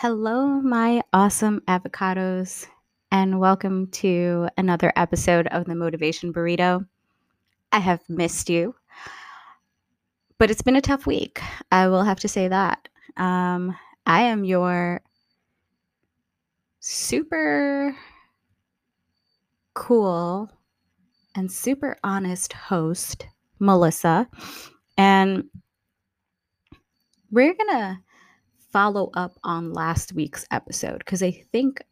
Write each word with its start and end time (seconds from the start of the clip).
Hello, 0.00 0.60
my 0.60 1.00
awesome 1.14 1.62
avocados, 1.66 2.66
and 3.10 3.40
welcome 3.40 3.86
to 3.92 4.46
another 4.58 4.92
episode 4.94 5.46
of 5.46 5.64
the 5.64 5.74
Motivation 5.74 6.34
Burrito. 6.34 6.86
I 7.72 7.78
have 7.78 8.02
missed 8.06 8.50
you, 8.50 8.74
but 10.36 10.50
it's 10.50 10.60
been 10.60 10.76
a 10.76 10.82
tough 10.82 11.06
week. 11.06 11.40
I 11.72 11.88
will 11.88 12.02
have 12.02 12.20
to 12.20 12.28
say 12.28 12.46
that. 12.46 12.88
Um, 13.16 13.74
I 14.04 14.20
am 14.24 14.44
your 14.44 15.00
super 16.80 17.96
cool 19.72 20.50
and 21.34 21.50
super 21.50 21.96
honest 22.04 22.52
host, 22.52 23.26
Melissa, 23.58 24.28
and 24.98 25.44
we're 27.30 27.54
gonna 27.54 28.02
follow 28.72 29.10
up 29.14 29.38
on 29.44 29.72
last 29.72 30.12
week's 30.12 30.46
episode 30.50 30.98
because 30.98 31.22
I 31.22 31.30
think 31.30 31.82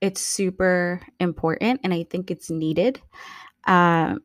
it's 0.00 0.20
super 0.20 1.00
important 1.20 1.80
and 1.84 1.94
I 1.94 2.04
think 2.04 2.30
it's 2.30 2.50
needed. 2.50 3.00
Um, 3.64 4.20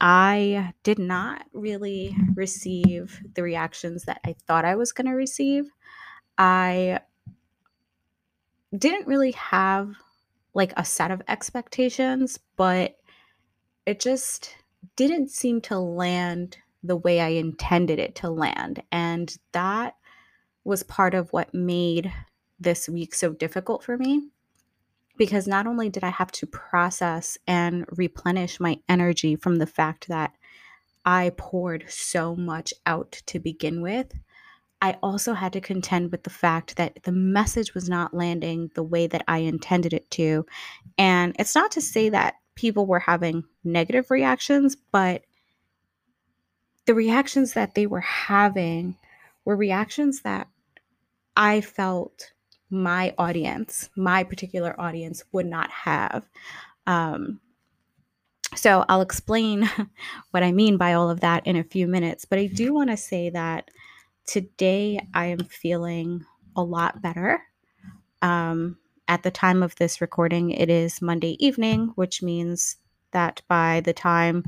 I 0.00 0.72
did 0.82 0.98
not 0.98 1.44
really 1.52 2.16
receive 2.34 3.20
the 3.34 3.42
reactions 3.42 4.04
that 4.04 4.20
I 4.24 4.34
thought 4.46 4.64
I 4.64 4.74
was 4.76 4.92
going 4.92 5.06
to 5.06 5.12
receive. 5.12 5.66
I 6.38 7.00
didn't 8.76 9.06
really 9.06 9.32
have 9.32 9.94
like 10.54 10.72
a 10.76 10.84
set 10.84 11.10
of 11.10 11.22
expectations, 11.28 12.38
but 12.56 12.96
it 13.86 14.00
just 14.00 14.56
didn't 14.96 15.30
seem 15.30 15.60
to 15.60 15.78
land 15.78 16.56
the 16.82 16.96
way 16.96 17.20
I 17.20 17.28
intended 17.28 17.98
it 17.98 18.14
to 18.16 18.30
land. 18.30 18.82
And 18.90 19.36
that 19.52 19.94
was 20.64 20.82
part 20.82 21.14
of 21.14 21.32
what 21.32 21.54
made 21.54 22.12
this 22.58 22.88
week 22.88 23.14
so 23.14 23.32
difficult 23.32 23.82
for 23.82 23.96
me 23.96 24.28
because 25.20 25.46
not 25.46 25.66
only 25.66 25.90
did 25.90 26.02
I 26.02 26.08
have 26.08 26.32
to 26.32 26.46
process 26.46 27.36
and 27.46 27.84
replenish 27.90 28.58
my 28.58 28.78
energy 28.88 29.36
from 29.36 29.56
the 29.56 29.66
fact 29.66 30.08
that 30.08 30.32
I 31.04 31.32
poured 31.36 31.84
so 31.88 32.34
much 32.34 32.72
out 32.86 33.20
to 33.26 33.38
begin 33.38 33.82
with, 33.82 34.14
I 34.80 34.96
also 35.02 35.34
had 35.34 35.52
to 35.52 35.60
contend 35.60 36.10
with 36.10 36.22
the 36.22 36.30
fact 36.30 36.76
that 36.76 37.02
the 37.02 37.12
message 37.12 37.74
was 37.74 37.86
not 37.86 38.14
landing 38.14 38.70
the 38.74 38.82
way 38.82 39.06
that 39.08 39.22
I 39.28 39.38
intended 39.38 39.92
it 39.92 40.10
to. 40.12 40.46
And 40.96 41.36
it's 41.38 41.54
not 41.54 41.70
to 41.72 41.82
say 41.82 42.08
that 42.08 42.36
people 42.54 42.86
were 42.86 43.00
having 43.00 43.44
negative 43.62 44.10
reactions, 44.10 44.74
but 44.90 45.22
the 46.86 46.94
reactions 46.94 47.52
that 47.52 47.74
they 47.74 47.86
were 47.86 48.00
having 48.00 48.96
were 49.44 49.54
reactions 49.54 50.22
that 50.22 50.48
I 51.36 51.60
felt 51.60 52.32
my 52.70 53.14
audience, 53.18 53.90
my 53.96 54.24
particular 54.24 54.78
audience, 54.80 55.24
would 55.32 55.46
not 55.46 55.70
have. 55.70 56.28
Um, 56.86 57.40
so 58.54 58.84
I'll 58.88 59.00
explain 59.00 59.70
what 60.30 60.42
I 60.42 60.52
mean 60.52 60.76
by 60.76 60.94
all 60.94 61.10
of 61.10 61.20
that 61.20 61.46
in 61.46 61.56
a 61.56 61.64
few 61.64 61.86
minutes. 61.86 62.24
But 62.24 62.38
I 62.38 62.46
do 62.46 62.72
want 62.74 62.90
to 62.90 62.96
say 62.96 63.30
that 63.30 63.70
today 64.26 65.00
I 65.14 65.26
am 65.26 65.44
feeling 65.44 66.24
a 66.56 66.62
lot 66.62 67.02
better. 67.02 67.42
Um, 68.22 68.78
at 69.08 69.22
the 69.22 69.30
time 69.30 69.62
of 69.62 69.74
this 69.76 70.00
recording, 70.00 70.50
it 70.50 70.70
is 70.70 71.02
Monday 71.02 71.36
evening, 71.44 71.92
which 71.96 72.22
means 72.22 72.76
that 73.12 73.42
by 73.48 73.80
the 73.80 73.92
time 73.92 74.44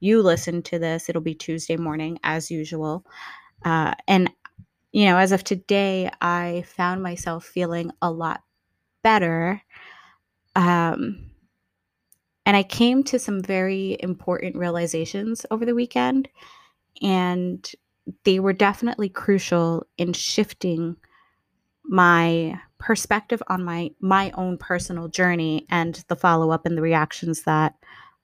you 0.00 0.20
listen 0.22 0.62
to 0.64 0.78
this, 0.78 1.08
it'll 1.08 1.22
be 1.22 1.34
Tuesday 1.34 1.76
morning 1.76 2.18
as 2.22 2.50
usual. 2.50 3.06
Uh, 3.64 3.94
and 4.08 4.30
you 4.92 5.06
know, 5.06 5.16
as 5.16 5.32
of 5.32 5.44
today, 5.44 6.10
I 6.20 6.64
found 6.66 7.02
myself 7.02 7.44
feeling 7.44 7.90
a 8.02 8.10
lot 8.10 8.42
better. 9.02 9.62
Um, 10.54 11.30
and 12.44 12.56
I 12.56 12.62
came 12.62 13.02
to 13.04 13.18
some 13.18 13.40
very 13.42 13.96
important 14.00 14.56
realizations 14.56 15.46
over 15.50 15.64
the 15.64 15.74
weekend, 15.74 16.28
and 17.02 17.70
they 18.24 18.40
were 18.40 18.52
definitely 18.52 19.08
crucial 19.08 19.86
in 19.96 20.12
shifting 20.12 20.96
my 21.84 22.58
perspective 22.78 23.42
on 23.48 23.64
my 23.64 23.90
my 24.00 24.30
own 24.32 24.58
personal 24.58 25.08
journey 25.08 25.66
and 25.70 26.04
the 26.08 26.16
follow 26.16 26.50
up 26.50 26.66
and 26.66 26.76
the 26.76 26.82
reactions 26.82 27.42
that 27.42 27.74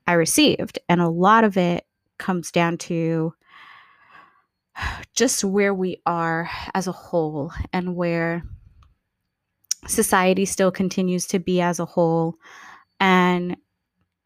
I 0.07 0.13
received. 0.15 0.79
And 0.89 1.01
a 1.01 1.09
lot 1.09 1.45
of 1.45 1.57
it 1.57 1.87
comes 2.19 2.51
down 2.51 2.79
to 2.79 3.35
just 5.15 5.45
where 5.45 5.75
we 5.75 6.01
are 6.07 6.51
as 6.75 6.87
a 6.87 6.93
whole 6.93 7.53
and 7.73 7.97
where 7.97 8.43
society 9.87 10.45
still 10.45 10.71
continues 10.71 11.27
to 11.27 11.39
be 11.39 11.61
as 11.61 11.81
a 11.81 11.85
whole. 11.85 12.37
And 13.01 13.57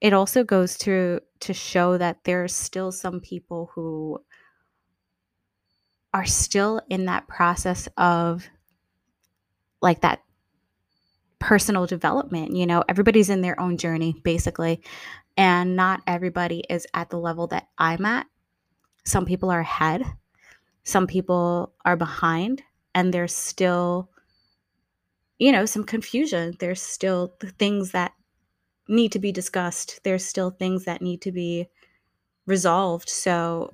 it 0.00 0.12
also 0.12 0.44
goes 0.44 0.76
to 0.78 1.20
to 1.40 1.54
show 1.54 1.98
that 1.98 2.18
there's 2.24 2.54
still 2.54 2.92
some 2.92 3.20
people 3.20 3.70
who 3.74 4.18
are 6.14 6.26
still 6.26 6.80
in 6.90 7.06
that 7.06 7.26
process 7.28 7.88
of 7.96 8.48
like 9.80 10.02
that 10.02 10.22
personal 11.38 11.86
development 11.86 12.54
you 12.54 12.66
know 12.66 12.84
everybody's 12.88 13.28
in 13.30 13.40
their 13.40 13.58
own 13.60 13.76
journey 13.76 14.14
basically. 14.22 14.82
And 15.36 15.76
not 15.76 16.02
everybody 16.06 16.62
is 16.68 16.86
at 16.92 17.08
the 17.08 17.18
level 17.18 17.46
that 17.48 17.68
i'm 17.78 18.04
at. 18.04 18.26
Some 19.04 19.24
people 19.24 19.50
are 19.50 19.60
ahead 19.60 20.04
some 20.84 21.06
people 21.06 21.72
are 21.84 21.96
behind 21.96 22.62
and 22.94 23.12
there's 23.12 23.34
still 23.34 24.10
you 25.38 25.50
know 25.52 25.66
some 25.66 25.84
confusion. 25.84 26.54
There's 26.60 26.82
still 26.82 27.34
things 27.58 27.92
that 27.92 28.12
need 28.88 29.12
to 29.12 29.18
be 29.18 29.32
discussed. 29.32 30.00
There's 30.04 30.24
still 30.24 30.50
things 30.50 30.84
that 30.84 31.02
need 31.02 31.22
to 31.22 31.32
be 31.32 31.68
resolved. 32.46 33.08
So 33.08 33.72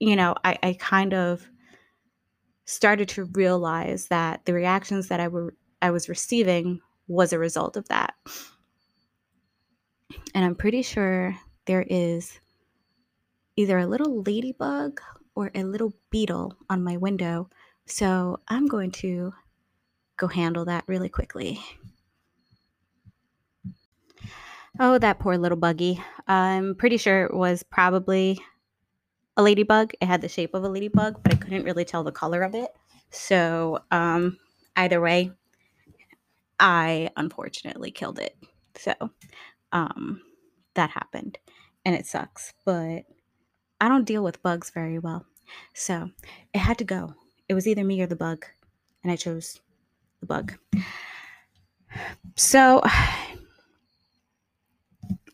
you 0.00 0.16
know 0.16 0.34
i, 0.44 0.58
I 0.62 0.76
kind 0.78 1.14
of 1.14 1.48
started 2.66 3.08
to 3.10 3.24
realize 3.24 4.08
that 4.08 4.44
the 4.44 4.52
reactions 4.54 5.08
that 5.08 5.20
i 5.20 5.28
were 5.28 5.54
i 5.82 5.90
was 5.90 6.08
receiving 6.08 6.80
was 7.06 7.32
a 7.32 7.38
result 7.38 7.76
of 7.76 7.88
that. 7.88 8.14
And 10.34 10.44
i'm 10.44 10.54
pretty 10.54 10.82
sure 10.82 11.36
there 11.66 11.86
is 11.88 12.38
either 13.56 13.78
a 13.78 13.86
little 13.86 14.22
ladybug 14.22 15.00
or 15.34 15.50
a 15.54 15.64
little 15.64 15.92
beetle 16.10 16.56
on 16.68 16.82
my 16.82 16.96
window. 16.96 17.48
So 17.86 18.40
I'm 18.48 18.66
going 18.66 18.90
to 18.92 19.32
go 20.16 20.28
handle 20.28 20.64
that 20.66 20.84
really 20.86 21.08
quickly. 21.08 21.60
Oh, 24.78 24.98
that 24.98 25.20
poor 25.20 25.36
little 25.38 25.58
buggy. 25.58 26.02
I'm 26.26 26.74
pretty 26.74 26.96
sure 26.96 27.24
it 27.24 27.34
was 27.34 27.62
probably 27.62 28.40
a 29.36 29.42
ladybug. 29.42 29.92
It 30.00 30.06
had 30.06 30.20
the 30.20 30.28
shape 30.28 30.54
of 30.54 30.64
a 30.64 30.68
ladybug, 30.68 31.22
but 31.22 31.32
I 31.32 31.36
couldn't 31.36 31.64
really 31.64 31.84
tell 31.84 32.02
the 32.02 32.12
color 32.12 32.42
of 32.42 32.54
it. 32.54 32.70
So, 33.10 33.78
um, 33.92 34.38
either 34.76 35.00
way, 35.00 35.30
I 36.58 37.10
unfortunately 37.16 37.92
killed 37.92 38.18
it. 38.18 38.36
So, 38.76 38.94
um, 39.70 40.22
that 40.74 40.90
happened 40.90 41.38
and 41.84 41.94
it 41.94 42.06
sucks, 42.06 42.52
but 42.64 43.04
I 43.84 43.88
don't 43.88 44.06
deal 44.06 44.24
with 44.24 44.42
bugs 44.42 44.70
very 44.70 44.98
well. 44.98 45.26
So 45.74 46.08
it 46.54 46.58
had 46.58 46.78
to 46.78 46.84
go. 46.84 47.12
It 47.50 47.54
was 47.54 47.68
either 47.68 47.84
me 47.84 48.00
or 48.00 48.06
the 48.06 48.16
bug, 48.16 48.46
and 49.02 49.12
I 49.12 49.16
chose 49.16 49.60
the 50.20 50.26
bug. 50.26 50.54
So 52.34 52.80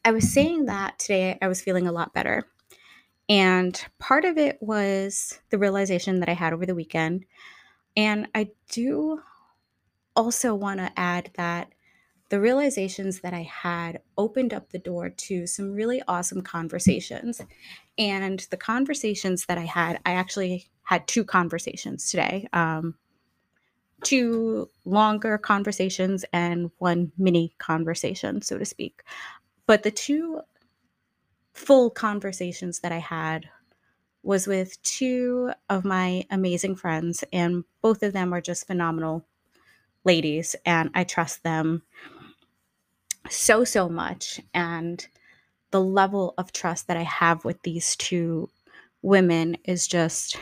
I 0.05 0.11
was 0.11 0.33
saying 0.33 0.65
that 0.65 0.99
today 0.99 1.39
I 1.41 1.47
was 1.47 1.61
feeling 1.61 1.87
a 1.87 1.93
lot 1.93 2.13
better. 2.13 2.49
And 3.29 3.81
part 4.01 4.25
of 4.25 4.37
it 4.37 4.59
was 4.61 5.39
the 5.51 5.59
realization 5.59 6.19
that 6.19 6.29
I 6.29 6.35
had 6.35 6.53
over 6.53 6.67
the 6.67 6.75
weekend. 6.75 7.27
And 7.97 8.27
I 8.35 8.49
do 8.73 9.21
also 10.17 10.57
want 10.57 10.81
to 10.81 10.91
add 10.97 11.31
that 11.37 11.73
the 12.31 12.41
realizations 12.41 13.21
that 13.21 13.35
I 13.35 13.43
had 13.43 14.01
opened 14.17 14.55
up 14.55 14.71
the 14.71 14.79
door 14.79 15.11
to 15.11 15.47
some 15.47 15.73
really 15.73 16.01
awesome 16.09 16.43
conversations. 16.43 17.41
And 17.99 18.41
the 18.51 18.57
conversations 18.57 19.47
that 19.47 19.59
I 19.59 19.65
had, 19.65 20.01
I 20.07 20.13
actually 20.13 20.71
had 20.85 21.07
two 21.07 21.25
conversations 21.25 22.11
today 22.11 22.49
um, 22.53 22.95
two 24.03 24.69
longer 24.85 25.37
conversations 25.39 26.25
and 26.33 26.71
one 26.79 27.13
mini 27.19 27.55
conversation, 27.59 28.41
so 28.43 28.59
to 28.59 28.65
speak. 28.65 29.03
But 29.67 29.83
the 29.83 29.91
two 29.91 30.41
full 31.53 31.91
conversations 31.91 32.81
that 32.81 32.93
I 32.93 32.99
had 32.99 33.49
was 34.23 34.47
with 34.47 34.81
two 34.83 35.53
of 35.69 35.85
my 35.85 36.25
amazing 36.31 36.77
friends, 36.77 37.25
and 37.33 37.65
both 37.83 38.03
of 38.03 38.13
them 38.13 38.33
are 38.33 38.41
just 38.41 38.67
phenomenal 38.67 39.27
ladies, 40.05 40.57
and 40.65 40.91
I 40.95 41.05
trust 41.05 41.43
them 41.43 41.83
so, 43.29 43.65
so 43.65 43.89
much. 43.89 44.41
And 44.55 45.07
the 45.71 45.81
level 45.81 46.35
of 46.39 46.53
trust 46.53 46.87
that 46.89 46.97
I 46.97 47.03
have 47.03 47.45
with 47.45 47.63
these 47.63 47.97
two 47.97 48.51
women 49.03 49.57
is 49.65 49.87
just, 49.87 50.37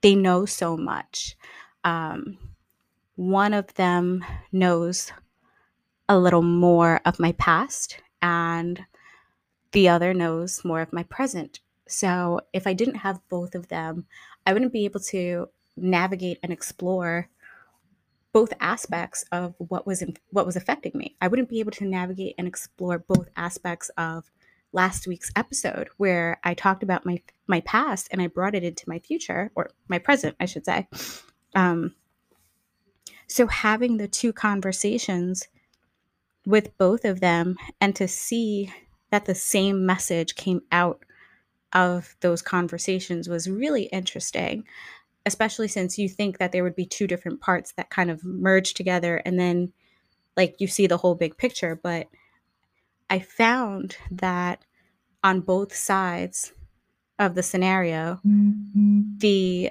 they 0.00 0.14
know 0.14 0.46
so 0.46 0.76
much. 0.76 1.36
Um, 1.84 2.38
one 3.16 3.52
of 3.52 3.74
them 3.74 4.24
knows 4.52 5.10
a 6.08 6.18
little 6.18 6.42
more 6.42 7.00
of 7.04 7.18
my 7.18 7.32
past 7.32 8.00
and 8.22 8.84
the 9.72 9.88
other 9.88 10.14
knows 10.14 10.64
more 10.64 10.80
of 10.80 10.92
my 10.92 11.02
present. 11.02 11.60
So 11.86 12.40
if 12.52 12.66
I 12.66 12.72
didn't 12.72 12.96
have 12.96 13.20
both 13.28 13.54
of 13.54 13.68
them, 13.68 14.06
I 14.46 14.52
wouldn't 14.52 14.72
be 14.72 14.84
able 14.84 15.00
to 15.00 15.48
navigate 15.76 16.38
and 16.42 16.52
explore 16.52 17.28
both 18.32 18.52
aspects 18.60 19.24
of 19.32 19.54
what 19.58 19.86
was 19.86 20.02
in, 20.02 20.14
what 20.30 20.46
was 20.46 20.56
affecting 20.56 20.92
me. 20.94 21.16
I 21.20 21.28
wouldn't 21.28 21.48
be 21.48 21.60
able 21.60 21.72
to 21.72 21.86
navigate 21.86 22.34
and 22.38 22.46
explore 22.46 22.98
both 22.98 23.28
aspects 23.36 23.90
of 23.96 24.30
last 24.72 25.06
week's 25.06 25.32
episode 25.34 25.88
where 25.96 26.38
I 26.44 26.54
talked 26.54 26.82
about 26.82 27.06
my 27.06 27.22
my 27.46 27.60
past 27.60 28.08
and 28.10 28.20
I 28.20 28.26
brought 28.26 28.54
it 28.54 28.64
into 28.64 28.88
my 28.88 28.98
future 28.98 29.50
or 29.54 29.70
my 29.88 29.98
present, 29.98 30.36
I 30.38 30.44
should 30.44 30.66
say. 30.66 30.88
Um, 31.54 31.94
so 33.26 33.46
having 33.46 33.96
the 33.96 34.08
two 34.08 34.32
conversations 34.32 35.48
with 36.46 36.76
both 36.78 37.04
of 37.04 37.20
them 37.20 37.56
and 37.80 37.94
to 37.96 38.08
see 38.08 38.72
that 39.10 39.24
the 39.24 39.34
same 39.34 39.86
message 39.86 40.34
came 40.34 40.62
out 40.72 41.04
of 41.72 42.16
those 42.20 42.42
conversations 42.42 43.28
was 43.28 43.50
really 43.50 43.84
interesting, 43.84 44.64
especially 45.28 45.68
since 45.68 45.98
you 45.98 46.08
think 46.08 46.38
that 46.38 46.50
there 46.50 46.64
would 46.64 46.74
be 46.74 46.86
two 46.86 47.06
different 47.06 47.40
parts 47.40 47.72
that 47.72 47.90
kind 47.90 48.10
of 48.10 48.24
merge 48.24 48.74
together 48.74 49.22
and 49.24 49.38
then 49.38 49.72
like 50.36 50.56
you 50.58 50.66
see 50.66 50.86
the 50.86 50.96
whole 50.96 51.14
big 51.14 51.36
picture. 51.36 51.78
But 51.80 52.08
I 53.10 53.18
found 53.20 53.96
that 54.10 54.64
on 55.22 55.40
both 55.40 55.74
sides 55.74 56.52
of 57.18 57.34
the 57.34 57.42
scenario, 57.42 58.20
mm-hmm. 58.26 59.02
the 59.18 59.70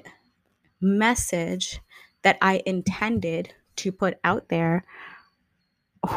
message 0.81 1.79
that 2.23 2.37
I 2.41 2.61
intended 2.65 3.53
to 3.77 3.91
put 3.91 4.19
out 4.23 4.49
there 4.49 4.83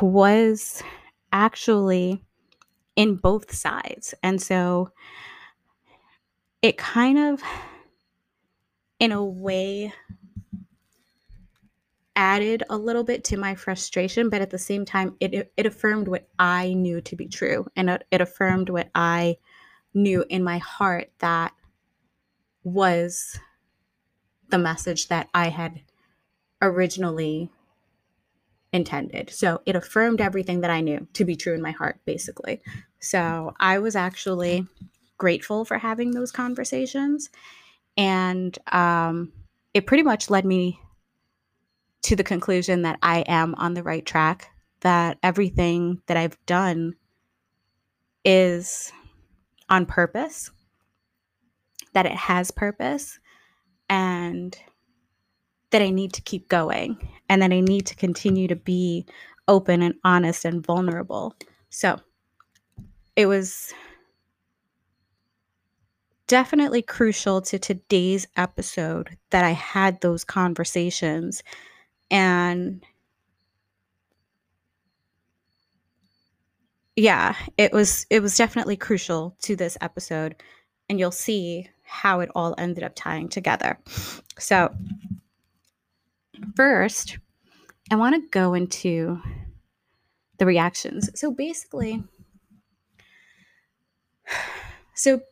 was 0.02 0.82
actually 1.32 2.24
in 2.96 3.16
both 3.16 3.54
sides. 3.54 4.14
And 4.22 4.42
so 4.42 4.90
it 6.60 6.76
kind 6.76 7.18
of, 7.18 7.42
in 9.00 9.10
a 9.10 9.24
way, 9.24 9.92
added 12.14 12.62
a 12.68 12.76
little 12.76 13.02
bit 13.02 13.24
to 13.24 13.36
my 13.38 13.54
frustration, 13.54 14.28
but 14.28 14.42
at 14.42 14.50
the 14.50 14.58
same 14.58 14.84
time, 14.84 15.16
it, 15.20 15.50
it 15.56 15.66
affirmed 15.66 16.06
what 16.06 16.28
I 16.38 16.74
knew 16.74 17.00
to 17.00 17.16
be 17.16 17.26
true. 17.26 17.66
And 17.74 17.90
it, 17.90 18.04
it 18.10 18.20
affirmed 18.20 18.68
what 18.68 18.90
I 18.94 19.38
knew 19.94 20.24
in 20.28 20.44
my 20.44 20.58
heart 20.58 21.10
that 21.18 21.52
was 22.62 23.38
the 24.50 24.58
message 24.58 25.08
that 25.08 25.28
I 25.32 25.48
had 25.48 25.80
originally 26.60 27.50
intended. 28.72 29.30
So 29.30 29.62
it 29.64 29.74
affirmed 29.74 30.20
everything 30.20 30.60
that 30.60 30.70
I 30.70 30.80
knew 30.82 31.08
to 31.14 31.24
be 31.24 31.36
true 31.36 31.54
in 31.54 31.62
my 31.62 31.70
heart, 31.70 32.00
basically. 32.04 32.60
So 33.00 33.54
I 33.58 33.78
was 33.78 33.96
actually 33.96 34.66
grateful 35.16 35.64
for 35.64 35.78
having 35.78 36.10
those 36.10 36.30
conversations. 36.30 37.30
And 37.96 38.56
um, 38.72 39.32
it 39.74 39.86
pretty 39.86 40.02
much 40.02 40.30
led 40.30 40.44
me 40.44 40.80
to 42.02 42.16
the 42.16 42.24
conclusion 42.24 42.82
that 42.82 42.98
I 43.02 43.20
am 43.20 43.54
on 43.56 43.74
the 43.74 43.82
right 43.82 44.04
track, 44.04 44.50
that 44.80 45.18
everything 45.22 46.00
that 46.06 46.16
I've 46.16 46.38
done 46.46 46.94
is 48.24 48.92
on 49.68 49.86
purpose, 49.86 50.50
that 51.92 52.06
it 52.06 52.12
has 52.12 52.50
purpose, 52.50 53.18
and 53.88 54.56
that 55.70 55.82
I 55.82 55.90
need 55.90 56.12
to 56.14 56.22
keep 56.22 56.48
going 56.48 57.08
and 57.28 57.42
that 57.42 57.52
I 57.52 57.60
need 57.60 57.86
to 57.86 57.94
continue 57.94 58.48
to 58.48 58.56
be 58.56 59.06
open 59.46 59.82
and 59.82 59.94
honest 60.04 60.44
and 60.44 60.64
vulnerable. 60.64 61.34
So 61.70 62.00
it 63.16 63.26
was 63.26 63.72
definitely 66.30 66.80
crucial 66.80 67.42
to 67.42 67.58
today's 67.58 68.28
episode 68.36 69.18
that 69.30 69.44
I 69.44 69.50
had 69.50 70.00
those 70.00 70.22
conversations 70.22 71.42
and 72.08 72.84
yeah, 76.94 77.34
it 77.58 77.72
was 77.72 78.06
it 78.10 78.22
was 78.22 78.36
definitely 78.36 78.76
crucial 78.76 79.34
to 79.42 79.56
this 79.56 79.76
episode 79.80 80.40
and 80.88 81.00
you'll 81.00 81.10
see 81.10 81.68
how 81.82 82.20
it 82.20 82.30
all 82.36 82.54
ended 82.58 82.84
up 82.84 82.92
tying 82.94 83.28
together. 83.28 83.76
So, 84.38 84.72
first, 86.54 87.18
I 87.90 87.96
want 87.96 88.14
to 88.14 88.30
go 88.30 88.54
into 88.54 89.20
the 90.38 90.46
reactions. 90.46 91.10
So 91.18 91.32
basically, 91.32 92.04
so 94.94 95.22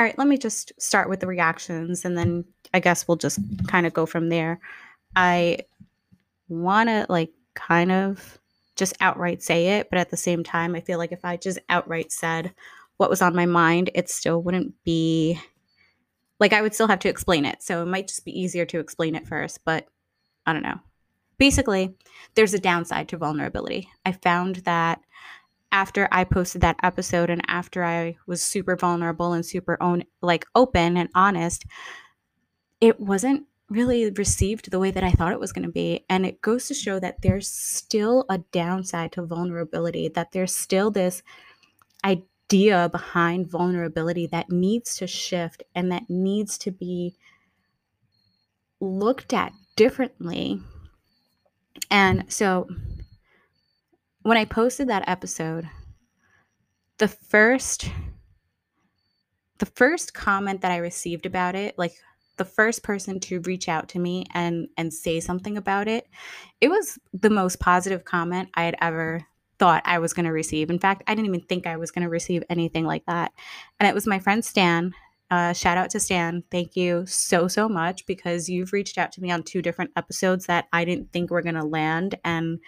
all 0.00 0.04
right, 0.06 0.16
let 0.16 0.28
me 0.28 0.38
just 0.38 0.72
start 0.80 1.10
with 1.10 1.20
the 1.20 1.26
reactions 1.26 2.06
and 2.06 2.16
then 2.16 2.42
I 2.72 2.80
guess 2.80 3.06
we'll 3.06 3.18
just 3.18 3.38
kind 3.66 3.86
of 3.86 3.92
go 3.92 4.06
from 4.06 4.30
there. 4.30 4.58
I 5.14 5.58
want 6.48 6.88
to 6.88 7.04
like 7.10 7.32
kind 7.52 7.92
of 7.92 8.38
just 8.76 8.96
outright 9.02 9.42
say 9.42 9.78
it, 9.78 9.90
but 9.90 9.98
at 9.98 10.08
the 10.08 10.16
same 10.16 10.42
time, 10.42 10.74
I 10.74 10.80
feel 10.80 10.96
like 10.96 11.12
if 11.12 11.22
I 11.22 11.36
just 11.36 11.58
outright 11.68 12.12
said 12.12 12.54
what 12.96 13.10
was 13.10 13.20
on 13.20 13.36
my 13.36 13.44
mind, 13.44 13.90
it 13.94 14.08
still 14.08 14.40
wouldn't 14.40 14.72
be 14.84 15.38
like 16.38 16.54
I 16.54 16.62
would 16.62 16.72
still 16.72 16.88
have 16.88 17.00
to 17.00 17.10
explain 17.10 17.44
it. 17.44 17.62
So 17.62 17.82
it 17.82 17.86
might 17.86 18.08
just 18.08 18.24
be 18.24 18.40
easier 18.40 18.64
to 18.64 18.78
explain 18.78 19.14
it 19.14 19.28
first, 19.28 19.66
but 19.66 19.86
I 20.46 20.54
don't 20.54 20.62
know. 20.62 20.80
Basically, 21.36 21.94
there's 22.36 22.54
a 22.54 22.58
downside 22.58 23.10
to 23.10 23.18
vulnerability. 23.18 23.90
I 24.06 24.12
found 24.12 24.56
that 24.64 25.02
after 25.72 26.08
I 26.10 26.24
posted 26.24 26.60
that 26.62 26.76
episode 26.82 27.30
and 27.30 27.42
after 27.46 27.84
I 27.84 28.16
was 28.26 28.42
super 28.42 28.76
vulnerable 28.76 29.32
and 29.32 29.44
super 29.44 29.76
own 29.80 30.04
like 30.20 30.46
open 30.54 30.96
and 30.96 31.08
honest, 31.14 31.64
it 32.80 32.98
wasn't 33.00 33.46
really 33.68 34.10
received 34.10 34.70
the 34.70 34.80
way 34.80 34.90
that 34.90 35.04
I 35.04 35.12
thought 35.12 35.32
it 35.32 35.40
was 35.40 35.52
going 35.52 35.66
to 35.66 35.72
be. 35.72 36.04
And 36.08 36.26
it 36.26 36.42
goes 36.42 36.66
to 36.68 36.74
show 36.74 36.98
that 36.98 37.22
there's 37.22 37.48
still 37.48 38.24
a 38.28 38.38
downside 38.38 39.12
to 39.12 39.24
vulnerability, 39.24 40.08
that 40.08 40.32
there's 40.32 40.54
still 40.54 40.90
this 40.90 41.22
idea 42.04 42.88
behind 42.90 43.48
vulnerability 43.48 44.26
that 44.26 44.50
needs 44.50 44.96
to 44.96 45.06
shift 45.06 45.62
and 45.74 45.92
that 45.92 46.10
needs 46.10 46.58
to 46.58 46.72
be 46.72 47.14
looked 48.80 49.32
at 49.32 49.52
differently. 49.76 50.60
And 51.90 52.24
so 52.28 52.68
when 54.22 54.36
I 54.36 54.44
posted 54.44 54.88
that 54.88 55.08
episode, 55.08 55.68
the 56.98 57.08
first 57.08 57.90
the 59.58 59.66
first 59.66 60.14
comment 60.14 60.62
that 60.62 60.72
I 60.72 60.78
received 60.78 61.26
about 61.26 61.54
it, 61.54 61.78
like 61.78 61.92
the 62.38 62.44
first 62.46 62.82
person 62.82 63.20
to 63.20 63.40
reach 63.40 63.68
out 63.68 63.90
to 63.90 63.98
me 63.98 64.26
and 64.32 64.68
and 64.76 64.92
say 64.92 65.20
something 65.20 65.56
about 65.56 65.88
it, 65.88 66.06
it 66.60 66.68
was 66.68 66.98
the 67.12 67.30
most 67.30 67.60
positive 67.60 68.04
comment 68.04 68.48
I 68.54 68.64
had 68.64 68.76
ever 68.80 69.26
thought 69.58 69.82
I 69.84 69.98
was 69.98 70.14
going 70.14 70.24
to 70.24 70.32
receive. 70.32 70.70
In 70.70 70.78
fact, 70.78 71.02
I 71.06 71.14
didn't 71.14 71.28
even 71.28 71.42
think 71.42 71.66
I 71.66 71.76
was 71.76 71.90
going 71.90 72.02
to 72.02 72.08
receive 72.08 72.42
anything 72.48 72.86
like 72.86 73.04
that. 73.06 73.32
And 73.78 73.86
it 73.86 73.94
was 73.94 74.06
my 74.06 74.18
friend 74.18 74.42
Stan 74.42 74.94
uh, 75.30 75.52
shout 75.52 75.78
out 75.78 75.90
to 75.90 76.00
Stan. 76.00 76.42
Thank 76.50 76.74
you 76.74 77.04
so, 77.06 77.46
so 77.46 77.68
much 77.68 78.04
because 78.06 78.48
you've 78.48 78.72
reached 78.72 78.98
out 78.98 79.12
to 79.12 79.20
me 79.20 79.30
on 79.30 79.44
two 79.44 79.62
different 79.62 79.92
episodes 79.94 80.46
that 80.46 80.66
I 80.72 80.84
didn't 80.84 81.12
think 81.12 81.30
were 81.30 81.42
going 81.42 81.54
to 81.54 81.64
land. 81.64 82.16
And 82.24 82.58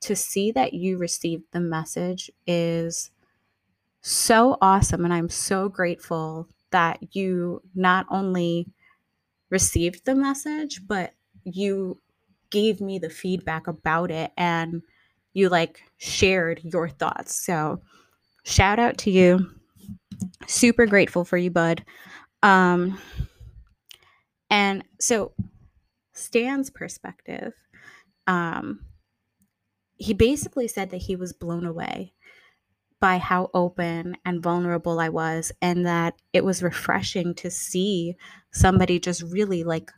to 0.00 0.14
see 0.14 0.52
that 0.52 0.74
you 0.74 0.98
received 0.98 1.44
the 1.52 1.60
message 1.60 2.30
is 2.46 3.10
so 4.02 4.58
awesome. 4.60 5.04
And 5.04 5.14
I'm 5.14 5.30
so 5.30 5.68
grateful 5.70 6.46
that 6.72 6.98
you 7.14 7.62
not 7.74 8.06
only 8.10 8.68
received 9.48 10.04
the 10.04 10.14
message, 10.14 10.86
but 10.86 11.14
you 11.44 12.00
gave 12.50 12.80
me 12.80 12.98
the 12.98 13.10
feedback 13.10 13.66
about 13.66 14.10
it 14.10 14.30
and 14.36 14.82
you 15.32 15.48
like 15.48 15.80
shared 15.96 16.60
your 16.64 16.88
thoughts. 16.88 17.34
So, 17.34 17.80
shout 18.44 18.78
out 18.78 18.98
to 18.98 19.10
you. 19.10 19.50
Super 20.46 20.86
grateful 20.86 21.24
for 21.24 21.36
you, 21.36 21.50
bud. 21.50 21.84
Um, 22.42 22.98
and 24.48 24.84
so, 24.98 25.32
Stan's 26.12 26.70
perspective, 26.70 27.52
um, 28.26 28.80
he 29.96 30.14
basically 30.14 30.66
said 30.68 30.90
that 30.90 31.02
he 31.02 31.16
was 31.16 31.32
blown 31.32 31.66
away 31.66 32.14
by 33.00 33.18
how 33.18 33.50
open 33.54 34.16
and 34.24 34.42
vulnerable 34.42 35.00
I 35.00 35.08
was, 35.08 35.52
and 35.62 35.86
that 35.86 36.14
it 36.32 36.44
was 36.44 36.62
refreshing 36.62 37.34
to 37.36 37.50
see 37.50 38.16
somebody 38.52 38.98
just 39.00 39.22
really 39.22 39.64
like 39.64 39.90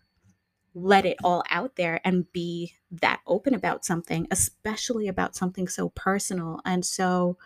let 0.74 1.04
it 1.04 1.16
all 1.24 1.44
out 1.50 1.76
there 1.76 2.00
and 2.04 2.30
be 2.32 2.72
that 2.90 3.20
open 3.26 3.54
about 3.54 3.84
something, 3.84 4.26
especially 4.30 5.08
about 5.08 5.36
something 5.36 5.68
so 5.68 5.90
personal 5.90 6.60
and 6.64 6.84
so, 6.84 7.36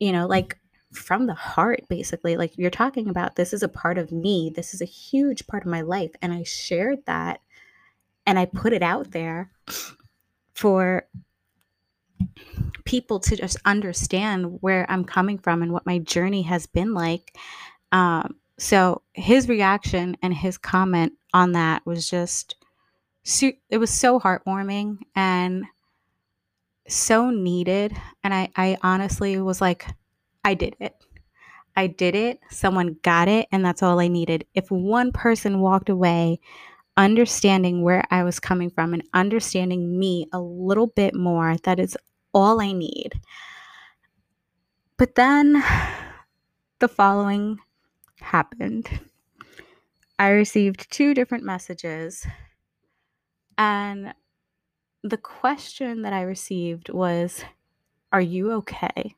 you 0.00 0.12
know, 0.12 0.26
like 0.26 0.58
from 0.92 1.26
the 1.26 1.34
heart, 1.34 1.80
basically. 1.88 2.36
Like 2.36 2.56
you're 2.56 2.70
talking 2.70 3.08
about, 3.08 3.36
this 3.36 3.52
is 3.52 3.62
a 3.62 3.68
part 3.68 3.98
of 3.98 4.10
me, 4.12 4.52
this 4.54 4.74
is 4.74 4.80
a 4.80 4.86
huge 4.86 5.46
part 5.46 5.64
of 5.64 5.70
my 5.70 5.82
life. 5.82 6.12
And 6.22 6.32
I 6.32 6.42
shared 6.44 7.04
that. 7.06 7.40
and 8.28 8.38
I 8.38 8.44
put 8.44 8.74
it 8.74 8.82
out 8.82 9.10
there 9.12 9.50
for 10.52 11.08
people 12.84 13.20
to 13.20 13.36
just 13.36 13.56
understand 13.64 14.58
where 14.60 14.84
I'm 14.90 15.02
coming 15.04 15.38
from 15.38 15.62
and 15.62 15.72
what 15.72 15.86
my 15.86 15.98
journey 16.00 16.42
has 16.42 16.66
been 16.66 16.92
like. 16.92 17.34
Um, 17.90 18.36
so 18.58 19.00
his 19.14 19.48
reaction 19.48 20.18
and 20.20 20.34
his 20.34 20.58
comment 20.58 21.14
on 21.32 21.52
that 21.52 21.86
was 21.86 22.10
just, 22.10 22.56
it 23.40 23.78
was 23.78 23.90
so 23.90 24.20
heartwarming 24.20 24.98
and 25.16 25.64
so 26.86 27.30
needed. 27.30 27.96
And 28.22 28.34
I, 28.34 28.50
I 28.56 28.76
honestly 28.82 29.40
was 29.40 29.62
like, 29.62 29.86
I 30.44 30.54
did 30.54 30.76
it. 30.80 30.94
I 31.76 31.86
did 31.86 32.14
it. 32.14 32.40
Someone 32.50 32.96
got 33.02 33.28
it. 33.28 33.46
And 33.52 33.64
that's 33.64 33.82
all 33.82 34.00
I 34.00 34.08
needed. 34.08 34.46
If 34.54 34.70
one 34.70 35.12
person 35.12 35.60
walked 35.60 35.88
away 35.88 36.40
understanding 36.96 37.82
where 37.82 38.04
I 38.10 38.24
was 38.24 38.40
coming 38.40 38.70
from 38.70 38.92
and 38.92 39.04
understanding 39.14 39.98
me 39.98 40.26
a 40.32 40.40
little 40.40 40.88
bit 40.88 41.14
more, 41.14 41.56
that 41.64 41.78
is 41.78 41.96
all 42.34 42.60
I 42.60 42.72
need. 42.72 43.12
But 44.96 45.14
then 45.14 45.62
the 46.80 46.88
following 46.88 47.58
happened. 48.20 48.88
I 50.18 50.30
received 50.30 50.90
two 50.90 51.14
different 51.14 51.44
messages, 51.44 52.26
and 53.56 54.14
the 55.02 55.16
question 55.16 56.02
that 56.02 56.12
I 56.12 56.22
received 56.22 56.90
was, 56.90 57.44
Are 58.12 58.20
you 58.20 58.52
okay? 58.52 59.14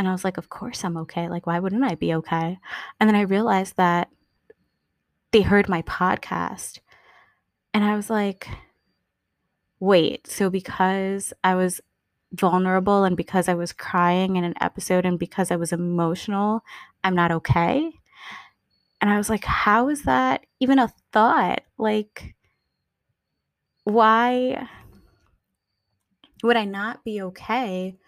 And 0.00 0.08
I 0.08 0.12
was 0.12 0.24
like, 0.24 0.38
Of 0.38 0.48
course 0.48 0.82
I'm 0.82 0.96
okay. 0.96 1.28
Like, 1.28 1.46
why 1.46 1.58
wouldn't 1.58 1.84
I 1.84 1.94
be 1.94 2.14
okay? 2.14 2.58
And 2.98 3.06
then 3.06 3.14
I 3.14 3.20
realized 3.20 3.76
that 3.76 4.08
they 5.30 5.42
heard 5.42 5.68
my 5.68 5.82
podcast, 5.82 6.78
and 7.74 7.84
I 7.84 7.96
was 7.96 8.08
like, 8.08 8.48
Wait, 9.78 10.26
so 10.26 10.48
because 10.48 11.34
I 11.44 11.54
was 11.54 11.82
vulnerable 12.32 13.04
and 13.04 13.14
because 13.14 13.46
I 13.46 13.52
was 13.52 13.74
crying 13.74 14.36
in 14.36 14.44
an 14.44 14.54
episode 14.58 15.04
and 15.04 15.18
because 15.18 15.50
I 15.50 15.56
was 15.56 15.70
emotional, 15.70 16.62
I'm 17.04 17.14
not 17.14 17.30
okay. 17.32 17.92
And 19.02 19.10
I 19.10 19.18
was 19.18 19.28
like, 19.28 19.44
how 19.44 19.90
is 19.90 20.04
that 20.04 20.46
even 20.60 20.78
a 20.78 20.92
thought? 21.12 21.62
Like, 21.76 22.36
why 23.84 24.66
would 26.42 26.56
I 26.56 26.64
not 26.64 27.04
be 27.04 27.20
okay 27.20 27.98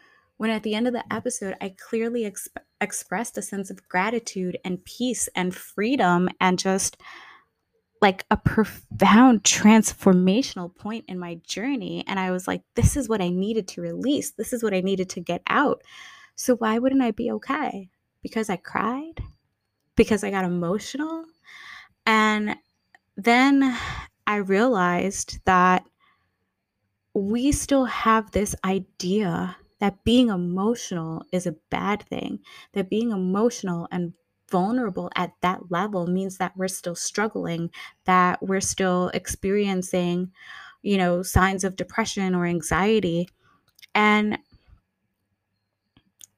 when 0.42 0.50
at 0.50 0.64
the 0.64 0.75
end 0.75 0.88
of 0.88 0.92
the 0.92 1.04
episode 1.14 1.54
I 1.61 1.72
clearly 1.78 2.22
exp- 2.25 2.49
expressed 2.80 3.38
a 3.38 3.42
sense 3.42 3.70
of 3.70 3.88
gratitude 3.88 4.58
and 4.64 4.84
peace 4.84 5.28
and 5.37 5.54
freedom 5.54 6.28
and 6.40 6.58
just 6.58 6.96
like 8.00 8.25
a 8.28 8.37
profound 8.37 9.44
transformational 9.44 10.75
point 10.75 11.04
in 11.06 11.16
my 11.16 11.37
journey. 11.46 12.02
And 12.08 12.18
I 12.18 12.32
was 12.32 12.49
like, 12.49 12.62
this 12.75 12.96
is 12.96 13.08
what 13.08 13.20
I 13.20 13.28
needed 13.28 13.68
to 13.68 13.82
release. 13.82 14.32
This 14.32 14.52
is 14.52 14.64
what 14.64 14.75
I 14.75 14.80
needed 14.80 15.08
to 15.11 15.20
get 15.20 15.42
out. 15.46 15.80
So 16.34 16.56
why 16.56 16.80
wouldn't 16.80 17.02
I 17.02 17.12
be 17.12 17.30
okay? 17.30 17.88
Because 18.20 18.50
I 18.50 18.56
cried? 18.56 19.22
Because 19.94 20.25
I 20.25 20.32
got 20.32 20.44
emotional? 20.44 21.25
And 22.04 22.56
then 23.16 23.78
I 24.26 24.38
realized 24.38 25.38
that 25.44 25.84
we 27.14 27.52
still 27.52 27.84
have 27.84 28.32
this 28.32 28.56
idea 28.64 29.56
that 29.82 30.04
being 30.04 30.28
emotional 30.28 31.24
is 31.32 31.44
a 31.44 31.56
bad 31.68 32.04
thing, 32.04 32.38
that 32.72 32.88
being 32.88 33.10
emotional 33.10 33.88
and 33.90 34.12
vulnerable 34.48 35.10
at 35.16 35.32
that 35.40 35.72
level 35.72 36.06
means 36.06 36.38
that 36.38 36.56
we're 36.56 36.68
still 36.68 36.94
struggling, 36.94 37.68
that 38.04 38.40
we're 38.40 38.60
still 38.60 39.10
experiencing, 39.12 40.30
you 40.82 40.96
know, 40.96 41.20
signs 41.20 41.64
of 41.64 41.74
depression 41.74 42.32
or 42.32 42.46
anxiety. 42.46 43.28
And 43.92 44.38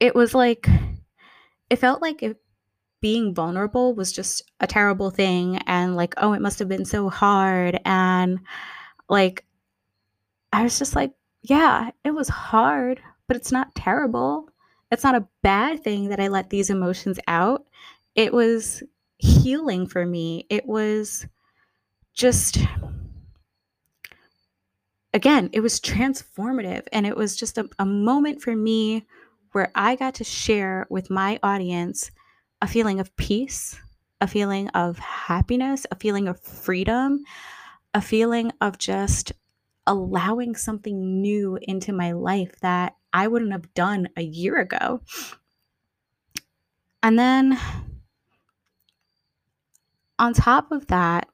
it 0.01 0.15
was 0.15 0.35
like, 0.35 0.67
it 1.69 1.77
felt 1.77 2.01
like 2.01 2.25
being 3.03 3.35
vulnerable 3.35 3.95
was 3.95 4.11
just 4.11 4.51
a 4.61 4.67
terrible 4.67 5.11
thing 5.11 5.59
and 5.67 5.97
like, 5.97 6.15
oh, 6.17 6.33
it 6.33 6.41
must 6.41 6.61
have 6.61 6.69
been 6.69 6.87
so 6.87 7.11
hard. 7.11 7.79
And 7.85 8.41
like, 9.11 9.45
I 10.55 10.63
was 10.63 10.79
just 10.79 10.97
like, 10.97 11.13
yeah, 11.43 11.91
it 12.05 12.13
was 12.13 12.29
hard, 12.31 13.03
but 13.27 13.37
it's 13.37 13.53
not 13.53 13.75
terrible. 13.75 14.49
It's 14.91 15.05
not 15.05 15.15
a 15.15 15.27
bad 15.43 15.83
thing 15.83 16.09
that 16.09 16.21
I 16.21 16.29
let 16.29 16.51
these 16.51 16.71
emotions 16.71 17.19
out 17.27 17.67
it 18.15 18.33
was 18.33 18.83
healing 19.19 19.87
for 19.87 20.07
me. 20.07 20.47
It 20.49 20.67
was 20.67 21.27
just, 22.13 22.59
again, 25.13 25.51
it 25.53 25.61
was 25.61 25.81
transformative. 25.81 26.87
And 26.93 27.07
it 27.07 27.17
was 27.17 27.37
just 27.37 27.59
a, 27.59 27.69
a 27.79 27.87
moment 27.87 28.43
for 28.43 28.55
me 28.55 29.07
where 29.53 29.71
I 29.75 29.97
got 29.97 30.15
to 30.15 30.25
share 30.25 30.87
with 30.91 31.11
my 31.11 31.39
audience 31.43 32.11
a 32.63 32.69
feeling 32.69 33.01
of 33.01 33.15
peace, 33.17 33.79
a 34.21 34.27
feeling 34.27 34.69
of 34.69 34.99
happiness, 34.99 35.87
a 35.91 35.97
feeling 35.97 36.29
of 36.29 36.41
freedom, 36.41 37.25
a 37.95 38.01
feeling 38.01 38.53
of 38.61 38.79
just 38.79 39.33
allowing 39.87 40.57
something 40.57 41.21
new 41.21 41.59
into 41.63 41.93
my 41.93 42.13
life 42.13 42.59
that 42.61 42.97
I 43.15 43.29
wouldn't 43.29 43.53
have 43.53 43.73
done 43.75 44.09
a 44.17 44.23
year 44.23 44.59
ago. 44.59 45.01
And 47.03 47.17
then 47.17 47.59
on 50.19 50.35
top 50.35 50.73
of 50.73 50.89
that 50.89 51.29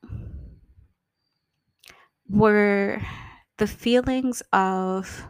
were 2.29 3.01
the 3.57 3.67
feelings 3.67 4.43
of 4.53 5.27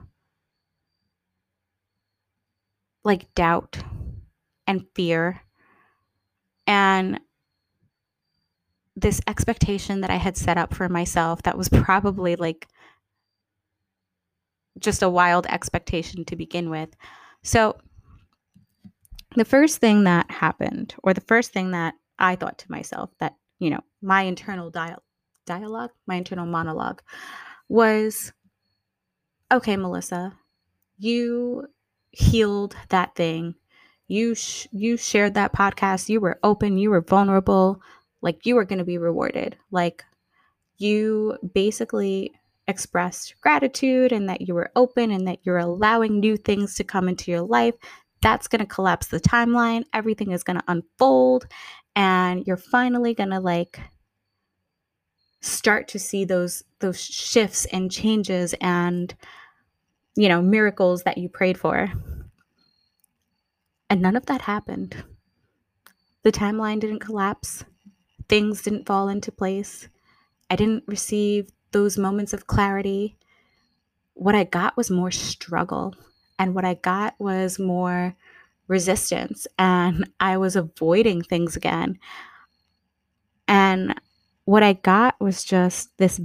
like 3.05 3.33
doubt 3.35 3.79
and 4.67 4.85
fear 4.95 5.43
and 6.67 7.21
this 8.97 9.21
expectation 9.27 10.01
that 10.01 10.11
I 10.11 10.17
had 10.17 10.37
set 10.37 10.59
up 10.59 10.75
for 10.75 10.89
myself 10.89 11.43
that 11.43 11.57
was 11.57 11.69
probably 11.69 12.37
like 12.37 12.67
just 14.79 15.03
a 15.03 15.09
wild 15.09 15.47
expectation 15.47 16.25
to 16.27 16.37
begin 16.37 16.71
with. 16.71 16.91
So, 17.43 17.77
the 19.37 19.45
first 19.45 19.79
thing 19.79 20.05
that 20.05 20.31
happened, 20.31 20.95
or 21.03 21.15
the 21.15 21.21
first 21.21 21.53
thing 21.53 21.71
that 21.71 21.95
I 22.19 22.37
thought 22.37 22.59
to 22.59 22.71
myself 22.71 23.11
that 23.19 23.37
you 23.61 23.71
know, 23.71 23.81
my 24.03 24.23
internal 24.23 24.71
dial- 24.71 25.03
dialogue, 25.47 25.91
my 26.07 26.17
internal 26.17 26.47
monologue 26.47 27.03
was 27.69 28.33
okay, 29.53 29.77
Melissa, 29.77 30.37
you 30.99 31.67
healed 32.11 32.75
that 32.89 33.15
thing. 33.15 33.55
You 34.09 34.35
sh- 34.35 34.67
you 34.73 34.97
shared 34.97 35.35
that 35.35 35.53
podcast. 35.53 36.09
You 36.09 36.21
were 36.21 36.41
open, 36.43 36.79
you 36.79 36.91
were 36.91 37.03
vulnerable, 37.03 37.81
like 38.23 38.45
you 38.47 38.57
were 38.57 38.65
going 38.65 38.79
to 38.81 38.85
be 38.85 38.99
rewarded. 38.99 39.57
Like 39.71 40.05
you 40.79 41.39
basically 41.55 42.33
expressed 42.69 43.35
gratitude 43.41 44.13
and 44.13 44.29
that 44.29 44.43
you 44.43 44.55
were 44.55 44.71
open 44.77 45.11
and 45.11 45.27
that 45.27 45.39
you're 45.43 45.59
allowing 45.59 46.21
new 46.21 46.37
things 46.37 46.75
to 46.77 46.85
come 46.85 47.09
into 47.09 47.31
your 47.31 47.43
life. 47.43 47.75
That's 48.23 48.49
going 48.49 48.61
to 48.61 48.67
collapse 48.67 49.09
the 49.09 49.21
timeline. 49.21 49.85
Everything 49.93 50.31
is 50.33 50.43
going 50.43 50.59
to 50.59 50.65
unfold 50.69 51.47
and 51.97 52.47
you're 52.47 52.57
finally 52.57 53.15
going 53.15 53.31
to 53.31 53.41
like 53.41 53.81
start 55.41 55.89
to 55.89 55.99
see 55.99 56.25
those 56.25 56.63
those 56.81 57.01
shifts 57.01 57.65
and 57.67 57.91
changes 57.91 58.55
and 58.61 59.15
you 60.17 60.29
know 60.29 60.43
miracles 60.43 61.03
that 61.05 61.19
you 61.19 61.29
prayed 61.29 61.59
for 61.59 61.91
and 63.89 64.03
none 64.03 64.17
of 64.17 64.27
that 64.27 64.43
happened 64.43 65.03
the 66.23 66.33
timeline 66.33 66.79
didn't 66.79 66.99
collapse 66.99 67.65
things 68.29 68.63
didn't 68.63 68.87
fall 68.87 69.09
into 69.09 69.33
place 69.33 69.89
i 70.51 70.57
didn't 70.57 70.85
receive 70.87 71.51
those 71.73 71.99
moments 71.99 72.33
of 72.33 72.47
clarity 72.47 73.17
what 74.15 74.35
i 74.35 74.45
got 74.45 74.77
was 74.77 74.91
more 74.91 75.11
struggle 75.11 75.95
and 76.39 76.55
what 76.55 76.65
i 76.65 76.75
got 76.75 77.15
was 77.19 77.59
more 77.59 78.15
resistance 78.71 79.49
and 79.59 80.09
I 80.21 80.39
was 80.39 80.55
avoiding 80.57 81.23
things 81.23 81.57
again. 81.57 81.99
And 83.49 84.01
what 84.45 84.63
I 84.63 84.75
got 84.75 85.21
was 85.21 85.45
just 85.45 85.97
this 85.99 86.21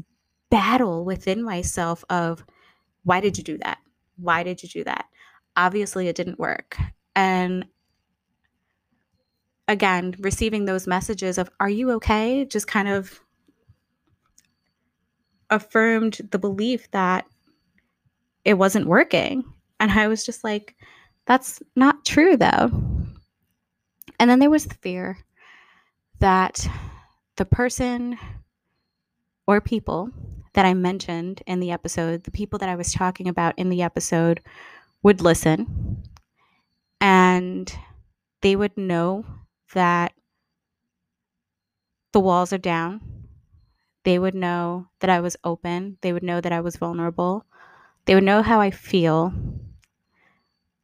battle 0.51 1.03
within 1.03 1.43
myself 1.43 2.05
of 2.09 2.45
why 3.03 3.19
did 3.19 3.37
you 3.37 3.43
do 3.43 3.57
that? 3.59 3.79
Why 4.17 4.43
did 4.43 4.61
you 4.61 4.69
do 4.69 4.83
that? 4.85 5.05
Obviously, 5.57 6.07
it 6.07 6.15
didn't 6.15 6.39
work. 6.39 6.77
And 7.15 7.65
again, 9.67 10.15
receiving 10.19 10.65
those 10.65 10.87
messages 10.87 11.37
of, 11.37 11.49
are 11.59 11.69
you 11.69 11.91
okay? 11.93 12.45
Just 12.45 12.67
kind 12.67 12.87
of 12.87 13.19
affirmed 15.55 16.21
the 16.31 16.39
belief 16.39 16.89
that 16.91 17.25
it 18.43 18.55
wasn't 18.55 18.88
working. 18.88 19.43
And 19.79 19.91
I 19.91 20.07
was 20.07 20.25
just 20.25 20.43
like, 20.43 20.75
that's 21.25 21.62
not 21.75 22.05
true, 22.05 22.38
though. 22.38 22.69
And 24.19 24.29
then 24.29 24.39
there 24.39 24.50
was 24.50 24.65
the 24.65 24.75
fear 24.75 25.17
that 26.19 26.67
the 27.35 27.45
person 27.45 28.17
or 29.47 29.59
people 29.59 30.09
that 30.53 30.65
I 30.65 30.74
mentioned 30.74 31.41
in 31.47 31.59
the 31.59 31.71
episode, 31.71 32.24
the 32.24 32.31
people 32.31 32.59
that 32.59 32.69
I 32.69 32.75
was 32.75 32.93
talking 32.93 33.27
about 33.27 33.57
in 33.57 33.69
the 33.69 33.81
episode 33.81 34.41
would 35.03 35.21
listen 35.21 36.03
and 37.01 37.71
they 38.41 38.55
would 38.55 38.75
know 38.77 39.25
that 39.74 40.13
the 42.13 42.19
walls 42.19 42.53
are 42.53 42.57
down. 42.57 43.01
They 44.05 44.19
would 44.19 44.35
know 44.35 44.88
that 45.01 45.09
I 45.12 45.19
was 45.19 45.35
open. 45.43 45.97
They 46.01 46.13
would 46.13 46.24
know 46.24 46.39
that 46.39 46.53
I 46.53 46.62
was 46.62 46.77
vulnerable. 46.77 47.45
They 48.05 48.15
would 48.15 48.24
know 48.24 48.41
how 48.41 48.62
I 48.62 48.71
feel. 48.71 49.33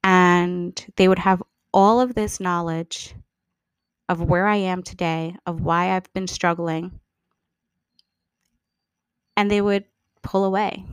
And 0.04 0.86
they 0.98 1.08
would 1.08 1.20
have 1.20 1.42
all 1.74 2.02
of 2.02 2.14
this 2.16 2.40
knowledge 2.40 3.16
of 4.10 4.22
where 4.22 4.48
I 4.48 4.58
am 4.58 4.84
today, 4.84 5.38
of 5.46 5.62
why 5.62 5.96
I've 5.96 6.12
been 6.14 6.28
struggling. 6.28 7.00
And 9.36 9.52
they 9.52 9.62
would 9.62 9.86
pull 10.22 10.46
away. 10.46 10.86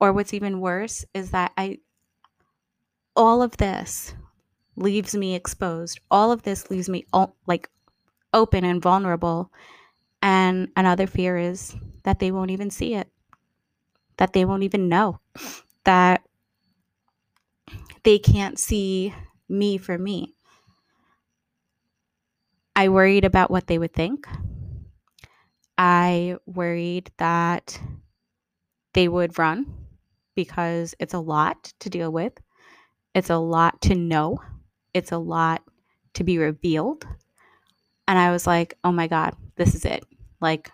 Or 0.00 0.12
what's 0.12 0.34
even 0.34 0.60
worse 0.60 1.04
is 1.14 1.30
that 1.30 1.52
I, 1.56 1.78
all 3.16 3.42
of 3.42 3.56
this 3.56 4.14
leaves 4.76 5.14
me 5.14 5.34
exposed. 5.34 6.00
All 6.10 6.32
of 6.32 6.42
this 6.42 6.70
leaves 6.70 6.88
me 6.88 7.06
like 7.46 7.70
open 8.34 8.64
and 8.64 8.82
vulnerable. 8.82 9.52
And 10.22 10.68
another 10.76 11.06
fear 11.06 11.36
is 11.36 11.74
that 12.04 12.18
they 12.18 12.30
won't 12.30 12.50
even 12.50 12.70
see 12.70 12.94
it, 12.94 13.08
that 14.16 14.32
they 14.32 14.44
won't 14.44 14.62
even 14.62 14.88
know, 14.88 15.20
that 15.84 16.22
they 18.04 18.18
can't 18.18 18.58
see 18.58 19.14
me 19.48 19.78
for 19.78 19.98
me. 19.98 20.34
I 22.74 22.88
worried 22.88 23.24
about 23.24 23.50
what 23.50 23.66
they 23.66 23.78
would 23.78 23.92
think. 23.92 24.26
I 25.76 26.36
worried 26.46 27.10
that 27.18 27.80
they 28.94 29.08
would 29.08 29.38
run 29.38 29.66
because 30.34 30.94
it's 30.98 31.14
a 31.14 31.18
lot 31.18 31.72
to 31.80 31.90
deal 31.90 32.10
with. 32.12 32.32
It's 33.14 33.30
a 33.30 33.38
lot 33.38 33.80
to 33.82 33.94
know. 33.94 34.38
It's 34.94 35.12
a 35.12 35.18
lot 35.18 35.62
to 36.14 36.24
be 36.24 36.38
revealed. 36.38 37.06
And 38.08 38.18
I 38.18 38.30
was 38.30 38.46
like, 38.46 38.78
oh 38.84 38.92
my 38.92 39.06
God, 39.06 39.34
this 39.56 39.74
is 39.74 39.84
it. 39.84 40.04
Like, 40.42 40.70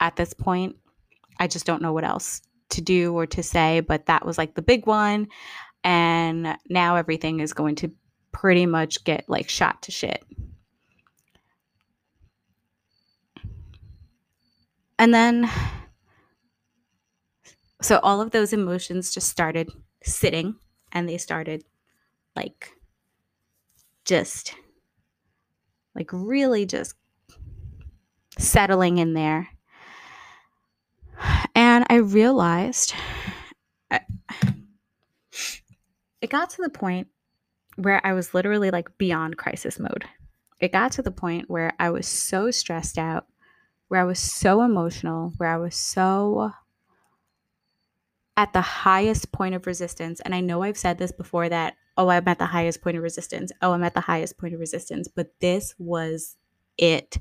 at 0.00 0.16
this 0.16 0.34
point, 0.34 0.76
I 1.38 1.46
just 1.46 1.64
don't 1.64 1.80
know 1.80 1.92
what 1.92 2.04
else 2.04 2.42
to 2.70 2.80
do 2.80 3.14
or 3.14 3.26
to 3.26 3.42
say. 3.42 3.80
But 3.80 4.06
that 4.06 4.26
was 4.26 4.36
like 4.36 4.54
the 4.54 4.62
big 4.62 4.86
one. 4.86 5.28
And 5.84 6.56
now 6.68 6.96
everything 6.96 7.40
is 7.40 7.52
going 7.52 7.76
to 7.76 7.92
pretty 8.32 8.66
much 8.66 9.04
get 9.04 9.28
like 9.28 9.48
shot 9.48 9.82
to 9.82 9.92
shit. 9.92 10.22
And 14.98 15.14
then, 15.14 15.50
so 17.82 17.98
all 18.02 18.20
of 18.20 18.30
those 18.30 18.52
emotions 18.52 19.12
just 19.12 19.28
started 19.28 19.70
sitting 20.02 20.56
and 20.92 21.08
they 21.08 21.18
started 21.18 21.64
like 22.34 22.70
just 24.04 24.54
like 25.94 26.08
really 26.12 26.64
just 26.64 26.94
settling 28.38 28.98
in 28.98 29.14
there. 29.14 29.48
And 31.54 31.86
I 31.88 31.96
realized 31.96 32.94
it 36.20 36.30
got 36.30 36.50
to 36.50 36.62
the 36.62 36.70
point 36.70 37.08
where 37.76 38.04
I 38.06 38.12
was 38.12 38.34
literally 38.34 38.70
like 38.70 38.98
beyond 38.98 39.36
crisis 39.36 39.78
mode. 39.78 40.04
It 40.60 40.72
got 40.72 40.92
to 40.92 41.02
the 41.02 41.10
point 41.10 41.50
where 41.50 41.72
I 41.78 41.90
was 41.90 42.06
so 42.06 42.50
stressed 42.50 42.98
out, 42.98 43.26
where 43.88 44.00
I 44.00 44.04
was 44.04 44.18
so 44.18 44.62
emotional, 44.62 45.32
where 45.36 45.50
I 45.50 45.58
was 45.58 45.74
so 45.74 46.52
at 48.36 48.52
the 48.52 48.60
highest 48.60 49.32
point 49.32 49.54
of 49.54 49.66
resistance. 49.66 50.20
And 50.20 50.34
I 50.34 50.40
know 50.40 50.62
I've 50.62 50.78
said 50.78 50.98
this 50.98 51.12
before 51.12 51.48
that 51.48 51.76
oh, 51.96 52.08
I'm 52.08 52.28
at 52.28 52.38
the 52.38 52.46
highest 52.46 52.82
point 52.82 52.96
of 52.96 53.02
resistance. 53.02 53.52
Oh, 53.62 53.72
I'm 53.72 53.84
at 53.84 53.94
the 53.94 54.00
highest 54.00 54.38
point 54.38 54.54
of 54.54 54.60
resistance. 54.60 55.08
But 55.08 55.32
this 55.40 55.74
was 55.78 56.36
it. 56.76 57.18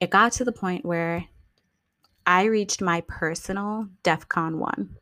It 0.00 0.10
got 0.10 0.32
to 0.32 0.44
the 0.44 0.52
point 0.52 0.84
where 0.84 1.26
I 2.26 2.44
reached 2.44 2.80
my 2.80 3.02
personal 3.06 3.88
DEF 4.02 4.28
CON 4.28 4.58
1. 4.58 4.96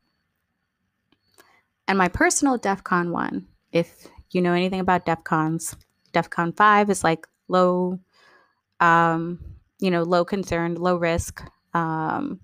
And 1.87 1.97
my 1.97 2.09
personal 2.09 2.59
DEF 2.59 2.85
CON 2.85 3.13
1, 3.13 3.47
if 3.73 4.09
you 4.31 4.43
know 4.43 4.53
anything 4.53 4.81
about 4.81 5.07
DEF 5.07 5.25
CONs, 5.25 5.77
DEF 6.13 6.29
CON 6.31 6.53
5 6.53 6.91
is 6.91 7.05
like 7.05 7.27
low, 7.47 7.99
um, 8.81 9.39
you 9.79 9.91
know, 9.91 10.03
low 10.03 10.25
concern, 10.25 10.75
low 10.75 10.97
risk. 10.97 11.43
Um, 11.75 12.41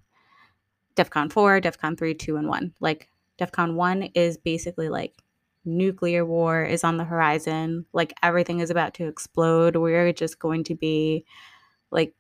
DEF 0.95 1.11
CON 1.11 1.29
4, 1.29 1.61
DEF 1.61 1.79
CON 1.79 1.97
3, 1.97 2.15
2, 2.15 2.37
and 2.37 2.49
1. 2.49 2.75
Like 2.81 3.09
DEF 3.39 3.51
CON 3.53 3.75
1 3.75 4.03
is 4.15 4.39
basically 4.39 4.89
like 4.89 5.15
nuclear 5.65 6.25
war 6.25 6.63
is 6.63 6.85
on 6.85 6.99
the 6.99 7.05
horizon. 7.05 7.87
Like 7.93 8.15
everything 8.23 8.61
is 8.61 8.71
about 8.71 8.95
to 8.95 9.09
explode. 9.09 9.77
We're 9.77 10.13
just 10.13 10.39
going 10.39 10.65
to 10.65 10.75
be 10.75 11.25
like, 11.91 12.15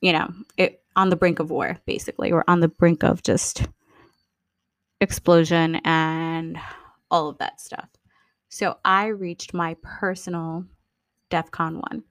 you 0.00 0.12
know, 0.12 0.32
it, 0.56 0.82
on 0.96 1.10
the 1.10 1.16
brink 1.16 1.38
of 1.38 1.50
war, 1.50 1.78
basically. 1.86 2.32
We're 2.32 2.44
on 2.48 2.60
the 2.60 2.68
brink 2.68 3.02
of 3.02 3.22
just 3.22 3.66
explosion 5.00 5.76
and 5.84 6.58
all 7.10 7.28
of 7.28 7.38
that 7.38 7.60
stuff. 7.60 7.88
So 8.48 8.78
I 8.84 9.06
reached 9.06 9.54
my 9.54 9.76
personal 9.82 10.64
DEF 11.30 11.50
CON 11.50 11.80
1. 11.90 12.02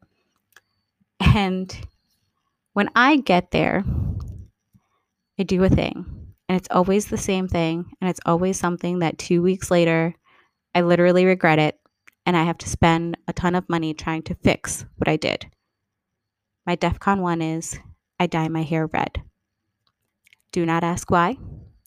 And 1.35 1.87
when 2.73 2.89
I 2.95 3.17
get 3.17 3.51
there, 3.51 3.83
I 5.37 5.43
do 5.43 5.63
a 5.63 5.69
thing 5.69 6.19
and 6.49 6.57
it's 6.57 6.67
always 6.71 7.05
the 7.05 7.17
same 7.17 7.47
thing. 7.47 7.85
And 8.01 8.09
it's 8.09 8.19
always 8.25 8.59
something 8.59 8.99
that 8.99 9.19
two 9.19 9.41
weeks 9.43 9.69
later, 9.69 10.15
I 10.73 10.81
literally 10.81 11.25
regret 11.25 11.59
it. 11.59 11.79
And 12.25 12.35
I 12.35 12.43
have 12.43 12.57
to 12.59 12.69
spend 12.69 13.17
a 13.27 13.33
ton 13.33 13.55
of 13.55 13.69
money 13.69 13.93
trying 13.93 14.23
to 14.23 14.35
fix 14.35 14.85
what 14.97 15.07
I 15.07 15.15
did. 15.15 15.45
My 16.69 16.75
DEF 16.75 16.99
CON 16.99 17.21
1 17.21 17.41
is 17.41 17.79
I 18.19 18.27
dye 18.27 18.47
my 18.47 18.61
hair 18.61 18.85
red. 18.85 19.23
Do 20.51 20.67
not 20.67 20.83
ask 20.83 21.09
why. 21.09 21.35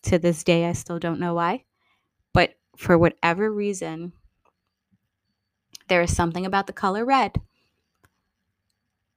To 0.02 0.18
this 0.18 0.42
day, 0.42 0.66
I 0.66 0.72
still 0.72 0.98
don't 0.98 1.20
know 1.20 1.34
why. 1.34 1.62
But 2.32 2.54
for 2.76 2.98
whatever 2.98 3.48
reason, 3.48 4.12
there 5.86 6.02
is 6.02 6.16
something 6.16 6.44
about 6.44 6.66
the 6.66 6.72
color 6.72 7.04
red. 7.04 7.40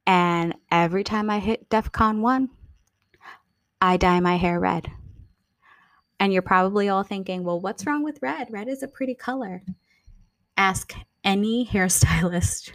And 0.05 0.53
every 0.69 1.03
time 1.03 1.31
I 1.31 1.39
hit 1.39 1.67
DEF 1.67 1.91
CON 1.91 2.21
1, 2.21 2.47
I 3.81 3.97
dye 3.97 4.19
my 4.19 4.35
hair 4.35 4.59
red. 4.59 4.91
And 6.19 6.31
you're 6.31 6.43
probably 6.43 6.89
all 6.89 7.01
thinking, 7.01 7.43
well, 7.43 7.59
what's 7.59 7.87
wrong 7.87 8.03
with 8.03 8.21
red? 8.21 8.53
Red 8.53 8.67
is 8.67 8.83
a 8.83 8.87
pretty 8.87 9.15
color. 9.15 9.63
Ask 10.57 10.93
any 11.23 11.65
hairstylist. 11.65 12.73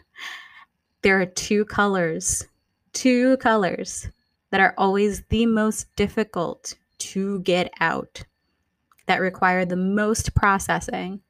There 1.03 1.21
are 1.21 1.27
two 1.27 1.65
colors, 1.67 2.49
two 2.93 3.37
colors 3.39 4.09
that 4.51 4.61
are 4.61 4.75
always 4.77 5.23
the 5.29 5.47
most 5.47 5.95
difficult 5.97 6.75
to 6.99 7.41
get 7.41 7.73
out, 7.81 8.23
that 9.07 9.21
require 9.21 9.65
the 9.65 9.77
most 9.77 10.35
processing, 10.35 11.21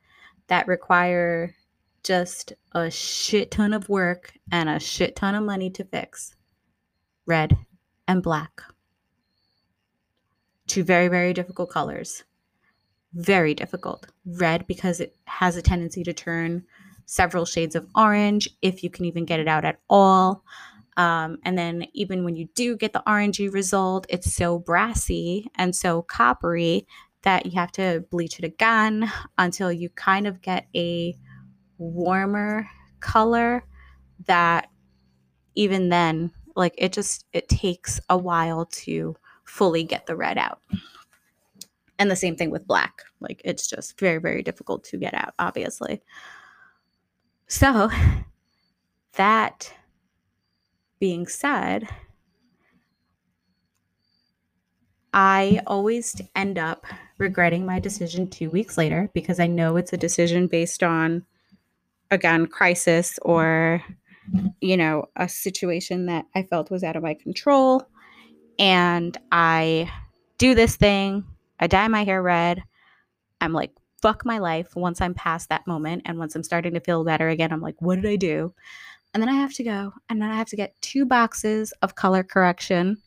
that 0.48 0.66
require 0.66 1.54
just 2.02 2.52
a 2.72 2.90
shit 2.90 3.50
ton 3.50 3.72
of 3.72 3.88
work 3.88 4.32
and 4.50 4.68
a 4.68 4.80
shit 4.80 5.16
ton 5.16 5.34
of 5.34 5.44
money 5.44 5.70
to 5.70 5.84
fix 5.84 6.34
red 7.26 7.56
and 8.08 8.22
black 8.22 8.62
two 10.70 10.84
very, 10.84 11.08
very 11.08 11.34
difficult 11.34 11.68
colors. 11.68 12.22
Very 13.12 13.54
difficult. 13.54 14.06
Red 14.24 14.66
because 14.68 15.00
it 15.00 15.16
has 15.24 15.56
a 15.56 15.62
tendency 15.62 16.04
to 16.04 16.12
turn 16.12 16.64
several 17.06 17.44
shades 17.44 17.74
of 17.74 17.88
orange 17.96 18.48
if 18.62 18.84
you 18.84 18.88
can 18.88 19.04
even 19.04 19.24
get 19.24 19.40
it 19.40 19.48
out 19.48 19.64
at 19.64 19.80
all. 19.90 20.44
Um, 21.00 21.38
and 21.44 21.56
then 21.56 21.86
even 21.94 22.24
when 22.24 22.36
you 22.36 22.46
do 22.54 22.76
get 22.76 22.92
the 22.92 23.02
orangey 23.06 23.50
result, 23.50 24.04
it's 24.10 24.34
so 24.34 24.58
brassy 24.58 25.50
and 25.54 25.74
so 25.74 26.02
coppery 26.02 26.86
that 27.22 27.46
you 27.46 27.52
have 27.52 27.72
to 27.72 28.04
bleach 28.10 28.38
it 28.38 28.44
again 28.44 29.10
until 29.38 29.72
you 29.72 29.88
kind 29.88 30.26
of 30.26 30.42
get 30.42 30.66
a 30.76 31.16
warmer 31.78 32.68
color 33.00 33.64
that 34.26 34.68
even 35.54 35.88
then 35.88 36.32
like 36.54 36.74
it 36.76 36.92
just 36.92 37.24
it 37.32 37.48
takes 37.48 37.98
a 38.10 38.18
while 38.18 38.66
to 38.66 39.16
fully 39.44 39.84
get 39.84 40.04
the 40.04 40.14
red 40.14 40.36
out. 40.36 40.60
And 41.98 42.10
the 42.10 42.16
same 42.16 42.36
thing 42.36 42.50
with 42.50 42.66
black. 42.66 43.04
Like 43.20 43.40
it's 43.42 43.66
just 43.66 43.98
very, 43.98 44.18
very 44.18 44.42
difficult 44.42 44.84
to 44.84 44.98
get 44.98 45.14
out, 45.14 45.32
obviously. 45.38 46.02
So, 47.46 47.90
that 49.14 49.72
being 51.00 51.26
said, 51.26 51.88
I 55.12 55.60
always 55.66 56.20
end 56.36 56.58
up 56.58 56.86
regretting 57.18 57.66
my 57.66 57.80
decision 57.80 58.28
two 58.28 58.50
weeks 58.50 58.78
later 58.78 59.10
because 59.12 59.40
I 59.40 59.48
know 59.48 59.76
it's 59.76 59.92
a 59.92 59.96
decision 59.96 60.46
based 60.46 60.82
on, 60.82 61.24
again, 62.10 62.46
crisis 62.46 63.18
or 63.22 63.82
you 64.60 64.76
know, 64.76 65.06
a 65.16 65.28
situation 65.28 66.06
that 66.06 66.26
I 66.34 66.42
felt 66.42 66.70
was 66.70 66.84
out 66.84 66.96
of 66.96 67.02
my 67.02 67.14
control. 67.14 67.82
And 68.58 69.16
I 69.32 69.90
do 70.38 70.54
this 70.54 70.76
thing, 70.76 71.24
I 71.58 71.66
dye 71.66 71.88
my 71.88 72.04
hair 72.04 72.22
red. 72.22 72.62
I'm 73.40 73.52
like, 73.52 73.72
fuck 74.02 74.24
my 74.24 74.38
life 74.38 74.76
once 74.76 75.00
I'm 75.00 75.14
past 75.14 75.48
that 75.48 75.66
moment. 75.66 76.02
And 76.06 76.18
once 76.18 76.34
I'm 76.34 76.42
starting 76.42 76.74
to 76.74 76.80
feel 76.80 77.04
better 77.04 77.28
again, 77.28 77.52
I'm 77.52 77.60
like, 77.60 77.76
what 77.80 77.96
did 77.96 78.06
I 78.06 78.16
do? 78.16 78.54
And 79.12 79.22
then 79.22 79.28
I 79.28 79.34
have 79.34 79.54
to 79.54 79.64
go 79.64 79.92
and 80.08 80.22
then 80.22 80.30
I 80.30 80.36
have 80.36 80.48
to 80.48 80.56
get 80.56 80.80
two 80.80 81.04
boxes 81.04 81.72
of 81.82 81.96
color 81.96 82.22
correction 82.22 82.98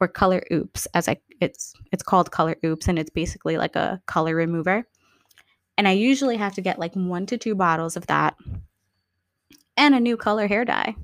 or 0.00 0.08
color 0.08 0.42
oops 0.52 0.86
as 0.94 1.08
I 1.08 1.18
it's 1.40 1.74
it's 1.92 2.02
called 2.02 2.30
color 2.30 2.56
oops 2.64 2.88
and 2.88 2.98
it's 2.98 3.10
basically 3.10 3.56
like 3.58 3.76
a 3.76 4.00
color 4.06 4.34
remover. 4.34 4.86
And 5.76 5.86
I 5.86 5.92
usually 5.92 6.36
have 6.36 6.54
to 6.54 6.60
get 6.60 6.78
like 6.78 6.94
one 6.94 7.26
to 7.26 7.38
two 7.38 7.54
bottles 7.54 7.96
of 7.96 8.06
that 8.06 8.36
and 9.76 9.94
a 9.94 10.00
new 10.00 10.16
color 10.16 10.46
hair 10.46 10.64
dye. 10.64 10.96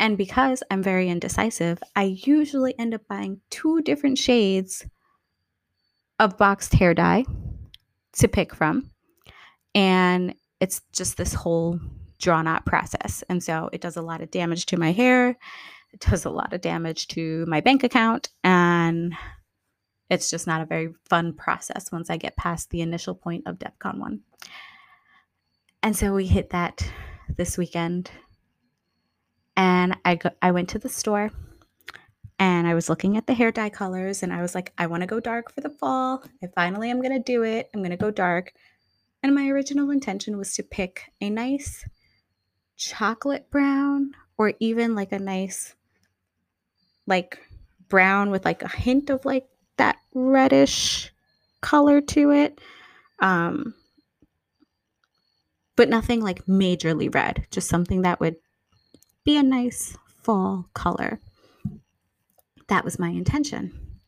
And 0.00 0.16
because 0.16 0.62
I'm 0.70 0.82
very 0.82 1.08
indecisive, 1.08 1.82
I 1.96 2.16
usually 2.24 2.78
end 2.78 2.94
up 2.94 3.02
buying 3.08 3.40
two 3.50 3.82
different 3.82 4.18
shades 4.18 4.86
of 6.18 6.38
boxed 6.38 6.74
hair 6.74 6.94
dye 6.94 7.24
to 8.14 8.28
pick 8.28 8.54
from. 8.54 8.90
And 9.74 10.34
it's 10.60 10.82
just 10.92 11.16
this 11.16 11.34
whole 11.34 11.80
drawn 12.18 12.46
out 12.46 12.66
process. 12.66 13.22
And 13.28 13.42
so 13.42 13.70
it 13.72 13.80
does 13.80 13.96
a 13.96 14.02
lot 14.02 14.20
of 14.22 14.30
damage 14.30 14.66
to 14.66 14.76
my 14.76 14.92
hair, 14.92 15.36
it 15.92 16.00
does 16.00 16.24
a 16.24 16.30
lot 16.30 16.52
of 16.52 16.60
damage 16.60 17.08
to 17.08 17.44
my 17.46 17.60
bank 17.60 17.82
account, 17.82 18.28
and 18.44 19.14
it's 20.10 20.30
just 20.30 20.46
not 20.46 20.60
a 20.62 20.66
very 20.66 20.94
fun 21.08 21.34
process 21.34 21.92
once 21.92 22.10
I 22.10 22.16
get 22.16 22.36
past 22.36 22.70
the 22.70 22.80
initial 22.80 23.14
point 23.14 23.46
of 23.46 23.58
DEFCON 23.58 23.98
1. 23.98 24.20
And 25.82 25.96
so 25.96 26.14
we 26.14 26.26
hit 26.26 26.50
that 26.50 26.90
this 27.36 27.58
weekend. 27.58 28.10
And 29.56 29.96
I 30.04 30.14
go, 30.14 30.30
I 30.40 30.50
went 30.52 30.68
to 30.70 30.78
the 30.78 30.88
store 30.88 31.30
and 32.38 32.66
I 32.66 32.74
was 32.74 32.88
looking 32.88 33.16
at 33.16 33.26
the 33.26 33.34
hair 33.34 33.50
dye 33.50 33.70
colors 33.70 34.22
and 34.22 34.32
I 34.32 34.40
was 34.40 34.54
like, 34.54 34.72
I 34.78 34.86
want 34.86 35.02
to 35.02 35.06
go 35.06 35.20
dark 35.20 35.52
for 35.52 35.60
the 35.60 35.70
fall. 35.70 36.22
I 36.42 36.46
finally 36.54 36.90
am 36.90 37.02
going 37.02 37.12
to 37.12 37.18
do 37.18 37.42
it. 37.42 37.68
I'm 37.74 37.80
going 37.80 37.90
to 37.90 37.96
go 37.96 38.10
dark. 38.10 38.52
And 39.22 39.34
my 39.34 39.48
original 39.48 39.90
intention 39.90 40.38
was 40.38 40.54
to 40.54 40.62
pick 40.62 41.12
a 41.20 41.28
nice 41.28 41.84
chocolate 42.78 43.50
brown 43.50 44.12
or 44.38 44.54
even 44.60 44.94
like 44.94 45.12
a 45.12 45.18
nice 45.18 45.74
like 47.06 47.38
brown 47.88 48.30
with 48.30 48.44
like 48.44 48.62
a 48.62 48.68
hint 48.68 49.10
of 49.10 49.24
like 49.24 49.46
that 49.76 49.96
reddish 50.14 51.12
color 51.60 52.00
to 52.00 52.30
it. 52.30 52.60
Um 53.18 53.74
but 55.76 55.88
nothing 55.88 56.20
like 56.20 56.44
majorly 56.46 57.12
red, 57.14 57.46
just 57.50 57.68
something 57.68 58.02
that 58.02 58.18
would 58.20 58.36
be 59.24 59.36
a 59.36 59.42
nice 59.42 59.96
fall 60.22 60.68
color. 60.74 61.20
That 62.68 62.84
was 62.84 62.98
my 62.98 63.10
intention. 63.10 64.00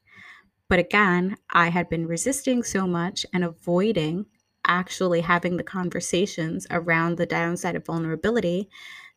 But 0.68 0.78
again, 0.78 1.36
I 1.52 1.68
had 1.68 1.88
been 1.88 2.06
resisting 2.06 2.62
so 2.62 2.86
much 2.86 3.24
and 3.32 3.44
avoiding 3.44 4.26
actually 4.66 5.20
having 5.20 5.56
the 5.56 5.62
conversations 5.62 6.66
around 6.70 7.16
the 7.16 7.26
downside 7.26 7.76
of 7.76 7.86
vulnerability 7.86 8.68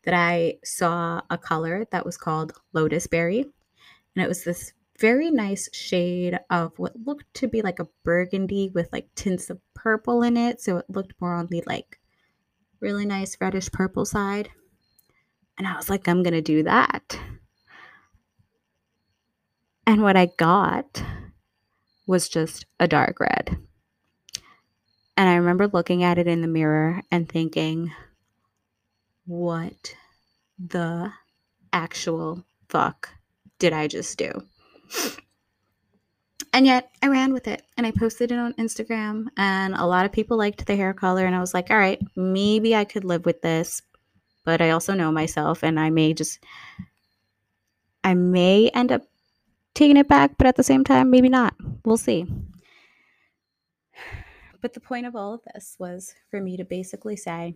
that 0.04 0.14
I 0.14 0.58
saw 0.64 1.20
a 1.30 1.38
color 1.38 1.86
that 1.90 2.04
was 2.04 2.16
called 2.16 2.52
Lotus 2.72 3.06
Berry. 3.06 3.40
And 3.40 4.24
it 4.24 4.28
was 4.28 4.44
this 4.44 4.72
very 5.00 5.30
nice 5.30 5.68
shade 5.72 6.38
of 6.50 6.78
what 6.78 6.92
looked 7.04 7.32
to 7.34 7.48
be 7.48 7.62
like 7.62 7.78
a 7.78 7.88
burgundy 8.04 8.70
with 8.74 8.92
like 8.92 9.08
tints 9.14 9.50
of 9.50 9.58
purple 9.74 10.22
in 10.22 10.36
it. 10.36 10.60
So 10.60 10.78
it 10.78 10.86
looked 10.88 11.14
more 11.20 11.34
on 11.34 11.46
the 11.46 11.62
like 11.66 11.98
really 12.80 13.06
nice 13.06 13.36
reddish 13.40 13.70
purple 13.72 14.04
side. 14.04 14.50
And 15.58 15.66
I 15.66 15.76
was 15.76 15.88
like, 15.88 16.08
I'm 16.08 16.22
going 16.22 16.34
to 16.34 16.42
do 16.42 16.62
that. 16.64 17.18
And 19.86 20.02
what 20.02 20.16
I 20.16 20.26
got 20.38 21.02
was 22.06 22.28
just 22.28 22.66
a 22.80 22.88
dark 22.88 23.20
red. 23.20 23.58
And 25.16 25.28
I 25.28 25.36
remember 25.36 25.68
looking 25.68 26.02
at 26.02 26.18
it 26.18 26.26
in 26.26 26.40
the 26.40 26.48
mirror 26.48 27.02
and 27.10 27.28
thinking, 27.28 27.92
what 29.26 29.94
the 30.58 31.12
actual 31.72 32.44
fuck 32.68 33.10
did 33.58 33.72
I 33.72 33.86
just 33.86 34.18
do? 34.18 34.32
And 36.52 36.66
yet 36.66 36.90
I 37.02 37.08
ran 37.08 37.32
with 37.32 37.48
it 37.48 37.62
and 37.76 37.86
I 37.86 37.90
posted 37.90 38.30
it 38.30 38.38
on 38.38 38.54
Instagram, 38.54 39.26
and 39.36 39.74
a 39.74 39.86
lot 39.86 40.06
of 40.06 40.12
people 40.12 40.36
liked 40.36 40.66
the 40.66 40.76
hair 40.76 40.94
color. 40.94 41.26
And 41.26 41.34
I 41.34 41.40
was 41.40 41.54
like, 41.54 41.70
all 41.70 41.78
right, 41.78 42.00
maybe 42.14 42.76
I 42.76 42.84
could 42.84 43.04
live 43.04 43.24
with 43.26 43.42
this. 43.42 43.82
But 44.44 44.60
I 44.60 44.70
also 44.70 44.94
know 44.94 45.10
myself, 45.10 45.64
and 45.64 45.80
I 45.80 45.90
may 45.90 46.12
just, 46.12 46.38
I 48.04 48.14
may 48.14 48.68
end 48.68 48.92
up 48.92 49.02
taking 49.74 49.96
it 49.96 50.06
back, 50.06 50.36
but 50.36 50.46
at 50.46 50.56
the 50.56 50.62
same 50.62 50.84
time, 50.84 51.10
maybe 51.10 51.28
not. 51.28 51.54
We'll 51.84 51.96
see. 51.96 52.26
But 54.64 54.72
the 54.72 54.80
point 54.80 55.04
of 55.04 55.14
all 55.14 55.34
of 55.34 55.42
this 55.52 55.76
was 55.78 56.14
for 56.30 56.40
me 56.40 56.56
to 56.56 56.64
basically 56.64 57.16
say, 57.16 57.54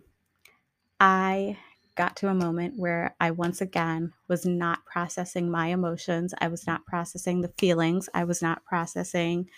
I 0.99 1.57
got 1.95 2.15
to 2.17 2.27
a 2.27 2.35
moment 2.35 2.75
where 2.77 3.15
I 3.19 3.31
once 3.31 3.61
again 3.61 4.13
was 4.27 4.45
not 4.45 4.85
processing 4.85 5.49
my 5.49 5.69
emotions. 5.69 6.35
I 6.39 6.49
was 6.49 6.67
not 6.67 6.85
processing 6.85 7.41
the 7.41 7.51
feelings. 7.57 8.09
I 8.13 8.25
was 8.25 8.43
not 8.43 8.63
processing 8.63 9.49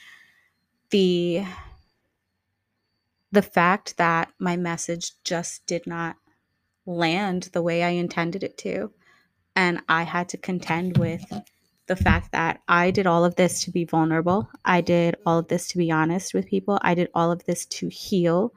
the 0.91 1.43
the 3.33 3.41
fact 3.41 3.97
that 3.97 4.31
my 4.39 4.55
message 4.55 5.11
just 5.25 5.67
did 5.67 5.85
not 5.85 6.15
land 6.85 7.49
the 7.51 7.61
way 7.61 7.83
I 7.83 7.89
intended 7.89 8.45
it 8.45 8.57
to. 8.59 8.93
And 9.57 9.81
I 9.89 10.03
had 10.03 10.29
to 10.29 10.37
contend 10.37 10.97
with 10.97 11.25
the 11.91 12.01
fact 12.01 12.31
that 12.31 12.61
I 12.69 12.89
did 12.89 13.05
all 13.05 13.25
of 13.25 13.35
this 13.35 13.65
to 13.65 13.71
be 13.71 13.83
vulnerable. 13.83 14.49
I 14.63 14.79
did 14.79 15.17
all 15.25 15.39
of 15.39 15.49
this 15.49 15.67
to 15.67 15.77
be 15.77 15.91
honest 15.91 16.33
with 16.33 16.47
people. 16.47 16.79
I 16.83 16.95
did 16.95 17.09
all 17.13 17.33
of 17.33 17.43
this 17.43 17.65
to 17.65 17.89
heal, 17.89 18.53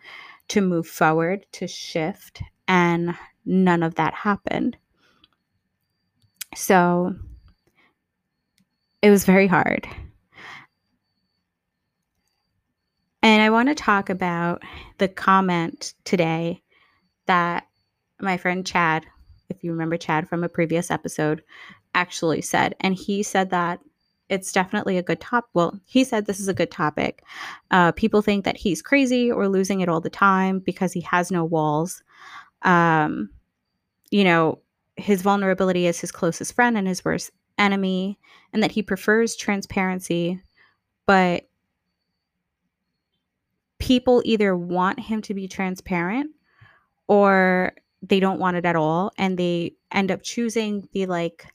to 0.50 0.60
move 0.60 0.86
forward, 0.86 1.44
to 1.54 1.66
shift. 1.66 2.44
And 2.68 3.16
none 3.44 3.82
of 3.82 3.96
that 3.96 4.14
happened. 4.14 4.76
So 6.54 7.16
it 9.02 9.10
was 9.10 9.24
very 9.24 9.48
hard. 9.48 9.88
And 13.20 13.42
I 13.42 13.50
want 13.50 13.68
to 13.68 13.74
talk 13.74 14.10
about 14.10 14.62
the 14.98 15.08
comment 15.08 15.94
today 16.04 16.62
that 17.26 17.66
my 18.20 18.36
friend 18.36 18.64
Chad, 18.64 19.04
if 19.48 19.64
you 19.64 19.72
remember 19.72 19.96
Chad 19.96 20.28
from 20.28 20.44
a 20.44 20.48
previous 20.48 20.88
episode, 20.88 21.42
actually 21.94 22.42
said. 22.42 22.74
And 22.80 22.94
he 22.94 23.22
said 23.22 23.50
that 23.50 23.80
it's 24.28 24.52
definitely 24.52 24.98
a 24.98 25.02
good 25.02 25.20
top. 25.20 25.48
Well, 25.54 25.78
he 25.84 26.02
said 26.04 26.26
this 26.26 26.40
is 26.40 26.48
a 26.48 26.54
good 26.54 26.70
topic. 26.70 27.22
Uh, 27.70 27.92
people 27.92 28.22
think 28.22 28.44
that 28.44 28.56
he's 28.56 28.82
crazy 28.82 29.30
or 29.30 29.48
losing 29.48 29.80
it 29.80 29.88
all 29.88 30.00
the 30.00 30.10
time 30.10 30.60
because 30.60 30.92
he 30.92 31.00
has 31.02 31.30
no 31.30 31.44
walls. 31.44 32.02
Um, 32.62 33.30
you 34.10 34.24
know, 34.24 34.60
his 34.96 35.22
vulnerability 35.22 35.86
is 35.86 36.00
his 36.00 36.12
closest 36.12 36.54
friend 36.54 36.78
and 36.78 36.88
his 36.88 37.04
worst 37.04 37.30
enemy, 37.58 38.18
and 38.52 38.62
that 38.62 38.72
he 38.72 38.82
prefers 38.82 39.36
transparency, 39.36 40.40
but 41.06 41.48
people 43.78 44.22
either 44.24 44.56
want 44.56 44.98
him 44.98 45.20
to 45.22 45.34
be 45.34 45.46
transparent 45.46 46.30
or 47.06 47.72
they 48.02 48.20
don't 48.20 48.38
want 48.40 48.56
it 48.56 48.64
at 48.64 48.76
all 48.76 49.12
and 49.18 49.36
they 49.38 49.74
end 49.92 50.10
up 50.10 50.22
choosing 50.22 50.88
the 50.92 51.06
like 51.06 51.46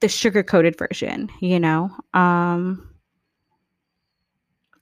the 0.00 0.08
sugar 0.08 0.42
coated 0.42 0.76
version, 0.78 1.28
you 1.40 1.60
know? 1.60 1.90
Um, 2.14 2.90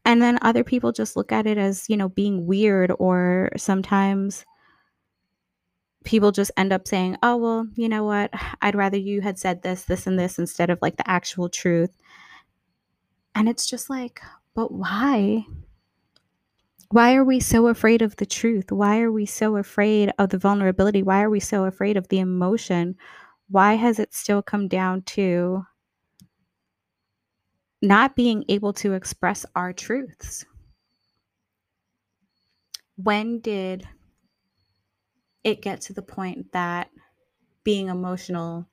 and 0.04 0.20
then 0.20 0.38
other 0.42 0.64
people 0.64 0.92
just 0.92 1.16
look 1.16 1.32
at 1.32 1.46
it 1.46 1.58
as, 1.58 1.88
you 1.88 1.96
know, 1.96 2.08
being 2.08 2.46
weird, 2.46 2.92
or 2.98 3.50
sometimes 3.56 4.44
people 6.04 6.32
just 6.32 6.50
end 6.56 6.72
up 6.72 6.86
saying, 6.86 7.16
oh, 7.22 7.36
well, 7.36 7.66
you 7.74 7.88
know 7.88 8.04
what? 8.04 8.30
I'd 8.60 8.74
rather 8.74 8.98
you 8.98 9.22
had 9.22 9.38
said 9.38 9.62
this, 9.62 9.84
this, 9.84 10.06
and 10.06 10.18
this 10.18 10.38
instead 10.38 10.70
of 10.70 10.78
like 10.82 10.96
the 10.96 11.10
actual 11.10 11.48
truth. 11.48 11.96
And 13.34 13.48
it's 13.48 13.66
just 13.66 13.90
like, 13.90 14.20
but 14.54 14.70
why? 14.70 15.46
Why 16.90 17.14
are 17.14 17.24
we 17.24 17.40
so 17.40 17.66
afraid 17.66 18.02
of 18.02 18.16
the 18.16 18.26
truth? 18.26 18.70
Why 18.70 19.00
are 19.00 19.10
we 19.10 19.26
so 19.26 19.56
afraid 19.56 20.12
of 20.18 20.28
the 20.28 20.38
vulnerability? 20.38 21.02
Why 21.02 21.22
are 21.22 21.30
we 21.30 21.40
so 21.40 21.64
afraid 21.64 21.96
of 21.96 22.08
the 22.08 22.18
emotion? 22.20 22.96
Why 23.48 23.74
has 23.74 23.98
it 23.98 24.14
still 24.14 24.42
come 24.42 24.68
down 24.68 25.02
to 25.02 25.64
not 27.82 28.16
being 28.16 28.44
able 28.48 28.72
to 28.72 28.94
express 28.94 29.44
our 29.54 29.72
truths? 29.72 30.44
When 32.96 33.40
did 33.40 33.86
it 35.42 35.60
get 35.60 35.80
to 35.82 35.92
the 35.92 36.02
point 36.02 36.52
that 36.52 36.90
being 37.64 37.88
emotional 37.88 38.66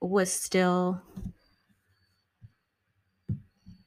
was 0.00 0.32
still 0.32 1.00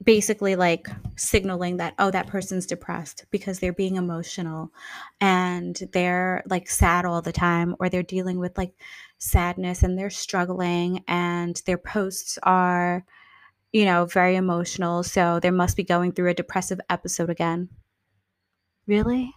basically 0.03 0.55
like 0.55 0.87
signaling 1.17 1.77
that 1.77 1.93
oh 1.99 2.09
that 2.09 2.27
person's 2.27 2.65
depressed 2.65 3.25
because 3.29 3.59
they're 3.59 3.73
being 3.73 3.97
emotional 3.97 4.71
and 5.19 5.81
they're 5.91 6.41
like 6.49 6.69
sad 6.69 7.03
all 7.03 7.21
the 7.21 7.31
time 7.33 7.75
or 7.79 7.89
they're 7.89 8.03
dealing 8.03 8.39
with 8.39 8.57
like 8.57 8.71
sadness 9.19 9.83
and 9.83 9.97
they're 9.97 10.09
struggling 10.09 11.03
and 11.07 11.61
their 11.65 11.77
posts 11.77 12.37
are 12.43 13.05
you 13.71 13.85
know 13.85 14.05
very 14.05 14.35
emotional. 14.35 15.03
So 15.03 15.39
they 15.39 15.51
must 15.51 15.77
be 15.77 15.83
going 15.83 16.11
through 16.11 16.29
a 16.29 16.33
depressive 16.33 16.79
episode 16.89 17.29
again. 17.29 17.69
Really? 18.85 19.33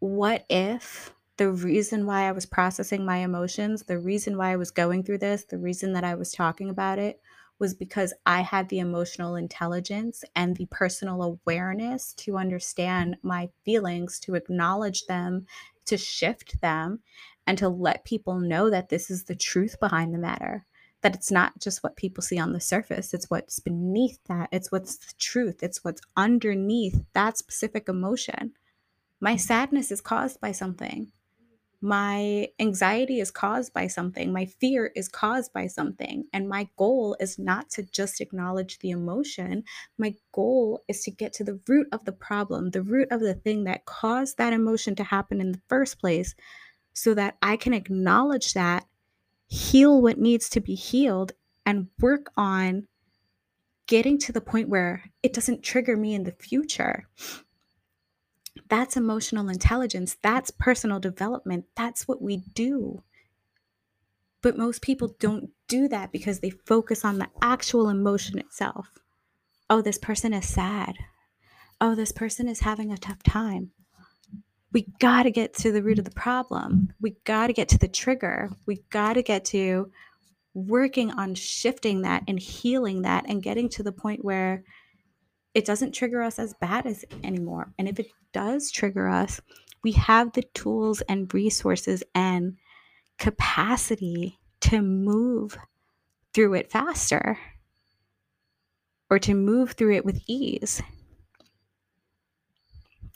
What 0.00 0.44
if 0.50 1.14
the 1.36 1.50
reason 1.50 2.06
why 2.06 2.28
I 2.28 2.32
was 2.32 2.46
processing 2.46 3.04
my 3.04 3.18
emotions, 3.18 3.82
the 3.82 3.98
reason 3.98 4.36
why 4.36 4.52
I 4.52 4.56
was 4.56 4.70
going 4.70 5.04
through 5.04 5.18
this, 5.18 5.44
the 5.44 5.58
reason 5.58 5.92
that 5.92 6.04
I 6.04 6.14
was 6.14 6.32
talking 6.32 6.70
about 6.70 6.98
it 6.98 7.20
was 7.58 7.74
because 7.74 8.12
I 8.26 8.42
had 8.42 8.68
the 8.68 8.80
emotional 8.80 9.34
intelligence 9.36 10.24
and 10.34 10.56
the 10.56 10.66
personal 10.70 11.22
awareness 11.22 12.12
to 12.14 12.36
understand 12.36 13.16
my 13.22 13.48
feelings, 13.64 14.18
to 14.20 14.34
acknowledge 14.34 15.06
them, 15.06 15.46
to 15.86 15.96
shift 15.96 16.60
them, 16.60 17.00
and 17.46 17.56
to 17.58 17.68
let 17.68 18.04
people 18.04 18.40
know 18.40 18.70
that 18.70 18.88
this 18.88 19.10
is 19.10 19.24
the 19.24 19.36
truth 19.36 19.78
behind 19.80 20.12
the 20.12 20.18
matter. 20.18 20.66
That 21.02 21.14
it's 21.14 21.30
not 21.30 21.60
just 21.60 21.82
what 21.82 21.96
people 21.96 22.22
see 22.22 22.38
on 22.38 22.52
the 22.52 22.60
surface, 22.60 23.14
it's 23.14 23.30
what's 23.30 23.60
beneath 23.60 24.18
that, 24.28 24.48
it's 24.50 24.72
what's 24.72 24.96
the 24.96 25.12
truth, 25.18 25.62
it's 25.62 25.84
what's 25.84 26.00
underneath 26.16 27.04
that 27.12 27.38
specific 27.38 27.88
emotion. 27.88 28.52
My 29.20 29.36
sadness 29.36 29.90
is 29.90 30.00
caused 30.00 30.40
by 30.40 30.52
something 30.52 31.12
my 31.80 32.48
anxiety 32.58 33.20
is 33.20 33.30
caused 33.30 33.72
by 33.72 33.86
something 33.86 34.32
my 34.32 34.46
fear 34.46 34.92
is 34.96 35.08
caused 35.08 35.52
by 35.52 35.66
something 35.66 36.24
and 36.32 36.48
my 36.48 36.68
goal 36.76 37.16
is 37.20 37.38
not 37.38 37.68
to 37.70 37.82
just 37.82 38.20
acknowledge 38.20 38.78
the 38.78 38.90
emotion. 38.90 39.62
My 39.98 40.14
goal 40.32 40.82
is 40.88 41.02
to 41.02 41.10
get 41.10 41.32
to 41.34 41.44
the 41.44 41.60
root 41.68 41.88
of 41.92 42.04
the 42.04 42.12
problem 42.12 42.70
the 42.70 42.82
root 42.82 43.08
of 43.10 43.20
the 43.20 43.34
thing 43.34 43.64
that 43.64 43.84
caused 43.84 44.38
that 44.38 44.52
emotion 44.52 44.94
to 44.96 45.04
happen 45.04 45.40
in 45.40 45.52
the 45.52 45.60
first 45.68 45.98
place 45.98 46.34
so 46.92 47.14
that 47.14 47.36
i 47.42 47.56
can 47.56 47.72
acknowledge 47.72 48.54
that 48.54 48.86
heal 49.46 50.00
what 50.00 50.18
needs 50.18 50.48
to 50.48 50.60
be 50.60 50.74
healed 50.74 51.32
and 51.64 51.88
work 52.00 52.30
on 52.36 52.86
getting 53.86 54.18
to 54.18 54.32
the 54.32 54.40
point 54.40 54.68
where 54.68 55.04
it 55.22 55.32
doesn't 55.32 55.62
trigger 55.62 55.96
me 55.96 56.14
in 56.14 56.24
the 56.24 56.32
future 56.32 57.06
that's 58.68 58.96
emotional 58.96 59.48
intelligence. 59.48 60.16
That's 60.22 60.50
personal 60.50 61.00
development. 61.00 61.66
That's 61.76 62.06
what 62.08 62.22
we 62.22 62.38
do. 62.54 63.02
But 64.42 64.58
most 64.58 64.82
people 64.82 65.16
don't 65.18 65.50
do 65.68 65.88
that 65.88 66.12
because 66.12 66.40
they 66.40 66.50
focus 66.50 67.04
on 67.04 67.18
the 67.18 67.28
actual 67.42 67.88
emotion 67.88 68.38
itself. 68.38 68.90
Oh, 69.68 69.82
this 69.82 69.98
person 69.98 70.32
is 70.32 70.48
sad. 70.48 70.94
Oh, 71.80 71.94
this 71.94 72.12
person 72.12 72.48
is 72.48 72.60
having 72.60 72.92
a 72.92 72.98
tough 72.98 73.22
time. 73.22 73.72
We 74.72 74.86
got 75.00 75.24
to 75.24 75.30
get 75.30 75.54
to 75.54 75.72
the 75.72 75.82
root 75.82 75.98
of 75.98 76.04
the 76.04 76.10
problem. 76.10 76.92
We 77.00 77.16
got 77.24 77.48
to 77.48 77.52
get 77.52 77.68
to 77.70 77.78
the 77.78 77.88
trigger. 77.88 78.50
We 78.66 78.82
got 78.90 79.14
to 79.14 79.22
get 79.22 79.44
to 79.46 79.90
working 80.54 81.10
on 81.10 81.34
shifting 81.34 82.02
that 82.02 82.22
and 82.28 82.38
healing 82.38 83.02
that 83.02 83.24
and 83.28 83.42
getting 83.42 83.68
to 83.70 83.82
the 83.82 83.92
point 83.92 84.24
where 84.24 84.64
it 85.56 85.64
doesn't 85.64 85.92
trigger 85.92 86.20
us 86.20 86.38
as 86.38 86.52
bad 86.52 86.84
as 86.84 87.02
anymore. 87.24 87.72
And 87.78 87.88
if 87.88 87.98
it 87.98 88.08
does 88.34 88.70
trigger 88.70 89.08
us, 89.08 89.40
we 89.82 89.92
have 89.92 90.32
the 90.32 90.42
tools 90.52 91.00
and 91.08 91.32
resources 91.32 92.04
and 92.14 92.58
capacity 93.16 94.38
to 94.60 94.82
move 94.82 95.56
through 96.34 96.52
it 96.52 96.70
faster 96.70 97.38
or 99.08 99.18
to 99.18 99.32
move 99.32 99.72
through 99.72 99.94
it 99.94 100.04
with 100.04 100.20
ease. 100.26 100.82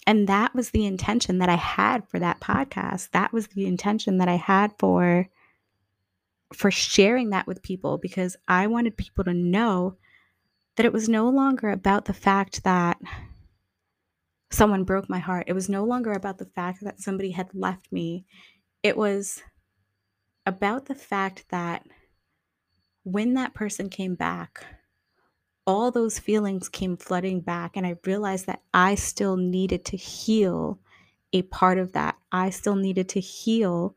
And 0.07 0.27
that 0.29 0.55
was 0.55 0.71
the 0.71 0.87
intention 0.87 1.41
that 1.41 1.51
I 1.51 1.57
had 1.57 2.09
for 2.09 2.19
that 2.21 2.41
podcast. 2.41 3.11
That 3.11 3.35
was 3.35 3.49
the 3.49 3.67
intention 3.67 4.17
that 4.17 4.29
I 4.29 4.37
had 4.37 4.73
for 4.79 5.29
for 6.55 6.71
sharing 6.71 7.31
that 7.31 7.47
with 7.47 7.63
people 7.63 7.99
because 7.99 8.39
I 8.49 8.67
wanted 8.67 8.97
people 8.97 9.25
to 9.25 9.35
know 9.35 9.99
that 10.81 10.87
it 10.87 10.95
was 10.95 11.11
no 11.11 11.29
longer 11.29 11.69
about 11.69 12.07
the 12.07 12.15
fact 12.15 12.65
that 12.65 12.97
someone 14.51 14.83
broke 14.83 15.11
my 15.11 15.19
heart. 15.19 15.45
It 15.47 15.53
was 15.53 15.69
no 15.69 15.85
longer 15.85 16.11
about 16.13 16.39
the 16.39 16.47
fact 16.47 16.81
that 16.81 17.03
somebody 17.03 17.33
had 17.33 17.51
left 17.53 17.93
me. 17.93 18.25
It 18.83 18.97
was 18.97 19.43
about 20.47 20.87
the 20.87 20.95
fact 20.95 21.45
that 21.51 21.85
when 23.03 23.35
that 23.35 23.53
person 23.53 23.91
came 23.91 24.15
back, 24.15 24.65
all 25.67 25.91
those 25.91 26.19
feelings 26.19 26.71
came 26.71 26.97
flooding 26.97 27.43
back. 27.43 27.77
And 27.77 27.87
I 27.87 27.97
realized 28.07 28.47
that 28.47 28.63
I 28.73 28.95
still 28.95 29.37
needed 29.37 29.85
to 29.85 29.99
heal 29.99 30.79
a 31.35 31.43
part 31.43 31.77
of 31.77 31.93
that. 31.93 32.17
I 32.33 32.49
still 32.49 32.77
needed 32.77 33.11
to 33.11 33.21
heal 33.21 33.95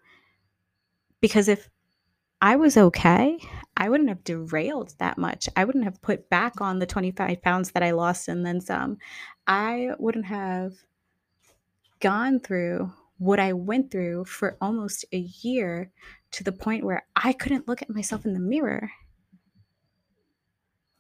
because 1.22 1.48
if 1.48 1.70
I 2.42 2.58
was 2.58 2.76
okay, 2.76 3.40
I 3.76 3.90
wouldn't 3.90 4.10
have 4.10 4.24
derailed 4.24 4.94
that 5.00 5.18
much. 5.18 5.50
I 5.56 5.66
wouldn't 5.66 5.84
have 5.84 6.02
put 6.02 6.30
back 6.30 6.62
on 6.62 6.80
the 6.80 6.86
25 6.86 7.42
pounds 7.42 7.72
that 7.72 7.84
I 7.84 7.92
lost 7.92 8.28
and 8.28 8.46
then 8.46 8.62
some. 8.62 8.98
I 9.48 9.92
wouldn't 9.98 10.26
have 10.26 10.74
gone 12.00 12.40
through 12.40 12.92
what 13.18 13.40
I 13.40 13.54
went 13.54 13.92
through 13.92 14.26
for 14.26 14.58
almost 14.60 15.06
a 15.12 15.18
year 15.18 15.92
to 16.32 16.44
the 16.44 16.52
point 16.52 16.84
where 16.84 17.06
I 17.16 17.34
couldn't 17.34 17.68
look 17.68 17.82
at 17.82 17.90
myself 17.90 18.26
in 18.26 18.34
the 18.34 18.40
mirror. 18.40 18.92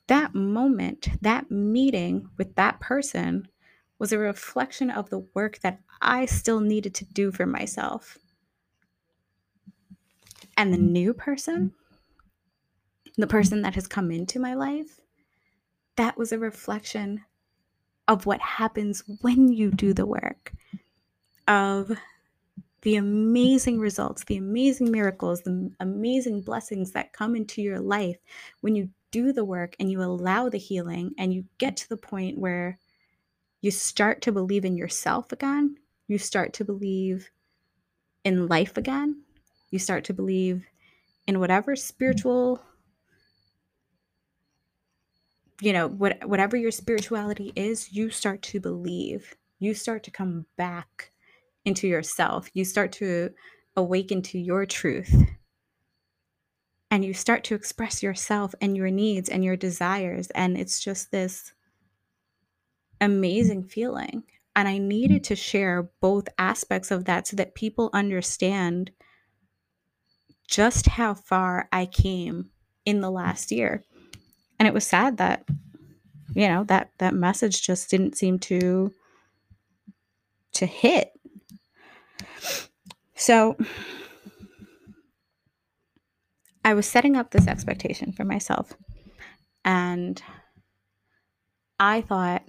That 0.08 0.34
moment, 0.34 1.10
that 1.22 1.52
meeting 1.52 2.30
with 2.38 2.56
that 2.56 2.80
person 2.80 3.48
was 4.00 4.12
a 4.12 4.18
reflection 4.18 4.90
of 4.90 5.10
the 5.10 5.26
work 5.34 5.60
that 5.60 5.80
I 6.02 6.26
still 6.26 6.60
needed 6.60 6.94
to 6.96 7.06
do 7.06 7.32
for 7.32 7.46
myself. 7.46 8.18
And 10.58 10.74
the 10.74 10.78
new 10.78 11.14
person, 11.14 11.74
the 13.18 13.24
mm-hmm. 13.24 13.32
person 13.32 13.62
that 13.62 13.76
has 13.76 13.88
come 13.88 14.12
into 14.12 14.40
my 14.40 14.54
life, 14.54 15.00
that 15.96 16.18
was 16.18 16.32
a 16.32 16.40
reflection 16.40 17.24
of 18.08 18.26
what 18.26 18.42
happens 18.42 19.04
when 19.22 19.48
you 19.52 19.72
do 19.72 19.94
the 19.94 20.06
work, 20.06 20.52
of 21.48 21.92
the 22.82 22.96
amazing 22.98 23.80
results, 23.80 24.26
the 24.26 24.38
amazing 24.38 24.92
miracles, 24.92 25.42
the 25.42 25.72
amazing 25.80 26.42
blessings 26.42 26.92
that 26.92 27.14
come 27.14 27.36
into 27.36 27.62
your 27.62 27.80
life 27.80 28.18
when 28.60 28.76
you 28.76 28.90
do 29.12 29.32
the 29.32 29.46
work 29.46 29.76
and 29.80 29.90
you 29.90 30.02
allow 30.02 30.50
the 30.50 30.58
healing 30.58 31.14
and 31.18 31.34
you 31.34 31.46
get 31.60 31.78
to 31.78 31.88
the 31.88 31.98
point 31.98 32.38
where 32.38 32.78
you 33.62 33.72
start 33.72 34.22
to 34.22 34.32
believe 34.32 34.66
in 34.66 34.76
yourself 34.76 35.32
again, 35.32 35.78
you 36.08 36.18
start 36.18 36.52
to 36.52 36.66
believe 36.66 37.30
in 38.26 38.48
life 38.48 38.76
again, 38.76 39.22
you 39.70 39.80
start 39.80 40.04
to 40.04 40.14
believe 40.14 40.66
in 41.28 41.40
whatever 41.40 41.74
mm-hmm. 41.74 41.80
spiritual 41.80 42.62
you 45.62 45.74
know 45.74 45.88
what, 45.88 46.28
whatever 46.28 46.58
your 46.58 46.72
spirituality 46.72 47.54
is 47.56 47.94
you 47.94 48.10
start 48.10 48.42
to 48.44 48.60
believe. 48.60 49.36
You 49.60 49.74
start 49.74 50.04
to 50.04 50.12
come 50.12 50.46
back 50.58 51.12
into 51.66 51.88
yourself. 51.88 52.50
You 52.54 52.66
start 52.66 52.92
to 52.94 53.32
awaken 53.76 54.22
to 54.24 54.40
your 54.40 54.66
truth. 54.66 55.14
And 56.92 57.04
you 57.04 57.14
start 57.14 57.44
to 57.46 57.56
express 57.56 58.04
yourself 58.04 58.54
and 58.62 58.78
your 58.78 58.92
needs 58.92 59.30
and 59.30 59.44
your 59.44 59.56
desires. 59.56 60.30
And 60.32 60.58
it's 60.58 60.80
just 60.80 61.12
this 61.12 61.54
amazing 63.02 63.64
feeling. 63.64 64.24
And 64.56 64.68
i 64.68 64.78
needed 64.78 65.24
to 65.26 65.36
share 65.36 65.90
both 66.00 66.28
aspects 66.38 66.92
of 66.92 67.06
that 67.06 67.28
so 67.28 67.36
that 67.38 67.56
people 67.56 67.90
understand 67.94 68.92
just 70.48 70.86
how 70.86 71.16
far 71.16 71.68
I 71.72 71.88
came 71.88 72.52
in 72.86 73.02
the 73.02 73.10
last 73.10 73.52
year. 73.52 73.84
And 74.60 74.68
it 74.68 74.74
was 74.74 74.86
sad 74.86 75.18
that 75.18 75.46
you 76.36 76.48
know 76.48 76.64
that 76.66 76.92
that 77.00 77.14
message 77.14 77.62
just 77.62 77.90
didn't 77.90 78.16
seem 78.16 78.40
to 78.40 78.92
to 80.54 80.66
hit. 80.66 81.12
So 83.16 83.58
I 86.66 86.74
was 86.74 86.88
setting 86.88 87.16
up 87.16 87.32
this 87.32 87.48
expectation 87.48 88.12
for 88.12 88.24
myself 88.24 88.74
and 89.66 90.22
I 91.80 92.02
thought 92.02 92.44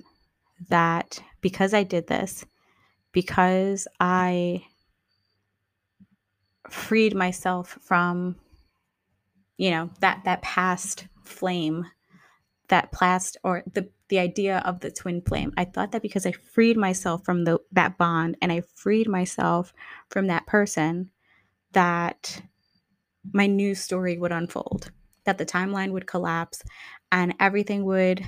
that 0.68 1.20
because 1.40 1.74
I 1.74 1.82
did 1.82 2.06
this, 2.06 2.44
because 3.12 3.88
I 4.00 4.64
freed 6.70 7.14
myself 7.14 7.78
from 7.82 8.36
you 9.56 9.70
know 9.70 9.90
that 10.00 10.22
that 10.24 10.42
past 10.42 11.06
flame 11.24 11.86
that 12.68 12.92
past 12.92 13.36
or 13.44 13.62
the 13.72 13.88
the 14.08 14.18
idea 14.18 14.58
of 14.64 14.80
the 14.80 14.90
twin 14.90 15.20
flame 15.22 15.52
i 15.56 15.64
thought 15.64 15.92
that 15.92 16.02
because 16.02 16.26
i 16.26 16.32
freed 16.32 16.76
myself 16.76 17.24
from 17.24 17.44
the 17.44 17.58
that 17.72 17.98
bond 17.98 18.36
and 18.40 18.52
i 18.52 18.62
freed 18.74 19.08
myself 19.08 19.72
from 20.10 20.26
that 20.26 20.46
person 20.46 21.10
that 21.72 22.42
my 23.32 23.46
new 23.46 23.74
story 23.74 24.16
would 24.18 24.32
unfold 24.32 24.90
that 25.24 25.38
the 25.38 25.46
timeline 25.46 25.92
would 25.92 26.06
collapse 26.06 26.62
and 27.10 27.34
everything 27.40 27.84
would 27.84 28.26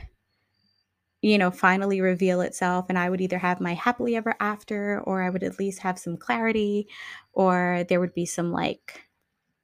you 1.23 1.39
know, 1.39 1.51
finally 1.51 2.01
reveal 2.01 2.41
itself. 2.41 2.87
And 2.89 2.99
I 2.99 3.11
would 3.11 3.21
either 3.21 3.39
have 3.39 3.61
my 3.61 3.75
happily 3.75 4.15
ever 4.15 4.37
after, 4.39 5.01
or 5.01 5.23
I 5.23 5.31
would 5.31 5.43
at 5.43 5.59
least 5.59 5.81
have 5.81 5.99
some 5.99 6.17
clarity, 6.17 6.89
or 7.33 7.85
there 7.89 7.99
would 8.01 8.15
be 8.15 8.27
some 8.27 8.53
like 8.53 9.09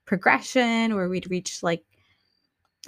progression, 0.04 0.92
or 0.92 1.08
we'd 1.08 1.30
reach 1.30 1.62
like 1.62 1.84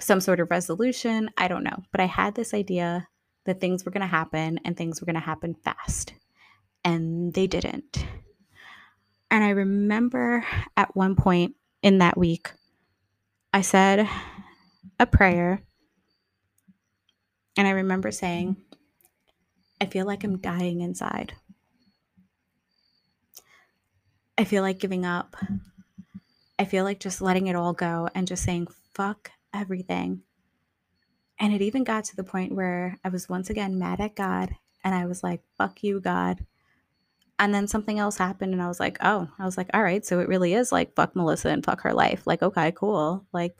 some 0.01 0.21
sort 0.21 0.41
of 0.41 0.51
resolution. 0.51 1.31
I 1.37 1.49
don't 1.49 1.65
know. 1.65 1.83
But 1.93 2.01
I 2.01 2.07
had 2.07 2.35
this 2.35 2.55
idea 2.55 3.09
that 3.45 3.61
things 3.61 3.85
were 3.85 3.93
going 3.93 4.01
to 4.01 4.07
happen 4.07 4.61
and 4.65 4.77
things 4.77 5.01
were 5.01 5.07
going 5.07 5.15
to 5.15 5.21
happen 5.21 5.55
fast. 5.55 6.15
And 6.85 7.33
they 7.33 7.47
didn't. 7.47 8.07
And 9.31 9.43
I 9.43 9.51
remember 9.51 10.45
at 10.77 10.95
one 10.95 11.17
point 11.17 11.57
in 11.83 11.99
that 11.99 12.17
week, 12.17 12.51
I 13.53 13.63
said 13.63 14.09
a 14.99 15.07
prayer 15.07 15.63
and 17.57 17.67
I 17.67 17.73
remember 17.73 18.11
saying, 18.11 18.57
I 19.81 19.87
feel 19.87 20.07
like 20.07 20.25
I'm 20.25 20.39
dying 20.39 20.81
inside. 20.81 21.35
I 24.37 24.45
feel 24.45 24.63
like 24.63 24.79
giving 24.81 25.05
up. 25.05 25.37
I 26.59 26.65
feel 26.65 26.85
like 26.85 27.01
just 27.01 27.21
letting 27.21 27.47
it 27.47 27.57
all 27.57 27.73
go 27.73 28.09
and 28.15 28.27
just 28.27 28.45
saying, 28.45 28.69
fuck 28.93 29.31
everything. 29.55 30.23
And 31.39 31.53
it 31.53 31.63
even 31.63 31.85
got 31.85 32.05
to 32.05 32.17
the 32.17 32.25
point 32.25 32.55
where 32.55 32.99
I 33.05 33.09
was 33.09 33.29
once 33.29 33.51
again 33.51 33.79
mad 33.79 34.01
at 34.01 34.15
God 34.15 34.55
and 34.85 34.95
I 34.95 35.07
was 35.07 35.23
like, 35.23 35.43
fuck 35.57 35.83
you, 35.83 36.01
God. 36.01 36.45
And 37.39 37.53
then 37.53 37.67
something 37.67 37.99
else 37.99 38.17
happened 38.17 38.53
and 38.53 38.63
I 38.63 38.69
was 38.69 38.79
like, 38.79 38.99
oh, 39.03 39.29
I 39.39 39.45
was 39.45 39.57
like, 39.57 39.69
all 39.75 39.83
right, 39.83 40.05
so 40.05 40.21
it 40.21 40.29
really 40.29 40.55
is 40.55 40.71
like 40.71 40.95
fuck 40.95 41.17
Melissa 41.17 41.49
and 41.49 41.65
fuck 41.65 41.81
her 41.81 41.93
life. 41.93 42.27
Like, 42.27 42.43
okay, 42.43 42.73
cool. 42.73 43.27
Like, 43.33 43.57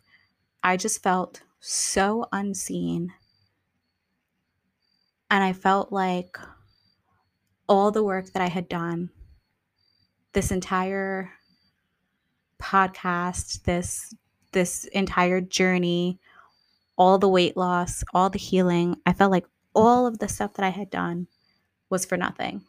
I 0.63 0.77
just 0.77 1.03
felt 1.03 1.43
so 1.61 2.27
unseen 2.33 3.13
and 5.31 5.43
I 5.43 5.53
felt 5.53 5.91
like 5.93 6.39
all 7.69 7.91
the 7.91 8.05
work 8.05 8.33
that 8.33 8.43
I 8.43 8.49
had 8.49 8.69
done, 8.69 9.11
this 10.33 10.53
entire 10.53 11.33
podcast, 12.61 13.65
this 13.65 14.15
this 14.55 14.85
entire 14.87 15.43
journey, 15.43 16.19
all 16.97 17.19
the 17.19 17.29
weight 17.29 17.57
loss, 17.57 18.03
all 18.15 18.31
the 18.31 18.39
healing, 18.39 18.97
I 19.05 19.13
felt 19.13 19.31
like 19.31 19.47
all 19.75 20.07
of 20.07 20.19
the 20.19 20.29
stuff 20.29 20.55
that 20.55 20.65
I 20.65 20.71
had 20.71 20.89
done 20.89 21.27
was 21.91 22.07
for 22.07 22.17
nothing 22.17 22.63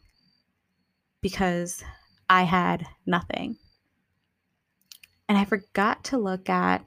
because 1.22 1.84
I 2.30 2.44
had 2.44 2.86
nothing. 3.06 3.58
And 5.30 5.38
I 5.38 5.46
forgot 5.46 6.04
to 6.06 6.18
look 6.18 6.50
at 6.50 6.86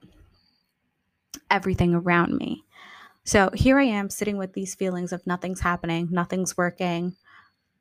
everything 1.51 1.95
around 1.95 2.37
me. 2.37 2.65
So 3.25 3.51
here 3.55 3.79
I 3.79 3.85
am 3.85 4.11
sitting 4.11 4.37
with 4.37 4.53
these 4.53 4.75
feelings 4.75 5.13
of 5.13 5.27
nothing's 5.27 5.61
happening, 5.61 6.09
nothing's 6.11 6.57
working, 6.57 7.17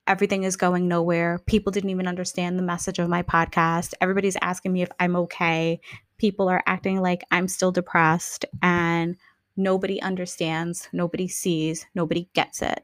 everything 0.08 0.44
is 0.44 0.56
going 0.56 0.88
nowhere. 0.88 1.40
People 1.46 1.72
didn't 1.72 1.90
even 1.90 2.08
understand 2.08 2.58
the 2.58 2.64
message 2.64 3.00
of 3.00 3.10
my 3.10 3.24
podcast. 3.24 3.94
Everybody's 4.02 4.38
asking 4.42 4.74
me 4.74 4.82
if 4.82 4.90
I'm 5.00 5.16
okay. 5.16 5.80
People 6.18 6.50
are 6.50 6.64
acting 6.66 7.02
like 7.02 7.24
I'm 7.32 7.48
still 7.48 7.72
depressed, 7.72 8.46
and 8.62 9.16
nobody 9.56 10.02
understands, 10.02 10.90
nobody 10.92 11.28
sees, 11.28 11.86
nobody 11.94 12.30
gets 12.34 12.62
it. 12.62 12.84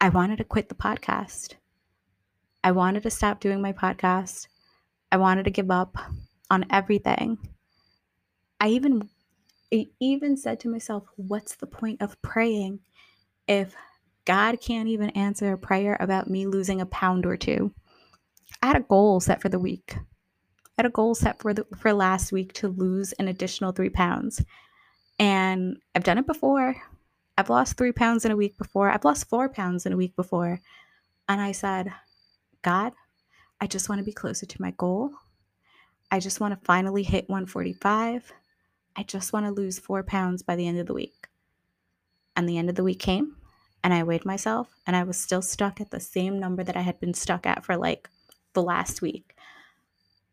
I 0.00 0.10
wanted 0.10 0.38
to 0.38 0.44
quit 0.44 0.68
the 0.68 0.74
podcast. 0.74 1.54
I 2.62 2.72
wanted 2.72 3.02
to 3.04 3.10
stop 3.10 3.40
doing 3.40 3.60
my 3.60 3.72
podcast. 3.72 4.48
I 5.10 5.16
wanted 5.16 5.44
to 5.44 5.50
give 5.50 5.70
up 5.70 5.96
on 6.50 6.66
everything. 6.70 7.38
I 8.60 8.68
even 8.68 9.08
I 9.72 9.86
even 10.00 10.36
said 10.36 10.60
to 10.60 10.68
myself, 10.68 11.04
what's 11.16 11.56
the 11.56 11.66
point 11.66 12.00
of 12.00 12.20
praying 12.22 12.80
if 13.48 13.74
God 14.24 14.60
can't 14.60 14.88
even 14.88 15.10
answer 15.10 15.52
a 15.52 15.58
prayer 15.58 15.96
about 16.00 16.30
me 16.30 16.46
losing 16.46 16.80
a 16.80 16.86
pound 16.86 17.26
or 17.26 17.36
two? 17.36 17.72
I 18.62 18.68
had 18.68 18.76
a 18.76 18.80
goal 18.80 19.20
set 19.20 19.42
for 19.42 19.48
the 19.48 19.58
week. 19.58 19.96
Had 20.76 20.86
a 20.86 20.90
goal 20.90 21.14
set 21.14 21.40
for 21.40 21.54
the 21.54 21.66
for 21.76 21.92
last 21.92 22.32
week 22.32 22.52
to 22.54 22.68
lose 22.68 23.12
an 23.12 23.28
additional 23.28 23.72
three 23.72 23.90
pounds. 23.90 24.44
And 25.18 25.78
I've 25.94 26.04
done 26.04 26.18
it 26.18 26.26
before. 26.26 26.76
I've 27.36 27.50
lost 27.50 27.76
three 27.76 27.92
pounds 27.92 28.24
in 28.24 28.30
a 28.32 28.36
week 28.36 28.58
before. 28.58 28.90
I've 28.90 29.04
lost 29.04 29.28
four 29.28 29.48
pounds 29.48 29.86
in 29.86 29.92
a 29.92 29.96
week 29.96 30.16
before. 30.16 30.60
And 31.28 31.40
I 31.40 31.52
said, 31.52 31.92
God, 32.62 32.92
I 33.60 33.66
just 33.66 33.88
want 33.88 33.98
to 34.00 34.04
be 34.04 34.12
closer 34.12 34.46
to 34.46 34.62
my 34.62 34.72
goal. 34.72 35.10
I 36.10 36.20
just 36.20 36.40
want 36.40 36.58
to 36.58 36.64
finally 36.64 37.02
hit 37.02 37.28
145. 37.28 38.32
I 38.96 39.02
just 39.02 39.32
want 39.32 39.46
to 39.46 39.52
lose 39.52 39.78
four 39.78 40.02
pounds 40.02 40.42
by 40.42 40.54
the 40.54 40.66
end 40.66 40.78
of 40.78 40.86
the 40.86 40.94
week. 40.94 41.28
And 42.36 42.48
the 42.48 42.58
end 42.58 42.68
of 42.68 42.76
the 42.76 42.84
week 42.84 43.00
came, 43.00 43.36
and 43.82 43.92
I 43.92 44.02
weighed 44.02 44.24
myself, 44.24 44.68
and 44.86 44.96
I 44.96 45.04
was 45.04 45.16
still 45.16 45.42
stuck 45.42 45.80
at 45.80 45.90
the 45.90 46.00
same 46.00 46.38
number 46.38 46.62
that 46.64 46.76
I 46.76 46.82
had 46.82 47.00
been 47.00 47.14
stuck 47.14 47.46
at 47.46 47.64
for 47.64 47.76
like 47.76 48.08
the 48.52 48.62
last 48.62 49.02
week. 49.02 49.33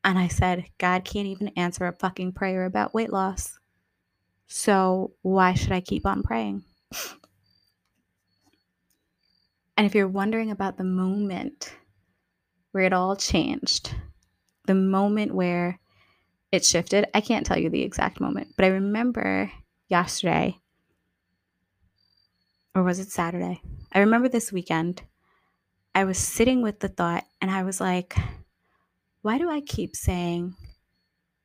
And 0.03 0.17
I 0.17 0.27
said, 0.27 0.65
God 0.77 1.05
can't 1.05 1.27
even 1.27 1.49
answer 1.49 1.85
a 1.85 1.93
fucking 1.93 2.33
prayer 2.33 2.65
about 2.65 2.93
weight 2.93 3.11
loss. 3.11 3.59
So 4.47 5.13
why 5.21 5.53
should 5.53 5.71
I 5.71 5.81
keep 5.81 6.05
on 6.05 6.23
praying? 6.23 6.63
And 9.77 9.87
if 9.87 9.95
you're 9.95 10.07
wondering 10.07 10.51
about 10.51 10.77
the 10.77 10.83
moment 10.83 11.73
where 12.71 12.83
it 12.83 12.93
all 12.93 13.15
changed, 13.15 13.95
the 14.67 14.75
moment 14.75 15.33
where 15.33 15.79
it 16.51 16.65
shifted. 16.65 17.05
I 17.13 17.21
can't 17.21 17.45
tell 17.45 17.57
you 17.57 17.69
the 17.69 17.83
exact 17.83 18.19
moment, 18.19 18.53
but 18.55 18.65
I 18.65 18.69
remember 18.69 19.51
yesterday, 19.87 20.57
or 22.75 22.83
was 22.83 22.99
it 22.99 23.09
Saturday? 23.09 23.61
I 23.93 23.99
remember 23.99 24.29
this 24.29 24.51
weekend, 24.51 25.01
I 25.95 26.03
was 26.03 26.17
sitting 26.17 26.61
with 26.61 26.79
the 26.79 26.87
thought 26.87 27.25
and 27.41 27.49
I 27.49 27.63
was 27.63 27.81
like, 27.81 28.15
why 29.21 29.37
do 29.37 29.49
I 29.49 29.61
keep 29.61 29.95
saying 29.95 30.55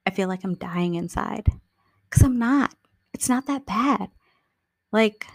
I 0.07 0.11
feel 0.11 0.29
like 0.29 0.45
I'm 0.45 0.55
dying 0.55 0.95
inside? 0.95 1.49
Because 2.09 2.23
I'm 2.23 2.39
not. 2.39 2.75
It's 3.13 3.29
not 3.29 3.47
that 3.47 3.67
bad. 3.67 4.11
Like, 4.93 5.27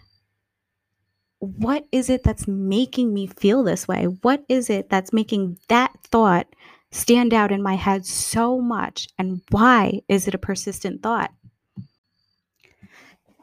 what 1.39 1.87
is 1.91 2.09
it 2.09 2.23
that's 2.23 2.47
making 2.47 3.13
me 3.13 3.27
feel 3.27 3.63
this 3.63 3.87
way? 3.87 4.05
What 4.05 4.43
is 4.47 4.69
it 4.69 4.89
that's 4.89 5.11
making 5.11 5.57
that 5.67 5.91
thought 6.03 6.47
stand 6.91 7.33
out 7.33 7.51
in 7.51 7.61
my 7.61 7.75
head 7.75 8.05
so 8.05 8.61
much? 8.61 9.07
And 9.17 9.41
why 9.49 10.01
is 10.07 10.27
it 10.27 10.35
a 10.35 10.39
persistent 10.39 11.01
thought? 11.01 11.31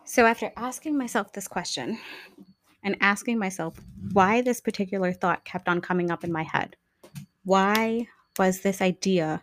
So, 0.04 0.24
after 0.24 0.52
asking 0.56 0.96
myself 0.96 1.32
this 1.32 1.48
question 1.48 1.98
and 2.82 2.96
asking 3.00 3.38
myself 3.38 3.78
why 4.12 4.40
this 4.40 4.60
particular 4.60 5.12
thought 5.12 5.44
kept 5.44 5.68
on 5.68 5.80
coming 5.80 6.10
up 6.10 6.24
in 6.24 6.32
my 6.32 6.44
head, 6.44 6.76
why 7.44 8.06
was 8.38 8.60
this 8.60 8.80
idea 8.80 9.42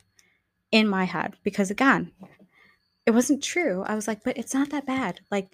in 0.71 0.87
my 0.87 1.05
head? 1.05 1.35
Because 1.43 1.71
again, 1.71 2.11
it 3.05 3.11
wasn't 3.11 3.43
true. 3.43 3.83
I 3.85 3.95
was 3.95 4.07
like, 4.07 4.23
but 4.23 4.37
it's 4.37 4.53
not 4.53 4.69
that 4.71 4.85
bad. 4.85 5.19
Like, 5.29 5.49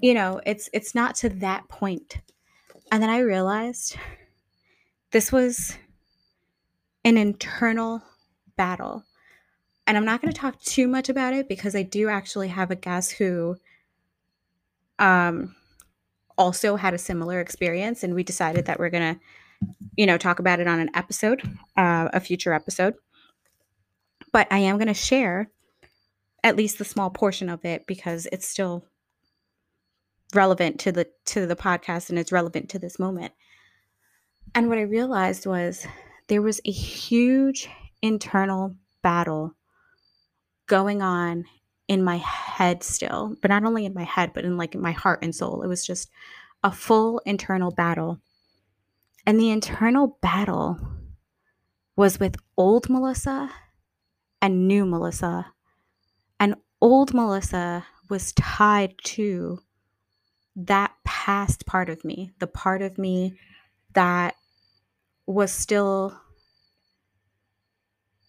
you 0.00 0.14
know, 0.14 0.40
it's 0.44 0.68
it's 0.72 0.94
not 0.94 1.14
to 1.16 1.28
that 1.28 1.68
point. 1.68 2.18
And 2.92 3.02
then 3.02 3.10
I 3.10 3.18
realized 3.18 3.96
this 5.10 5.32
was 5.32 5.76
an 7.04 7.16
internal 7.16 8.02
battle. 8.56 9.04
And 9.86 9.96
I'm 9.96 10.04
not 10.04 10.20
going 10.20 10.32
to 10.32 10.38
talk 10.38 10.60
too 10.62 10.88
much 10.88 11.08
about 11.08 11.32
it 11.32 11.48
because 11.48 11.76
I 11.76 11.82
do 11.82 12.08
actually 12.08 12.48
have 12.48 12.70
a 12.70 12.76
guest 12.76 13.12
who 13.12 13.56
um, 14.98 15.54
also 16.36 16.74
had 16.74 16.94
a 16.94 16.98
similar 16.98 17.40
experience. 17.40 18.02
And 18.02 18.14
we 18.14 18.24
decided 18.24 18.66
that 18.66 18.80
we're 18.80 18.90
going 18.90 19.14
to, 19.14 19.20
you 19.96 20.06
know, 20.06 20.18
talk 20.18 20.38
about 20.38 20.60
it 20.60 20.66
on 20.66 20.80
an 20.80 20.90
episode, 20.94 21.42
uh, 21.76 22.08
a 22.12 22.20
future 22.20 22.52
episode. 22.52 22.94
But 24.32 24.46
I 24.50 24.58
am 24.58 24.76
going 24.76 24.88
to 24.88 24.94
share 24.94 25.50
at 26.44 26.56
least 26.56 26.78
the 26.78 26.84
small 26.84 27.10
portion 27.10 27.48
of 27.48 27.64
it 27.64 27.86
because 27.86 28.28
it's 28.30 28.46
still 28.46 28.84
relevant 30.34 30.80
to 30.80 30.92
the 30.92 31.08
to 31.24 31.46
the 31.46 31.56
podcast 31.56 32.10
and 32.10 32.18
it's 32.18 32.32
relevant 32.32 32.68
to 32.70 32.78
this 32.78 32.98
moment. 32.98 33.32
And 34.54 34.68
what 34.68 34.78
I 34.78 34.82
realized 34.82 35.46
was 35.46 35.86
there 36.28 36.42
was 36.42 36.60
a 36.64 36.70
huge 36.70 37.68
internal 38.02 38.76
battle 39.02 39.54
going 40.66 41.02
on 41.02 41.44
in 41.88 42.02
my 42.02 42.16
head 42.16 42.82
still, 42.82 43.36
but 43.40 43.48
not 43.48 43.64
only 43.64 43.84
in 43.84 43.94
my 43.94 44.02
head, 44.02 44.32
but 44.34 44.44
in 44.44 44.56
like 44.56 44.74
my 44.74 44.92
heart 44.92 45.20
and 45.22 45.34
soul. 45.34 45.62
It 45.62 45.68
was 45.68 45.86
just 45.86 46.10
a 46.64 46.72
full 46.72 47.20
internal 47.24 47.70
battle. 47.70 48.20
And 49.26 49.40
the 49.40 49.50
internal 49.50 50.18
battle 50.22 50.78
was 51.96 52.20
with 52.20 52.36
old 52.56 52.88
Melissa 52.88 53.50
and 54.40 54.68
new 54.68 54.86
Melissa. 54.86 55.46
And 56.38 56.54
old 56.80 57.12
Melissa 57.12 57.84
was 58.08 58.32
tied 58.32 58.94
to 59.02 59.58
that 60.54 60.92
past 61.04 61.66
part 61.66 61.90
of 61.90 62.04
me, 62.04 62.30
the 62.38 62.46
part 62.46 62.82
of 62.82 62.98
me 62.98 63.38
that 63.94 64.36
was 65.26 65.50
still 65.50 66.18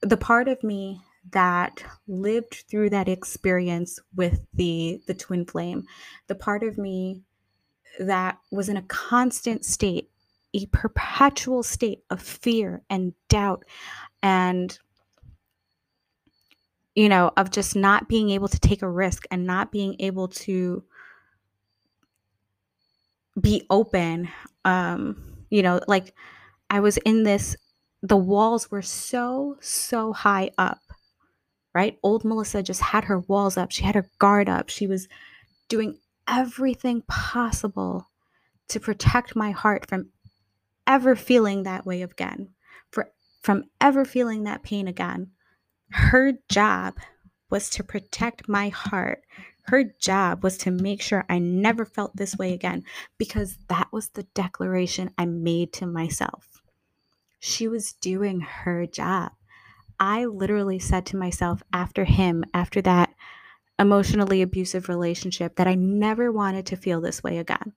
the 0.01 0.17
part 0.17 0.47
of 0.47 0.63
me 0.63 1.01
that 1.31 1.83
lived 2.07 2.63
through 2.69 2.89
that 2.89 3.07
experience 3.07 3.99
with 4.15 4.45
the 4.53 5.01
the 5.07 5.13
twin 5.13 5.45
flame 5.45 5.83
the 6.27 6.35
part 6.35 6.63
of 6.63 6.77
me 6.77 7.21
that 7.99 8.37
was 8.51 8.69
in 8.69 8.77
a 8.77 8.81
constant 8.83 9.65
state 9.65 10.09
a 10.53 10.65
perpetual 10.67 11.63
state 11.63 12.03
of 12.09 12.21
fear 12.21 12.81
and 12.89 13.13
doubt 13.29 13.63
and 14.23 14.79
you 16.95 17.09
know 17.09 17.31
of 17.37 17.51
just 17.51 17.75
not 17.75 18.07
being 18.07 18.29
able 18.31 18.47
to 18.47 18.59
take 18.59 18.81
a 18.81 18.89
risk 18.89 19.25
and 19.29 19.45
not 19.45 19.71
being 19.71 19.95
able 19.99 20.27
to 20.27 20.83
be 23.39 23.65
open 23.69 24.27
um 24.65 25.45
you 25.49 25.61
know 25.61 25.79
like 25.87 26.13
i 26.69 26.79
was 26.79 26.97
in 26.97 27.23
this 27.23 27.55
the 28.01 28.17
walls 28.17 28.71
were 28.71 28.81
so 28.81 29.57
so 29.59 30.13
high 30.13 30.49
up 30.57 30.79
right? 31.77 31.99
Old 32.01 32.25
melissa 32.25 32.63
just 32.63 32.81
had 32.81 33.03
her 33.03 33.19
walls 33.19 33.55
up. 33.55 33.71
She 33.71 33.83
had 33.83 33.93
her 33.93 34.09
guard 34.17 34.49
up. 34.49 34.67
She 34.67 34.87
was 34.87 35.07
doing 35.69 35.99
everything 36.27 37.03
possible 37.07 38.09
to 38.69 38.79
protect 38.79 39.35
my 39.35 39.51
heart 39.51 39.87
from 39.87 40.09
ever 40.87 41.15
feeling 41.15 41.63
that 41.63 41.85
way 41.85 42.01
again 42.01 42.49
for 42.89 43.11
from 43.41 43.63
ever 43.79 44.05
feeling 44.05 44.43
that 44.43 44.63
pain 44.63 44.87
again 44.87 45.31
her 45.91 46.33
job 46.49 46.95
was 47.49 47.69
to 47.69 47.83
protect 47.83 48.49
my 48.49 48.69
heart 48.69 49.21
her 49.69 49.83
job 49.83 50.43
was 50.43 50.57
to 50.59 50.71
make 50.71 51.01
sure 51.01 51.25
I 51.29 51.39
never 51.39 51.83
felt 51.85 52.15
this 52.15 52.37
way 52.37 52.53
again 52.53 52.83
because 53.17 53.57
that 53.67 53.89
was 53.91 54.09
the 54.09 54.23
declaration 54.33 55.11
I 55.17 55.25
made 55.25 55.73
to 55.73 55.85
myself. 55.85 56.61
She 57.39 57.67
was 57.67 57.93
doing 57.93 58.39
her 58.39 58.85
job. 58.85 59.33
I 59.99 60.25
literally 60.25 60.79
said 60.79 61.05
to 61.07 61.17
myself 61.17 61.63
after 61.73 62.05
him, 62.05 62.45
after 62.53 62.81
that 62.83 63.13
emotionally 63.77 64.41
abusive 64.41 64.87
relationship, 64.87 65.57
that 65.57 65.67
I 65.67 65.75
never 65.75 66.31
wanted 66.31 66.65
to 66.67 66.77
feel 66.77 67.01
this 67.01 67.21
way 67.21 67.37
again. 67.37 67.73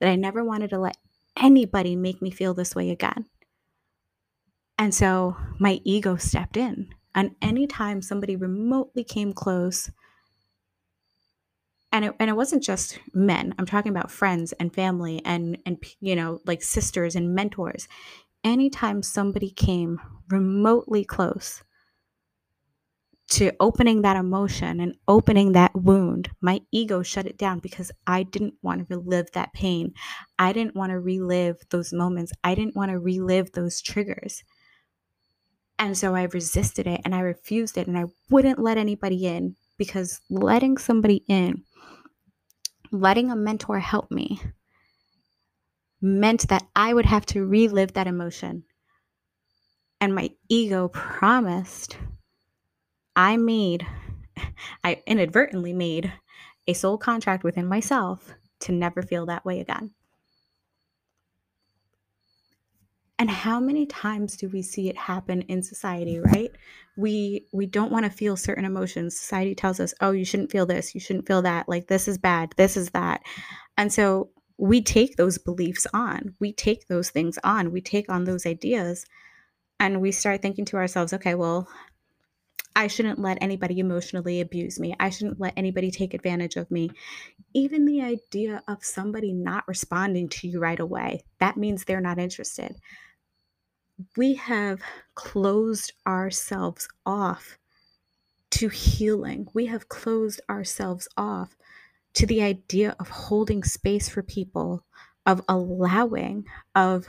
That 0.00 0.08
I 0.08 0.16
never 0.16 0.42
wanted 0.42 0.70
to 0.70 0.78
let 0.78 0.96
anybody 1.40 1.96
make 1.96 2.22
me 2.22 2.30
feel 2.30 2.54
this 2.54 2.74
way 2.74 2.90
again. 2.90 3.26
And 4.78 4.94
so 4.94 5.36
my 5.58 5.80
ego 5.84 6.16
stepped 6.16 6.56
in. 6.56 6.94
And 7.14 7.36
anytime 7.42 8.02
somebody 8.02 8.36
remotely 8.36 9.04
came 9.04 9.32
close 9.32 9.90
and 11.92 12.06
it, 12.06 12.14
and 12.18 12.30
it 12.30 12.36
wasn't 12.36 12.62
just 12.62 12.98
men 13.12 13.54
i'm 13.58 13.66
talking 13.66 13.90
about 13.90 14.10
friends 14.10 14.52
and 14.52 14.74
family 14.74 15.20
and 15.24 15.58
and 15.66 15.82
you 16.00 16.16
know 16.16 16.40
like 16.46 16.62
sisters 16.62 17.14
and 17.14 17.34
mentors 17.34 17.86
anytime 18.42 19.02
somebody 19.02 19.50
came 19.50 20.00
remotely 20.30 21.04
close 21.04 21.62
to 23.32 23.52
opening 23.60 24.02
that 24.02 24.16
emotion 24.16 24.80
and 24.80 24.94
opening 25.08 25.52
that 25.52 25.74
wound 25.74 26.30
my 26.40 26.60
ego 26.70 27.02
shut 27.02 27.26
it 27.26 27.38
down 27.38 27.58
because 27.58 27.90
i 28.06 28.22
didn't 28.22 28.54
want 28.62 28.80
to 28.80 28.94
relive 28.94 29.30
that 29.32 29.52
pain. 29.52 29.92
I 30.38 30.52
didn't 30.52 30.76
want 30.76 30.90
to 30.90 31.00
relive 31.00 31.56
those 31.70 31.92
moments. 31.92 32.32
I 32.42 32.54
didn't 32.54 32.76
want 32.76 32.90
to 32.90 32.98
relive 32.98 33.52
those 33.52 33.80
triggers. 33.80 34.42
And 35.78 35.96
so 35.96 36.14
i 36.14 36.24
resisted 36.24 36.86
it 36.86 37.00
and 37.04 37.14
i 37.14 37.20
refused 37.20 37.76
it 37.78 37.86
and 37.86 37.98
i 37.98 38.04
wouldn't 38.30 38.58
let 38.58 38.78
anybody 38.78 39.26
in 39.26 39.56
because 39.78 40.20
letting 40.30 40.78
somebody 40.78 41.24
in 41.28 41.64
letting 42.92 43.30
a 43.30 43.36
mentor 43.36 43.78
help 43.80 44.10
me 44.10 44.40
meant 46.02 46.48
that 46.48 46.66
I 46.74 46.92
would 46.92 47.06
have 47.06 47.24
to 47.26 47.46
relive 47.46 47.94
that 47.94 48.08
emotion. 48.08 48.64
And 50.00 50.14
my 50.14 50.30
ego 50.48 50.88
promised, 50.88 51.96
I 53.16 53.36
made, 53.36 53.86
I 54.84 55.02
inadvertently 55.06 55.72
made 55.72 56.12
a 56.66 56.72
soul 56.74 56.98
contract 56.98 57.44
within 57.44 57.66
myself 57.66 58.34
to 58.60 58.72
never 58.72 59.02
feel 59.02 59.26
that 59.26 59.44
way 59.44 59.60
again. 59.60 59.92
and 63.18 63.30
how 63.30 63.60
many 63.60 63.86
times 63.86 64.36
do 64.36 64.48
we 64.48 64.62
see 64.62 64.88
it 64.88 64.96
happen 64.96 65.42
in 65.42 65.62
society 65.62 66.18
right? 66.18 66.50
We 66.96 67.46
we 67.52 67.66
don't 67.66 67.92
want 67.92 68.04
to 68.04 68.10
feel 68.10 68.36
certain 68.36 68.64
emotions. 68.64 69.16
Society 69.16 69.54
tells 69.54 69.78
us 69.78 69.94
oh 70.00 70.10
you 70.10 70.24
shouldn't 70.24 70.50
feel 70.50 70.66
this 70.66 70.94
you 70.94 71.00
shouldn't 71.00 71.26
feel 71.28 71.42
that 71.42 71.68
like 71.68 71.86
this 71.86 72.08
is 72.08 72.18
bad 72.18 72.52
this 72.56 72.76
is 72.76 72.90
that. 72.90 73.22
And 73.76 73.92
so 73.92 74.30
we 74.58 74.82
take 74.82 75.16
those 75.16 75.38
beliefs 75.38 75.86
on 75.94 76.34
we 76.40 76.52
take 76.52 76.88
those 76.88 77.10
things 77.10 77.38
on 77.44 77.70
we 77.72 77.80
take 77.80 78.08
on 78.10 78.24
those 78.24 78.44
ideas 78.46 79.06
and 79.80 80.00
we 80.00 80.12
start 80.12 80.42
thinking 80.42 80.64
to 80.66 80.76
ourselves 80.76 81.12
okay 81.12 81.34
well 81.34 81.68
I 82.74 82.86
shouldn't 82.86 83.18
let 83.18 83.38
anybody 83.40 83.78
emotionally 83.78 84.40
abuse 84.40 84.80
me. 84.80 84.94
I 84.98 85.10
shouldn't 85.10 85.40
let 85.40 85.54
anybody 85.56 85.90
take 85.90 86.14
advantage 86.14 86.56
of 86.56 86.70
me. 86.70 86.90
Even 87.54 87.84
the 87.84 88.02
idea 88.02 88.62
of 88.68 88.84
somebody 88.84 89.32
not 89.32 89.68
responding 89.68 90.28
to 90.30 90.48
you 90.48 90.58
right 90.60 90.80
away, 90.80 91.24
that 91.38 91.56
means 91.56 91.84
they're 91.84 92.00
not 92.00 92.18
interested 92.18 92.76
we 94.16 94.34
have 94.34 94.80
closed 95.14 95.92
ourselves 96.06 96.88
off 97.06 97.58
to 98.50 98.68
healing. 98.68 99.48
We 99.54 99.66
have 99.66 99.88
closed 99.88 100.40
ourselves 100.50 101.08
off 101.16 101.56
to 102.14 102.26
the 102.26 102.42
idea 102.42 102.94
of 103.00 103.08
holding 103.08 103.64
space 103.64 104.08
for 104.08 104.22
people, 104.22 104.84
of 105.24 105.42
allowing, 105.48 106.44
of 106.74 107.06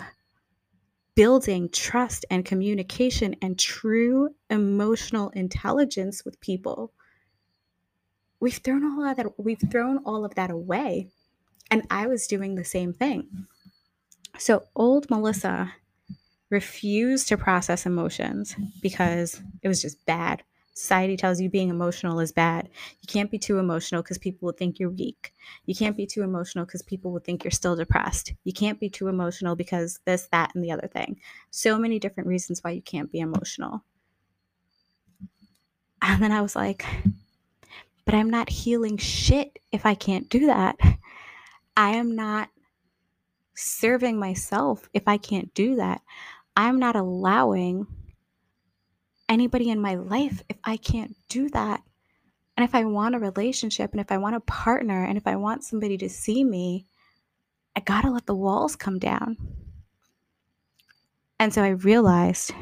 building 1.16 1.70
trust 1.70 2.26
and 2.30 2.46
communication 2.46 3.36
and 3.42 3.60
true 3.60 4.30
emotional 4.50 5.30
intelligence 5.30 6.26
with 6.26 6.40
people. 6.40 6.92
We've 8.40 8.58
thrown 8.58 8.84
all 8.84 9.06
of 9.06 9.18
that 9.18 9.40
we've 9.40 9.62
thrown 9.72 10.00
all 10.06 10.26
of 10.26 10.36
that 10.36 10.52
away. 10.52 11.10
And 11.72 11.84
I 11.90 12.08
was 12.08 12.28
doing 12.28 12.56
the 12.56 12.66
same 12.66 12.94
thing. 12.94 13.48
So 14.38 14.64
old 14.76 15.10
Melissa 15.10 15.74
refused 16.50 17.28
to 17.30 17.38
process 17.38 17.86
emotions 17.86 18.56
because 18.82 19.42
it 19.62 19.68
was 19.68 19.82
just 19.82 20.06
bad. 20.06 20.44
Society 20.76 21.16
tells 21.16 21.40
you 21.40 21.50
being 21.50 21.70
emotional 21.70 22.20
is 22.20 22.32
bad. 22.32 22.68
You 23.02 23.08
can't 23.08 23.30
be 23.30 23.38
too 23.38 23.60
emotional 23.60 24.02
because 24.02 24.18
people 24.18 24.48
will 24.48 24.54
think 24.54 24.80
you're 24.80 24.90
weak. 24.90 25.34
You 25.66 25.76
can't 25.76 25.96
be 25.96 26.08
too 26.08 26.24
emotional 26.24 26.66
because 26.66 26.82
people 26.82 27.12
will 27.12 27.20
think 27.20 27.44
you're 27.44 27.52
still 27.52 27.76
depressed. 27.76 28.34
You 28.44 28.54
can't 28.54 28.80
be 28.80 28.90
too 28.90 29.08
emotional 29.08 29.56
because 29.56 30.00
this, 30.06 30.28
that, 30.32 30.54
and 30.56 30.64
the 30.64 30.72
other 30.72 30.88
thing. 30.88 31.20
So 31.52 31.78
many 31.78 32.00
different 32.00 32.28
reasons 32.28 32.64
why 32.64 32.72
you 32.72 32.82
can't 32.82 33.12
be 33.12 33.20
emotional. 33.20 33.84
And 36.02 36.22
then 36.22 36.32
I 36.32 36.42
was 36.42 36.56
like, 36.56 36.86
but 38.06 38.16
I'm 38.16 38.30
not 38.30 38.50
healing 38.50 38.98
shit 38.98 39.60
if 39.72 39.86
I 39.86 39.94
can't 39.94 40.28
do 40.28 40.48
that. 40.48 40.76
I 41.78 41.92
am 41.96 42.16
not 42.16 42.50
serving 43.56 44.18
myself 44.20 44.90
if 44.94 45.08
I 45.08 45.18
can't 45.18 45.54
do 45.54 45.76
that. 45.76 46.02
I'm 46.58 46.80
not 46.80 46.96
allowing 46.96 47.88
anybody 49.30 49.70
in 49.70 49.82
my 49.82 49.96
life 49.96 50.44
if 50.50 50.58
I 50.64 50.78
can't 50.78 51.16
do 51.30 51.50
that. 51.50 51.82
And 52.56 52.64
if 52.64 52.76
I 52.76 52.84
want 52.86 53.16
a 53.16 53.20
relationship 53.20 53.92
and 53.92 54.00
if 54.00 54.12
I 54.12 54.18
want 54.18 54.36
a 54.36 54.42
partner 54.42 55.04
and 55.04 55.18
if 55.18 55.26
I 55.26 55.36
want 55.36 55.64
somebody 55.64 55.98
to 55.98 56.10
see 56.10 56.44
me, 56.44 56.86
I 57.76 57.80
gotta 57.80 58.12
let 58.12 58.26
the 58.26 58.36
walls 58.36 58.76
come 58.76 59.00
down. 59.00 59.38
And 61.40 61.54
so 61.54 61.64
I 61.64 61.70
realized 61.70 62.54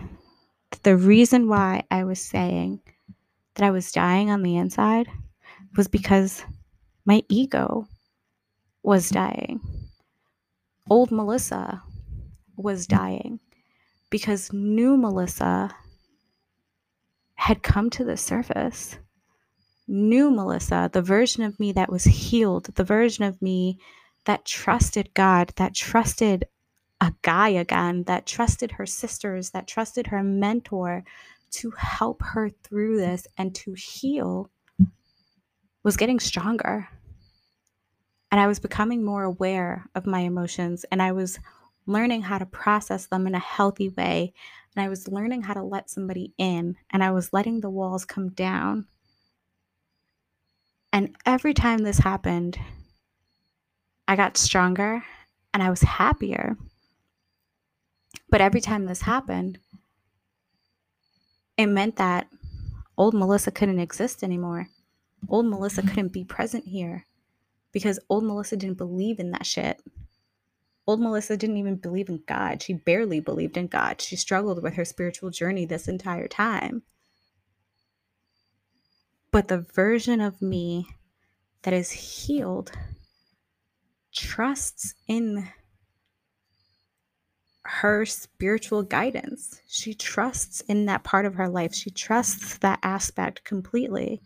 that 0.71 0.83
the 0.83 0.95
reason 0.95 1.47
why 1.49 1.83
I 1.91 2.05
was 2.05 2.21
saying 2.21 2.79
that 3.55 3.65
I 3.65 3.71
was 3.71 3.91
dying 3.91 4.31
on 4.31 4.43
the 4.43 4.55
inside 4.55 5.07
was 5.75 5.87
because 5.87 6.43
my 7.05 7.23
ego 7.29 7.87
was 8.83 9.09
dying. 9.09 9.59
Old 10.89 11.11
Melissa 11.11 11.81
was 12.55 12.87
dying 12.87 13.39
because 14.09 14.51
new 14.53 14.97
Melissa 14.97 15.75
had 17.41 17.63
come 17.63 17.89
to 17.89 18.03
the 18.03 18.15
surface. 18.15 18.99
new 19.87 20.29
Melissa, 20.29 20.91
the 20.93 21.01
version 21.01 21.41
of 21.43 21.59
me 21.59 21.71
that 21.71 21.91
was 21.91 22.03
healed, 22.03 22.65
the 22.75 22.83
version 22.83 23.23
of 23.23 23.41
me 23.41 23.79
that 24.25 24.45
trusted 24.45 25.11
God, 25.15 25.51
that 25.55 25.73
trusted 25.73 26.45
a 27.01 27.11
guy 27.23 27.49
again, 27.49 28.03
that 28.03 28.27
trusted 28.27 28.73
her 28.73 28.85
sisters, 28.85 29.49
that 29.49 29.67
trusted 29.67 30.05
her 30.07 30.21
mentor 30.21 31.03
to 31.49 31.71
help 31.71 32.21
her 32.21 32.51
through 32.63 32.97
this 32.97 33.25
and 33.39 33.55
to 33.55 33.73
heal, 33.73 34.51
was 35.83 35.97
getting 35.97 36.19
stronger. 36.19 36.87
And 38.31 38.39
I 38.39 38.45
was 38.45 38.59
becoming 38.59 39.03
more 39.03 39.23
aware 39.23 39.89
of 39.95 40.05
my 40.05 40.19
emotions 40.19 40.85
and 40.91 41.01
I 41.01 41.11
was 41.11 41.39
learning 41.87 42.21
how 42.21 42.37
to 42.37 42.45
process 42.45 43.07
them 43.07 43.25
in 43.25 43.33
a 43.33 43.39
healthy 43.39 43.89
way. 43.89 44.33
And 44.75 44.85
I 44.85 44.89
was 44.89 45.07
learning 45.07 45.43
how 45.43 45.53
to 45.53 45.63
let 45.63 45.89
somebody 45.89 46.33
in, 46.37 46.77
and 46.89 47.03
I 47.03 47.11
was 47.11 47.33
letting 47.33 47.59
the 47.59 47.69
walls 47.69 48.05
come 48.05 48.29
down. 48.29 48.87
And 50.93 51.15
every 51.25 51.53
time 51.53 51.79
this 51.79 51.99
happened, 51.99 52.57
I 54.07 54.15
got 54.15 54.37
stronger 54.37 55.03
and 55.53 55.63
I 55.63 55.69
was 55.69 55.81
happier. 55.81 56.57
But 58.29 58.41
every 58.41 58.61
time 58.61 58.85
this 58.85 59.01
happened, 59.01 59.59
it 61.57 61.67
meant 61.67 61.97
that 61.97 62.27
old 62.97 63.13
Melissa 63.13 63.51
couldn't 63.51 63.79
exist 63.79 64.23
anymore. 64.23 64.67
Old 65.29 65.45
Melissa 65.45 65.81
couldn't 65.81 66.13
be 66.13 66.23
present 66.23 66.65
here 66.65 67.05
because 67.71 67.99
old 68.09 68.23
Melissa 68.23 68.57
didn't 68.57 68.77
believe 68.77 69.19
in 69.19 69.31
that 69.31 69.45
shit. 69.45 69.81
Old 70.87 70.99
Melissa 70.99 71.37
didn't 71.37 71.57
even 71.57 71.75
believe 71.75 72.09
in 72.09 72.23
God. 72.27 72.61
She 72.61 72.73
barely 72.73 73.19
believed 73.19 73.57
in 73.57 73.67
God. 73.67 74.01
She 74.01 74.15
struggled 74.15 74.63
with 74.63 74.73
her 74.73 74.85
spiritual 74.85 75.29
journey 75.29 75.65
this 75.65 75.87
entire 75.87 76.27
time. 76.27 76.83
But 79.31 79.47
the 79.47 79.59
version 79.59 80.19
of 80.19 80.41
me 80.41 80.87
that 81.61 81.73
is 81.73 81.91
healed 81.91 82.71
trusts 84.13 84.95
in 85.07 85.47
her 87.63 88.05
spiritual 88.05 88.83
guidance. 88.83 89.61
She 89.67 89.93
trusts 89.93 90.61
in 90.61 90.87
that 90.87 91.03
part 91.03 91.25
of 91.25 91.35
her 91.35 91.47
life. 91.47 91.73
She 91.73 91.91
trusts 91.91 92.57
that 92.57 92.79
aspect 92.83 93.43
completely. 93.43 94.21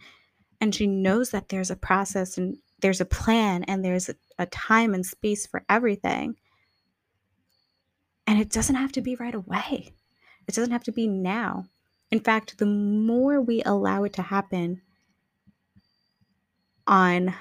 And 0.61 0.73
she 0.73 0.87
knows 0.87 1.31
that 1.31 1.49
there's 1.49 1.69
a 1.69 1.75
process 1.75 2.37
and 2.37 2.57
there's 2.81 3.01
a 3.01 3.05
plan 3.05 3.63
and 3.65 3.83
there's 3.83 4.09
a, 4.09 4.15
a 4.39 4.45
time 4.47 4.93
and 4.93 5.05
space 5.05 5.45
for 5.45 5.63
everything. 5.69 6.35
And 8.27 8.39
it 8.39 8.49
doesn't 8.49 8.75
have 8.75 8.91
to 8.93 9.01
be 9.01 9.15
right 9.15 9.35
away, 9.35 9.93
it 10.47 10.55
doesn't 10.55 10.71
have 10.71 10.83
to 10.85 10.91
be 10.91 11.07
now. 11.07 11.65
In 12.11 12.19
fact, 12.19 12.57
the 12.59 12.65
more 12.65 13.41
we 13.41 13.63
allow 13.63 14.03
it 14.03 14.13
to 14.13 14.21
happen 14.21 14.81
on 16.87 17.33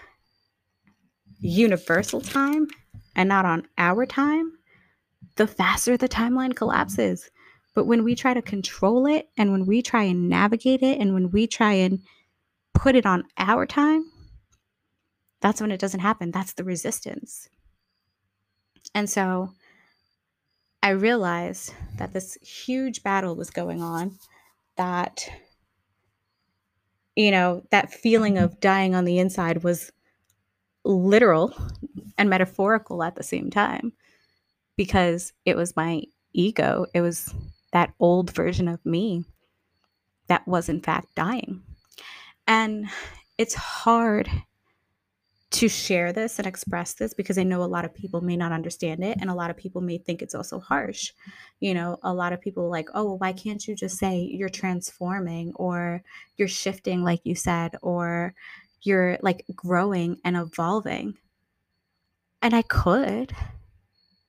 universal 1.38 2.20
time 2.20 2.66
and 3.14 3.28
not 3.28 3.44
on 3.44 3.68
our 3.76 4.06
time, 4.06 4.52
the 5.36 5.46
faster 5.46 5.96
the 5.96 6.08
timeline 6.08 6.56
collapses. 6.56 7.30
But 7.74 7.86
when 7.86 8.04
we 8.04 8.14
try 8.14 8.34
to 8.34 8.42
control 8.42 9.06
it 9.06 9.28
and 9.36 9.52
when 9.52 9.66
we 9.66 9.82
try 9.82 10.04
and 10.04 10.28
navigate 10.28 10.82
it 10.82 10.98
and 10.98 11.12
when 11.12 11.30
we 11.30 11.46
try 11.46 11.72
and 11.72 12.00
put 12.72 12.94
it 12.94 13.04
on 13.04 13.24
our 13.36 13.66
time, 13.66 14.10
that's 15.40 15.60
when 15.60 15.72
it 15.72 15.80
doesn't 15.80 16.00
happen. 16.00 16.30
That's 16.30 16.52
the 16.54 16.64
resistance. 16.64 17.48
And 18.94 19.10
so 19.10 19.50
I 20.84 20.90
realized 20.90 21.72
that 21.96 22.12
this 22.12 22.36
huge 22.42 23.02
battle 23.02 23.34
was 23.36 23.48
going 23.48 23.80
on, 23.80 24.18
that, 24.76 25.26
you 27.16 27.30
know, 27.30 27.62
that 27.70 27.90
feeling 27.90 28.36
of 28.36 28.60
dying 28.60 28.94
on 28.94 29.06
the 29.06 29.18
inside 29.18 29.64
was 29.64 29.90
literal 30.84 31.56
and 32.18 32.28
metaphorical 32.28 33.02
at 33.02 33.16
the 33.16 33.22
same 33.22 33.48
time 33.48 33.94
because 34.76 35.32
it 35.46 35.56
was 35.56 35.74
my 35.74 36.02
ego. 36.34 36.84
It 36.92 37.00
was 37.00 37.32
that 37.72 37.94
old 37.98 38.30
version 38.32 38.68
of 38.68 38.84
me 38.84 39.24
that 40.26 40.46
was, 40.46 40.68
in 40.68 40.82
fact, 40.82 41.14
dying. 41.14 41.62
And 42.46 42.90
it's 43.38 43.54
hard 43.54 44.28
to 45.54 45.68
share 45.68 46.12
this 46.12 46.38
and 46.38 46.48
express 46.48 46.94
this 46.94 47.14
because 47.14 47.38
I 47.38 47.44
know 47.44 47.62
a 47.62 47.64
lot 47.64 47.84
of 47.84 47.94
people 47.94 48.20
may 48.20 48.36
not 48.36 48.50
understand 48.50 49.04
it 49.04 49.18
and 49.20 49.30
a 49.30 49.34
lot 49.34 49.50
of 49.50 49.56
people 49.56 49.80
may 49.80 49.98
think 49.98 50.20
it's 50.20 50.34
also 50.34 50.58
harsh. 50.58 51.12
You 51.60 51.74
know, 51.74 51.96
a 52.02 52.12
lot 52.12 52.32
of 52.32 52.40
people 52.40 52.68
like, 52.68 52.88
oh, 52.92 53.04
well, 53.04 53.18
why 53.18 53.32
can't 53.32 53.64
you 53.66 53.76
just 53.76 53.96
say 53.96 54.18
you're 54.18 54.48
transforming 54.48 55.52
or 55.54 56.02
you're 56.36 56.48
shifting, 56.48 57.04
like 57.04 57.20
you 57.22 57.36
said, 57.36 57.76
or 57.82 58.34
you're 58.82 59.16
like 59.22 59.44
growing 59.54 60.16
and 60.24 60.36
evolving? 60.36 61.14
And 62.42 62.52
I 62.52 62.62
could, 62.62 63.32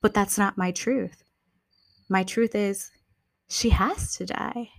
but 0.00 0.14
that's 0.14 0.38
not 0.38 0.56
my 0.56 0.70
truth. 0.70 1.24
My 2.08 2.22
truth 2.22 2.54
is 2.54 2.92
she 3.48 3.70
has 3.70 4.16
to 4.18 4.26
die. 4.26 4.70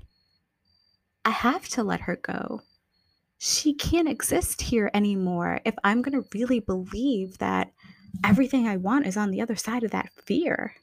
I 1.26 1.32
have 1.32 1.68
to 1.70 1.84
let 1.84 2.00
her 2.02 2.16
go 2.16 2.62
she 3.38 3.74
can't 3.74 4.10
exist 4.10 4.62
here 4.62 4.90
anymore 4.94 5.60
if 5.66 5.76
I'm 5.84 6.02
going 6.02 6.22
to 6.22 6.28
really 6.34 6.60
believe 6.60 7.38
that 7.38 7.72
everything 8.24 8.68
I 8.68 8.78
want 8.78 9.06
is 9.06 9.18
on 9.18 9.32
the 9.32 9.42
other 9.42 9.56
side 9.56 9.84
of 9.84 9.92
that 9.92 10.10
fear. 10.26 10.76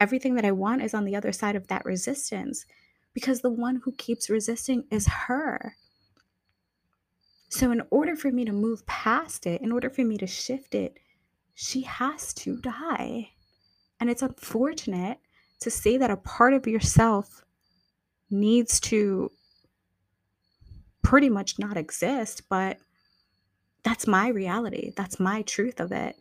Everything 0.00 0.34
that 0.34 0.44
I 0.44 0.52
want 0.52 0.82
is 0.82 0.94
on 0.94 1.04
the 1.04 1.16
other 1.16 1.32
side 1.32 1.56
of 1.56 1.68
that 1.68 1.84
resistance 1.84 2.66
because 3.14 3.40
the 3.40 3.50
one 3.50 3.80
who 3.84 3.92
keeps 3.92 4.28
resisting 4.28 4.84
is 4.90 5.06
her. 5.06 5.76
So, 7.48 7.70
in 7.70 7.82
order 7.90 8.16
for 8.16 8.30
me 8.30 8.44
to 8.46 8.52
move 8.52 8.84
past 8.86 9.46
it, 9.46 9.60
in 9.60 9.72
order 9.72 9.90
for 9.90 10.02
me 10.02 10.16
to 10.18 10.26
shift 10.26 10.74
it, 10.74 10.98
she 11.54 11.82
has 11.82 12.32
to 12.34 12.56
die. 12.56 13.30
And 14.00 14.08
it's 14.10 14.22
unfortunate 14.22 15.18
to 15.60 15.70
say 15.70 15.98
that 15.98 16.10
a 16.10 16.16
part 16.16 16.54
of 16.54 16.66
yourself 16.66 17.44
needs 18.30 18.80
to 18.80 19.30
pretty 21.02 21.28
much 21.28 21.58
not 21.58 21.76
exist, 21.76 22.42
but 22.48 22.78
that's 23.82 24.06
my 24.06 24.28
reality. 24.28 24.92
That's 24.96 25.18
my 25.18 25.42
truth 25.42 25.80
of 25.80 25.92
it. 25.92 26.16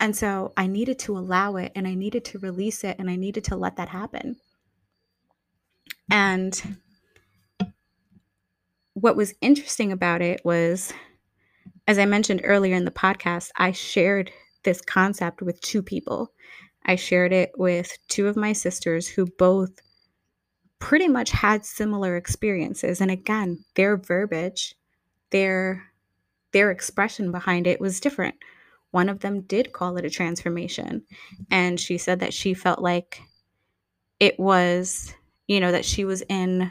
And 0.00 0.16
so 0.16 0.52
I 0.56 0.66
needed 0.66 0.98
to 1.00 1.16
allow 1.16 1.56
it 1.56 1.72
and 1.74 1.86
I 1.86 1.94
needed 1.94 2.24
to 2.26 2.38
release 2.38 2.84
it 2.84 2.98
and 2.98 3.08
I 3.08 3.16
needed 3.16 3.44
to 3.44 3.56
let 3.56 3.76
that 3.76 3.88
happen. 3.88 4.36
And 6.10 6.78
what 8.94 9.16
was 9.16 9.34
interesting 9.40 9.92
about 9.92 10.22
it 10.22 10.44
was, 10.44 10.92
as 11.86 11.98
I 11.98 12.04
mentioned 12.04 12.42
earlier 12.44 12.74
in 12.74 12.84
the 12.84 12.90
podcast, 12.90 13.50
I 13.56 13.72
shared 13.72 14.30
this 14.64 14.80
concept 14.80 15.42
with 15.42 15.60
two 15.60 15.82
people. 15.82 16.32
I 16.84 16.96
shared 16.96 17.32
it 17.32 17.52
with 17.56 17.96
two 18.08 18.26
of 18.26 18.36
my 18.36 18.52
sisters 18.52 19.08
who 19.08 19.26
both 19.26 19.70
pretty 20.82 21.06
much 21.06 21.30
had 21.30 21.64
similar 21.64 22.16
experiences 22.16 23.00
and 23.00 23.08
again 23.08 23.64
their 23.76 23.96
verbiage 23.96 24.74
their 25.30 25.84
their 26.50 26.72
expression 26.72 27.30
behind 27.30 27.68
it 27.68 27.80
was 27.80 28.00
different. 28.00 28.34
One 28.90 29.08
of 29.08 29.20
them 29.20 29.42
did 29.42 29.72
call 29.72 29.96
it 29.96 30.04
a 30.04 30.10
transformation 30.10 31.04
and 31.52 31.78
she 31.78 31.98
said 31.98 32.18
that 32.18 32.34
she 32.34 32.52
felt 32.52 32.80
like 32.80 33.22
it 34.18 34.40
was 34.40 35.14
you 35.46 35.60
know 35.60 35.70
that 35.70 35.84
she 35.84 36.04
was 36.04 36.22
in 36.28 36.68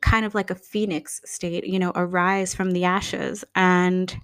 kind 0.00 0.24
of 0.24 0.36
like 0.36 0.50
a 0.50 0.54
phoenix 0.54 1.20
state 1.24 1.66
you 1.66 1.80
know 1.80 1.90
arise 1.96 2.54
from 2.54 2.70
the 2.70 2.84
ashes. 2.84 3.44
And 3.56 4.16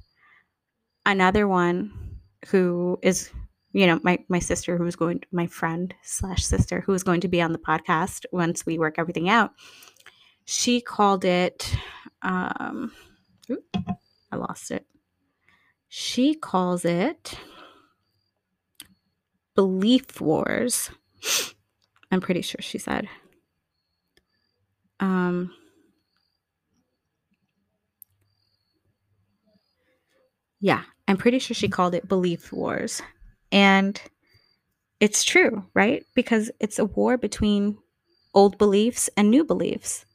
another 1.04 1.48
one 1.48 2.20
who 2.46 3.00
is 3.02 3.32
you 3.72 3.86
know 3.86 3.98
my 4.02 4.18
my 4.28 4.38
sister 4.38 4.76
who 4.76 4.84
was 4.84 4.96
going 4.96 5.22
my 5.32 5.46
friend 5.46 5.94
slash 6.02 6.44
sister 6.44 6.80
who 6.80 6.92
was 6.92 7.02
going 7.02 7.20
to 7.20 7.28
be 7.28 7.40
on 7.40 7.52
the 7.52 7.58
podcast 7.58 8.24
once 8.32 8.64
we 8.66 8.78
work 8.78 8.96
everything 8.98 9.28
out 9.28 9.52
she 10.44 10.80
called 10.80 11.24
it 11.24 11.74
um 12.22 12.92
i 14.30 14.36
lost 14.36 14.70
it. 14.70 14.86
She 15.88 16.34
calls 16.34 16.84
it 16.86 17.34
belief 19.54 20.20
wars 20.20 20.90
i'm 22.10 22.20
pretty 22.20 22.40
sure 22.42 22.60
she 22.60 22.78
said. 22.78 23.08
Um 25.00 25.52
yeah 30.60 30.82
i'm 31.08 31.16
pretty 31.16 31.38
sure 31.38 31.54
she 31.54 31.68
called 31.68 31.94
it 31.94 32.08
belief 32.08 32.52
wars 32.52 33.02
and 33.52 34.00
it's 34.98 35.22
true, 35.22 35.64
right? 35.74 36.04
Because 36.14 36.50
it's 36.58 36.78
a 36.78 36.86
war 36.86 37.18
between 37.18 37.76
old 38.34 38.56
beliefs 38.56 39.10
and 39.16 39.30
new 39.30 39.44
beliefs. 39.44 40.06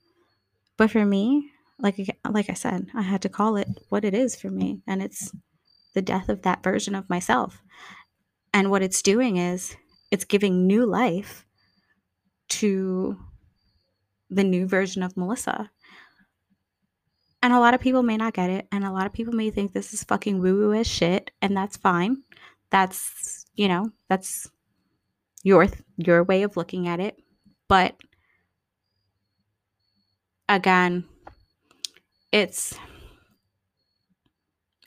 But 0.75 0.91
for 0.91 1.05
me, 1.05 1.51
like 1.79 1.97
like 2.27 2.49
I 2.49 2.53
said, 2.53 2.87
I 2.95 3.03
had 3.03 3.21
to 3.21 3.29
call 3.29 3.55
it 3.55 3.67
what 3.89 4.03
it 4.03 4.13
is 4.13 4.35
for 4.35 4.49
me, 4.49 4.81
and 4.87 5.01
it's 5.01 5.31
the 5.93 6.01
death 6.01 6.29
of 6.29 6.41
that 6.41 6.63
version 6.63 6.95
of 6.95 7.09
myself. 7.09 7.61
And 8.53 8.71
what 8.71 8.81
it's 8.81 9.01
doing 9.01 9.37
is 9.37 9.75
it's 10.09 10.25
giving 10.25 10.65
new 10.65 10.85
life 10.85 11.45
to 12.49 13.17
the 14.29 14.43
new 14.43 14.67
version 14.67 15.03
of 15.03 15.15
Melissa. 15.15 15.69
And 17.43 17.53
a 17.53 17.59
lot 17.59 17.75
of 17.75 17.81
people 17.81 18.01
may 18.01 18.17
not 18.17 18.33
get 18.33 18.49
it, 18.49 18.67
and 18.71 18.83
a 18.83 18.91
lot 18.91 19.05
of 19.05 19.13
people 19.13 19.33
may 19.33 19.51
think 19.51 19.73
this 19.73 19.93
is 19.93 20.03
fucking 20.03 20.39
woo 20.39 20.55
woo 20.57 20.73
as 20.73 20.87
shit, 20.87 21.29
and 21.41 21.55
that's 21.55 21.77
fine 21.77 22.23
that's 22.71 23.45
you 23.55 23.67
know 23.67 23.89
that's 24.09 24.49
your 25.43 25.67
your 25.97 26.23
way 26.23 26.43
of 26.43 26.57
looking 26.57 26.87
at 26.87 26.99
it 26.99 27.17
but 27.67 27.95
again 30.49 31.05
it's 32.31 32.77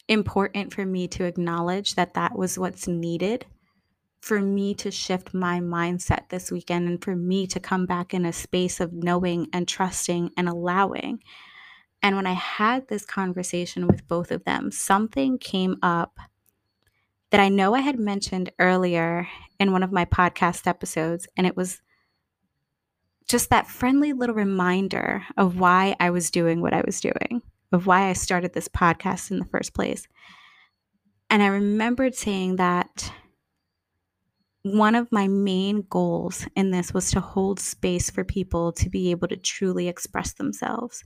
important 0.08 0.72
for 0.72 0.84
me 0.84 1.06
to 1.08 1.24
acknowledge 1.24 1.94
that 1.94 2.14
that 2.14 2.36
was 2.36 2.58
what's 2.58 2.88
needed 2.88 3.46
for 4.20 4.40
me 4.40 4.74
to 4.74 4.90
shift 4.90 5.32
my 5.32 5.60
mindset 5.60 6.28
this 6.28 6.50
weekend 6.50 6.86
and 6.88 7.02
for 7.02 7.16
me 7.16 7.46
to 7.46 7.58
come 7.58 7.86
back 7.86 8.12
in 8.12 8.26
a 8.26 8.32
space 8.32 8.80
of 8.80 8.92
knowing 8.92 9.46
and 9.52 9.66
trusting 9.66 10.30
and 10.36 10.48
allowing. 10.48 11.20
And 12.02 12.16
when 12.16 12.26
I 12.26 12.32
had 12.32 12.88
this 12.88 13.04
conversation 13.04 13.86
with 13.86 14.06
both 14.08 14.30
of 14.30 14.44
them, 14.44 14.70
something 14.70 15.38
came 15.38 15.76
up 15.82 16.18
that 17.30 17.40
I 17.40 17.48
know 17.48 17.74
I 17.74 17.80
had 17.80 17.98
mentioned 17.98 18.50
earlier 18.58 19.28
in 19.58 19.72
one 19.72 19.82
of 19.82 19.92
my 19.92 20.04
podcast 20.04 20.66
episodes, 20.66 21.28
and 21.36 21.46
it 21.46 21.56
was 21.56 21.80
just 23.28 23.50
that 23.50 23.68
friendly 23.68 24.12
little 24.12 24.34
reminder 24.34 25.24
of 25.36 25.58
why 25.58 25.94
I 26.00 26.10
was 26.10 26.30
doing 26.30 26.60
what 26.60 26.72
I 26.72 26.82
was 26.84 27.00
doing, 27.00 27.42
of 27.70 27.86
why 27.86 28.08
I 28.08 28.12
started 28.12 28.52
this 28.52 28.68
podcast 28.68 29.30
in 29.30 29.38
the 29.38 29.44
first 29.44 29.72
place. 29.74 30.08
And 31.28 31.42
I 31.42 31.46
remembered 31.46 32.16
saying 32.16 32.56
that 32.56 33.12
one 34.62 34.94
of 34.94 35.10
my 35.12 35.28
main 35.28 35.84
goals 35.88 36.46
in 36.56 36.70
this 36.70 36.92
was 36.92 37.12
to 37.12 37.20
hold 37.20 37.60
space 37.60 38.10
for 38.10 38.24
people 38.24 38.72
to 38.72 38.90
be 38.90 39.10
able 39.10 39.28
to 39.28 39.36
truly 39.36 39.88
express 39.88 40.32
themselves 40.32 41.04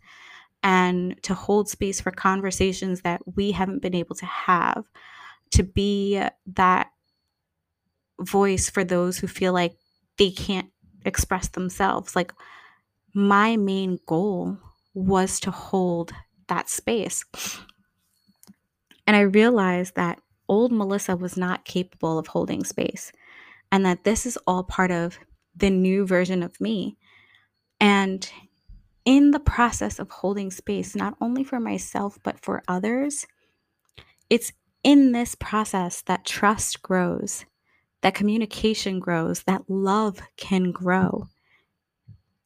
and 0.62 1.22
to 1.22 1.34
hold 1.34 1.68
space 1.68 2.00
for 2.00 2.10
conversations 2.10 3.02
that 3.02 3.20
we 3.36 3.52
haven't 3.52 3.82
been 3.82 3.94
able 3.94 4.16
to 4.16 4.26
have, 4.26 4.84
to 5.52 5.62
be 5.62 6.22
that 6.46 6.90
voice 8.20 8.70
for 8.70 8.84
those 8.84 9.18
who 9.18 9.26
feel 9.26 9.52
like 9.52 9.76
they 10.18 10.30
can't 10.30 10.70
express 11.04 11.48
themselves. 11.48 12.14
Like, 12.14 12.32
my 13.14 13.56
main 13.56 13.98
goal 14.06 14.58
was 14.94 15.40
to 15.40 15.50
hold 15.50 16.12
that 16.48 16.68
space. 16.68 17.24
And 19.06 19.16
I 19.16 19.20
realized 19.20 19.94
that 19.96 20.20
old 20.48 20.72
Melissa 20.72 21.16
was 21.16 21.36
not 21.36 21.64
capable 21.64 22.18
of 22.18 22.26
holding 22.26 22.64
space, 22.64 23.12
and 23.70 23.84
that 23.86 24.04
this 24.04 24.26
is 24.26 24.38
all 24.46 24.62
part 24.62 24.90
of 24.90 25.18
the 25.56 25.70
new 25.70 26.06
version 26.06 26.42
of 26.42 26.60
me. 26.60 26.96
And 27.80 28.28
in 29.04 29.30
the 29.30 29.40
process 29.40 29.98
of 29.98 30.10
holding 30.10 30.50
space, 30.50 30.94
not 30.96 31.16
only 31.20 31.44
for 31.44 31.60
myself, 31.60 32.18
but 32.22 32.40
for 32.40 32.62
others, 32.66 33.26
it's 34.30 34.52
in 34.84 35.12
this 35.12 35.34
process 35.34 36.02
that 36.02 36.24
trust 36.24 36.82
grows, 36.82 37.44
that 38.02 38.14
communication 38.14 39.00
grows, 39.00 39.42
that 39.44 39.68
love 39.68 40.20
can 40.36 40.70
grow. 40.70 41.26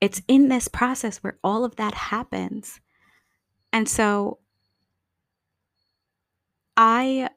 It's 0.01 0.23
in 0.29 0.49
this 0.49 0.69
process 0.69 1.19
where 1.19 1.39
all 1.43 1.65
of 1.65 1.77
that 1.77 1.95
happens. 1.95 2.81
And 3.73 3.89
so 3.89 4.39
I 6.77 7.29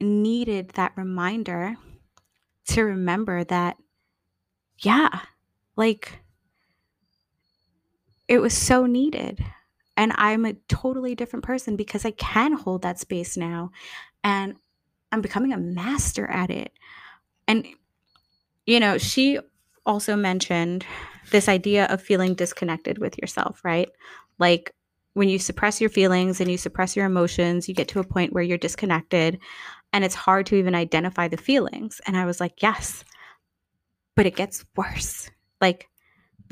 needed 0.00 0.70
that 0.70 0.92
reminder 0.96 1.76
to 2.68 2.82
remember 2.82 3.42
that, 3.44 3.76
yeah, 4.78 5.20
like 5.76 6.20
it 8.28 8.38
was 8.38 8.54
so 8.54 8.86
needed. 8.86 9.44
And 9.96 10.12
I'm 10.16 10.44
a 10.44 10.54
totally 10.68 11.14
different 11.14 11.44
person 11.44 11.76
because 11.76 12.04
I 12.04 12.10
can 12.12 12.52
hold 12.52 12.82
that 12.82 12.98
space 12.98 13.36
now. 13.36 13.70
And 14.22 14.56
I'm 15.12 15.20
becoming 15.20 15.52
a 15.52 15.58
master 15.58 16.26
at 16.26 16.50
it. 16.50 16.72
And, 17.46 17.66
you 18.66 18.80
know, 18.80 18.98
she 18.98 19.38
also 19.86 20.16
mentioned 20.16 20.84
this 21.30 21.48
idea 21.48 21.86
of 21.86 22.02
feeling 22.02 22.34
disconnected 22.34 22.98
with 22.98 23.18
yourself, 23.18 23.60
right? 23.64 23.88
Like 24.38 24.74
when 25.12 25.28
you 25.28 25.38
suppress 25.38 25.80
your 25.80 25.90
feelings 25.90 26.40
and 26.40 26.50
you 26.50 26.58
suppress 26.58 26.96
your 26.96 27.06
emotions, 27.06 27.68
you 27.68 27.74
get 27.74 27.88
to 27.88 28.00
a 28.00 28.04
point 28.04 28.32
where 28.32 28.42
you're 28.42 28.58
disconnected 28.58 29.38
and 29.92 30.04
it's 30.04 30.14
hard 30.14 30.46
to 30.46 30.56
even 30.56 30.74
identify 30.74 31.28
the 31.28 31.36
feelings. 31.36 32.00
And 32.06 32.16
I 32.16 32.26
was 32.26 32.40
like, 32.40 32.60
yes, 32.62 33.04
but 34.16 34.26
it 34.26 34.36
gets 34.36 34.64
worse. 34.76 35.30
Like 35.60 35.88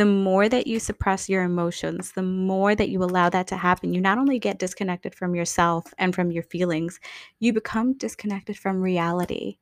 the 0.02 0.06
more 0.06 0.48
that 0.48 0.66
you 0.66 0.80
suppress 0.80 1.28
your 1.28 1.44
emotions, 1.44 2.10
the 2.10 2.24
more 2.24 2.74
that 2.74 2.88
you 2.88 3.04
allow 3.04 3.28
that 3.28 3.46
to 3.46 3.56
happen, 3.56 3.94
you 3.94 4.00
not 4.00 4.18
only 4.18 4.36
get 4.36 4.58
disconnected 4.58 5.14
from 5.14 5.32
yourself 5.32 5.94
and 5.96 6.12
from 6.12 6.32
your 6.32 6.42
feelings, 6.42 6.98
you 7.38 7.52
become 7.52 7.96
disconnected 7.96 8.58
from 8.58 8.82
reality. 8.82 9.58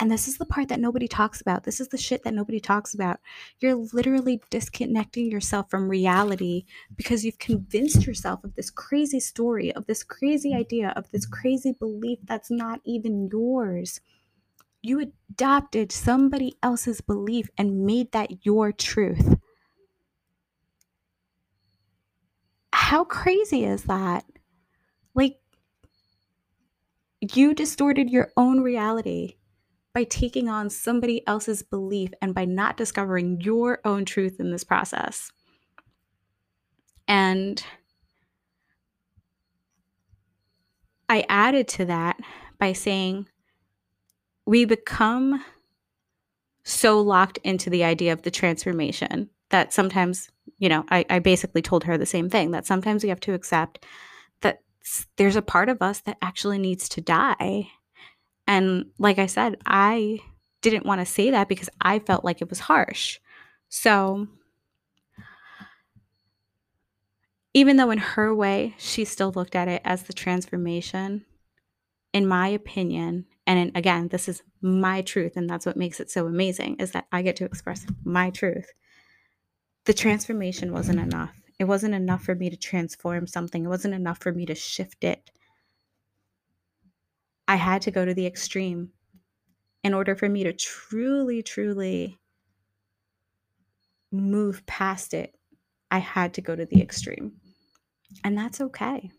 And 0.00 0.10
this 0.10 0.26
is 0.26 0.38
the 0.38 0.44
part 0.44 0.66
that 0.70 0.80
nobody 0.80 1.06
talks 1.06 1.40
about. 1.40 1.62
This 1.62 1.78
is 1.78 1.86
the 1.86 1.98
shit 1.98 2.24
that 2.24 2.34
nobody 2.34 2.58
talks 2.58 2.94
about. 2.94 3.20
You're 3.60 3.76
literally 3.76 4.42
disconnecting 4.50 5.30
yourself 5.30 5.70
from 5.70 5.88
reality 5.88 6.64
because 6.96 7.24
you've 7.24 7.38
convinced 7.38 8.08
yourself 8.08 8.42
of 8.42 8.56
this 8.56 8.70
crazy 8.70 9.20
story, 9.20 9.72
of 9.72 9.86
this 9.86 10.02
crazy 10.02 10.52
idea, 10.52 10.92
of 10.96 11.08
this 11.12 11.26
crazy 11.26 11.76
belief 11.78 12.18
that's 12.24 12.50
not 12.50 12.80
even 12.84 13.28
yours. 13.30 14.00
You 14.82 15.12
adopted 15.30 15.92
somebody 15.92 16.56
else's 16.60 17.00
belief 17.00 17.48
and 17.56 17.86
made 17.86 18.10
that 18.10 18.44
your 18.44 18.72
truth. 18.72 19.36
How 22.78 23.04
crazy 23.04 23.64
is 23.64 23.84
that? 23.84 24.26
Like, 25.14 25.38
you 27.20 27.54
distorted 27.54 28.10
your 28.10 28.30
own 28.36 28.60
reality 28.60 29.36
by 29.94 30.04
taking 30.04 30.50
on 30.50 30.68
somebody 30.68 31.26
else's 31.26 31.62
belief 31.62 32.10
and 32.20 32.34
by 32.34 32.44
not 32.44 32.76
discovering 32.76 33.40
your 33.40 33.80
own 33.86 34.04
truth 34.04 34.38
in 34.38 34.52
this 34.52 34.62
process. 34.62 35.32
And 37.08 37.64
I 41.08 41.24
added 41.30 41.68
to 41.68 41.86
that 41.86 42.20
by 42.58 42.74
saying, 42.74 43.26
we 44.44 44.66
become 44.66 45.42
so 46.62 47.00
locked 47.00 47.38
into 47.38 47.70
the 47.70 47.84
idea 47.84 48.12
of 48.12 48.20
the 48.20 48.30
transformation 48.30 49.30
that 49.50 49.72
sometimes, 49.72 50.30
you 50.58 50.68
know, 50.68 50.84
I, 50.90 51.04
I 51.08 51.18
basically 51.18 51.62
told 51.62 51.84
her 51.84 51.96
the 51.96 52.06
same 52.06 52.28
thing 52.28 52.50
that 52.50 52.66
sometimes 52.66 53.02
we 53.02 53.08
have 53.10 53.20
to 53.20 53.34
accept 53.34 53.84
that 54.40 54.62
there's 55.16 55.36
a 55.36 55.42
part 55.42 55.68
of 55.68 55.82
us 55.82 56.00
that 56.00 56.18
actually 56.22 56.58
needs 56.58 56.88
to 56.90 57.00
die 57.00 57.68
and 58.46 58.86
like 58.98 59.18
I 59.18 59.26
said, 59.26 59.56
I 59.66 60.20
didn't 60.62 60.86
want 60.86 61.00
to 61.00 61.06
say 61.06 61.30
that 61.30 61.48
because 61.48 61.68
I 61.80 61.98
felt 61.98 62.24
like 62.24 62.40
it 62.40 62.48
was 62.48 62.60
harsh. 62.60 63.18
So, 63.68 64.28
even 67.52 67.76
though 67.76 67.90
in 67.90 67.98
her 67.98 68.34
way, 68.34 68.74
she 68.78 69.04
still 69.04 69.32
looked 69.32 69.56
at 69.56 69.68
it 69.68 69.82
as 69.84 70.04
the 70.04 70.12
transformation, 70.12 71.24
in 72.12 72.26
my 72.26 72.48
opinion, 72.48 73.26
and 73.46 73.58
in, 73.58 73.72
again, 73.74 74.08
this 74.08 74.28
is 74.28 74.42
my 74.60 75.02
truth, 75.02 75.36
and 75.36 75.48
that's 75.48 75.66
what 75.66 75.76
makes 75.76 76.00
it 76.00 76.10
so 76.10 76.26
amazing 76.26 76.76
is 76.76 76.92
that 76.92 77.06
I 77.10 77.22
get 77.22 77.36
to 77.36 77.44
express 77.44 77.86
my 78.04 78.30
truth. 78.30 78.72
The 79.86 79.94
transformation 79.94 80.72
wasn't 80.72 81.00
enough. 81.00 81.40
It 81.58 81.64
wasn't 81.64 81.94
enough 81.94 82.22
for 82.22 82.34
me 82.34 82.50
to 82.50 82.56
transform 82.56 83.26
something, 83.26 83.64
it 83.64 83.68
wasn't 83.68 83.94
enough 83.94 84.18
for 84.18 84.32
me 84.32 84.44
to 84.46 84.54
shift 84.54 85.04
it. 85.04 85.30
I 87.48 87.56
had 87.56 87.82
to 87.82 87.90
go 87.90 88.04
to 88.04 88.12
the 88.12 88.26
extreme 88.26 88.90
in 89.84 89.94
order 89.94 90.16
for 90.16 90.28
me 90.28 90.42
to 90.44 90.52
truly, 90.52 91.42
truly 91.42 92.18
move 94.10 94.66
past 94.66 95.14
it. 95.14 95.36
I 95.90 95.98
had 95.98 96.34
to 96.34 96.40
go 96.40 96.56
to 96.56 96.66
the 96.66 96.82
extreme. 96.82 97.34
And 98.24 98.36
that's 98.36 98.60
okay. 98.60 99.10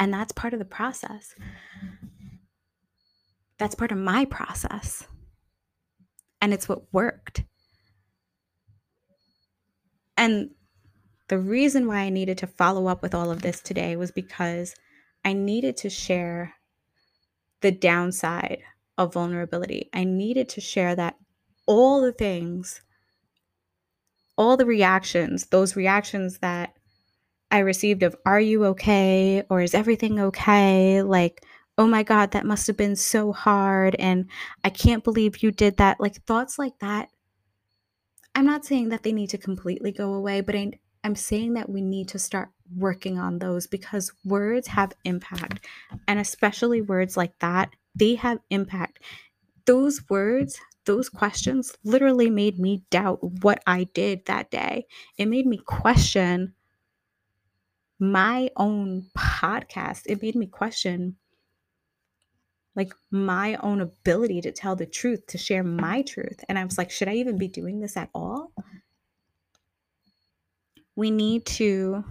And 0.00 0.12
that's 0.12 0.32
part 0.32 0.52
of 0.52 0.58
the 0.58 0.64
process. 0.64 1.34
That's 3.58 3.76
part 3.76 3.92
of 3.92 3.98
my 3.98 4.24
process. 4.24 5.06
And 6.42 6.52
it's 6.52 6.68
what 6.68 6.92
worked. 6.92 7.44
And 10.16 10.50
the 11.28 11.38
reason 11.38 11.86
why 11.86 11.98
I 11.98 12.10
needed 12.10 12.38
to 12.38 12.46
follow 12.46 12.86
up 12.86 13.02
with 13.02 13.14
all 13.14 13.30
of 13.30 13.42
this 13.42 13.60
today 13.60 13.96
was 13.96 14.10
because 14.10 14.74
I 15.24 15.32
needed 15.32 15.76
to 15.78 15.90
share 15.90 16.54
the 17.62 17.72
downside 17.72 18.60
of 18.98 19.14
vulnerability. 19.14 19.88
I 19.92 20.04
needed 20.04 20.48
to 20.50 20.60
share 20.60 20.94
that 20.96 21.16
all 21.66 22.02
the 22.02 22.12
things, 22.12 22.82
all 24.36 24.56
the 24.56 24.66
reactions, 24.66 25.46
those 25.46 25.76
reactions 25.76 26.38
that 26.38 26.74
I 27.50 27.60
received 27.60 28.02
of, 28.02 28.16
are 28.26 28.40
you 28.40 28.66
okay? 28.66 29.44
Or 29.48 29.62
is 29.62 29.74
everything 29.74 30.20
okay? 30.20 31.02
Like, 31.02 31.44
oh 31.78 31.86
my 31.86 32.02
God, 32.02 32.32
that 32.32 32.46
must 32.46 32.66
have 32.66 32.76
been 32.76 32.96
so 32.96 33.32
hard. 33.32 33.96
And 33.98 34.28
I 34.62 34.70
can't 34.70 35.04
believe 35.04 35.42
you 35.42 35.50
did 35.50 35.78
that. 35.78 36.00
Like, 36.00 36.16
thoughts 36.24 36.58
like 36.58 36.78
that. 36.80 37.08
I'm 38.34 38.46
not 38.46 38.64
saying 38.64 38.88
that 38.88 39.02
they 39.02 39.12
need 39.12 39.30
to 39.30 39.38
completely 39.38 39.92
go 39.92 40.14
away, 40.14 40.40
but 40.40 40.54
I, 40.54 40.72
I'm 41.04 41.14
saying 41.14 41.54
that 41.54 41.68
we 41.68 41.80
need 41.80 42.08
to 42.08 42.18
start 42.18 42.50
working 42.74 43.18
on 43.18 43.38
those 43.38 43.66
because 43.66 44.12
words 44.24 44.66
have 44.68 44.92
impact. 45.04 45.66
And 46.08 46.18
especially 46.18 46.80
words 46.80 47.16
like 47.16 47.38
that, 47.40 47.70
they 47.94 48.16
have 48.16 48.38
impact. 48.50 49.00
Those 49.66 50.02
words, 50.08 50.58
those 50.84 51.08
questions 51.08 51.76
literally 51.84 52.28
made 52.28 52.58
me 52.58 52.84
doubt 52.90 53.22
what 53.42 53.62
I 53.66 53.84
did 53.94 54.26
that 54.26 54.50
day. 54.50 54.86
It 55.16 55.26
made 55.26 55.46
me 55.46 55.58
question 55.58 56.54
my 58.00 58.50
own 58.56 59.06
podcast. 59.16 60.02
It 60.06 60.20
made 60.20 60.34
me 60.34 60.46
question 60.46 61.16
like 62.76 62.92
my 63.10 63.56
own 63.56 63.80
ability 63.80 64.40
to 64.42 64.52
tell 64.52 64.76
the 64.76 64.86
truth, 64.86 65.26
to 65.28 65.38
share 65.38 65.62
my 65.62 66.02
truth. 66.02 66.44
And 66.48 66.58
I 66.58 66.64
was 66.64 66.76
like, 66.78 66.90
should 66.90 67.08
I 67.08 67.14
even 67.14 67.38
be 67.38 67.48
doing 67.48 67.80
this 67.80 67.96
at 67.96 68.10
all? 68.14 68.52
We 70.96 71.10
need 71.10 71.46
to 71.46 72.04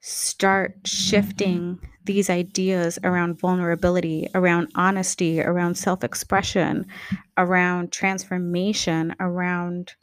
start 0.00 0.76
shifting 0.84 1.80
these 2.04 2.30
ideas 2.30 2.98
around 3.02 3.40
vulnerability, 3.40 4.28
around 4.34 4.68
honesty, 4.76 5.40
around 5.40 5.76
self 5.76 6.04
expression, 6.04 6.86
around 7.36 7.90
transformation, 7.92 9.14
around 9.18 9.94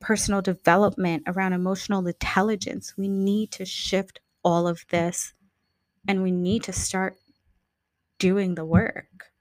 personal 0.00 0.40
development, 0.40 1.22
around 1.26 1.52
emotional 1.52 2.06
intelligence. 2.06 2.94
We 2.96 3.08
need 3.08 3.50
to 3.52 3.66
shift 3.66 4.20
all 4.42 4.66
of 4.66 4.84
this 4.90 5.34
and 6.08 6.22
we 6.22 6.30
need 6.30 6.64
to 6.64 6.72
start 6.72 7.16
doing 8.22 8.54
the 8.54 8.64
work. 8.64 9.32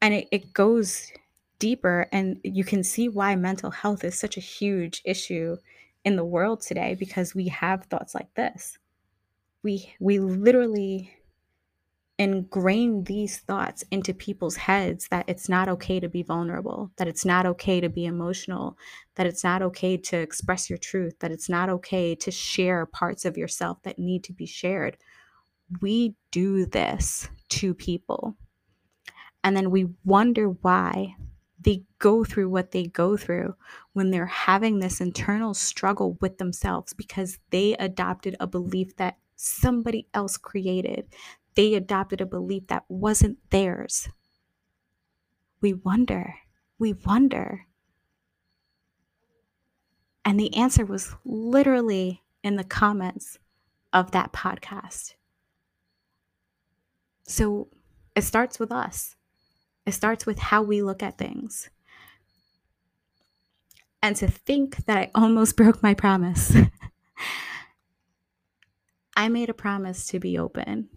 And 0.00 0.14
it, 0.14 0.28
it 0.30 0.52
goes 0.52 1.10
deeper, 1.58 2.06
and 2.12 2.38
you 2.44 2.62
can 2.62 2.84
see 2.84 3.08
why 3.08 3.34
mental 3.34 3.72
health 3.72 4.04
is 4.04 4.16
such 4.16 4.36
a 4.36 4.40
huge 4.40 5.02
issue 5.04 5.56
in 6.04 6.14
the 6.14 6.24
world 6.24 6.60
today 6.60 6.94
because 6.96 7.34
we 7.34 7.48
have 7.48 7.86
thoughts 7.86 8.14
like 8.14 8.32
this. 8.34 8.78
We 9.64 9.92
we 9.98 10.20
literally 10.20 11.12
ingrain 12.18 13.02
these 13.04 13.38
thoughts 13.38 13.82
into 13.90 14.14
people's 14.14 14.56
heads 14.56 15.08
that 15.10 15.24
it's 15.26 15.48
not 15.48 15.68
okay 15.68 15.98
to 15.98 16.08
be 16.08 16.22
vulnerable, 16.22 16.92
that 16.96 17.08
it's 17.08 17.24
not 17.24 17.44
okay 17.44 17.80
to 17.80 17.88
be 17.88 18.04
emotional, 18.04 18.76
that 19.16 19.26
it's 19.26 19.42
not 19.42 19.62
okay 19.62 19.96
to 19.96 20.16
express 20.16 20.70
your 20.70 20.78
truth, 20.78 21.18
that 21.18 21.32
it's 21.32 21.48
not 21.48 21.68
okay 21.68 22.14
to 22.14 22.30
share 22.30 22.86
parts 22.86 23.24
of 23.24 23.36
yourself 23.36 23.82
that 23.82 23.98
need 23.98 24.22
to 24.22 24.32
be 24.32 24.46
shared. 24.46 24.96
We 25.80 26.14
do 26.30 26.66
this 26.66 27.28
to 27.50 27.74
people. 27.74 28.36
And 29.44 29.56
then 29.56 29.70
we 29.70 29.88
wonder 30.04 30.48
why 30.48 31.16
they 31.60 31.82
go 31.98 32.24
through 32.24 32.48
what 32.48 32.72
they 32.72 32.84
go 32.84 33.16
through 33.16 33.54
when 33.92 34.10
they're 34.10 34.26
having 34.26 34.78
this 34.78 35.00
internal 35.00 35.54
struggle 35.54 36.18
with 36.20 36.38
themselves 36.38 36.92
because 36.92 37.38
they 37.50 37.74
adopted 37.74 38.36
a 38.40 38.46
belief 38.46 38.96
that 38.96 39.16
somebody 39.36 40.06
else 40.14 40.36
created 40.36 41.06
they 41.54 41.74
adopted 41.74 42.20
a 42.20 42.26
belief 42.26 42.68
that 42.68 42.84
wasn't 42.88 43.38
theirs. 43.50 44.08
We 45.60 45.74
wonder, 45.74 46.36
we 46.78 46.92
wonder. 46.92 47.66
And 50.24 50.38
the 50.38 50.54
answer 50.56 50.84
was 50.84 51.14
literally 51.24 52.22
in 52.42 52.56
the 52.56 52.64
comments 52.64 53.38
of 53.92 54.12
that 54.12 54.32
podcast. 54.32 55.14
So 57.24 57.68
it 58.14 58.24
starts 58.24 58.58
with 58.58 58.72
us, 58.72 59.16
it 59.86 59.92
starts 59.92 60.26
with 60.26 60.38
how 60.38 60.62
we 60.62 60.82
look 60.82 61.02
at 61.02 61.18
things. 61.18 61.70
And 64.02 64.16
to 64.16 64.26
think 64.26 64.84
that 64.86 64.98
I 64.98 65.10
almost 65.14 65.56
broke 65.56 65.82
my 65.82 65.94
promise. 65.94 66.56
I 69.16 69.28
made 69.28 69.50
a 69.50 69.54
promise 69.54 70.06
to 70.08 70.18
be 70.18 70.38
open 70.38 70.88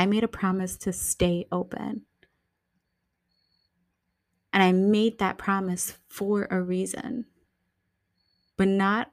I 0.00 0.06
made 0.06 0.24
a 0.24 0.28
promise 0.28 0.78
to 0.78 0.94
stay 0.94 1.44
open. 1.52 2.06
And 4.52 4.62
I 4.62 4.72
made 4.72 5.18
that 5.18 5.36
promise 5.36 5.98
for 6.08 6.48
a 6.50 6.62
reason. 6.62 7.26
But 8.56 8.68
not 8.68 9.12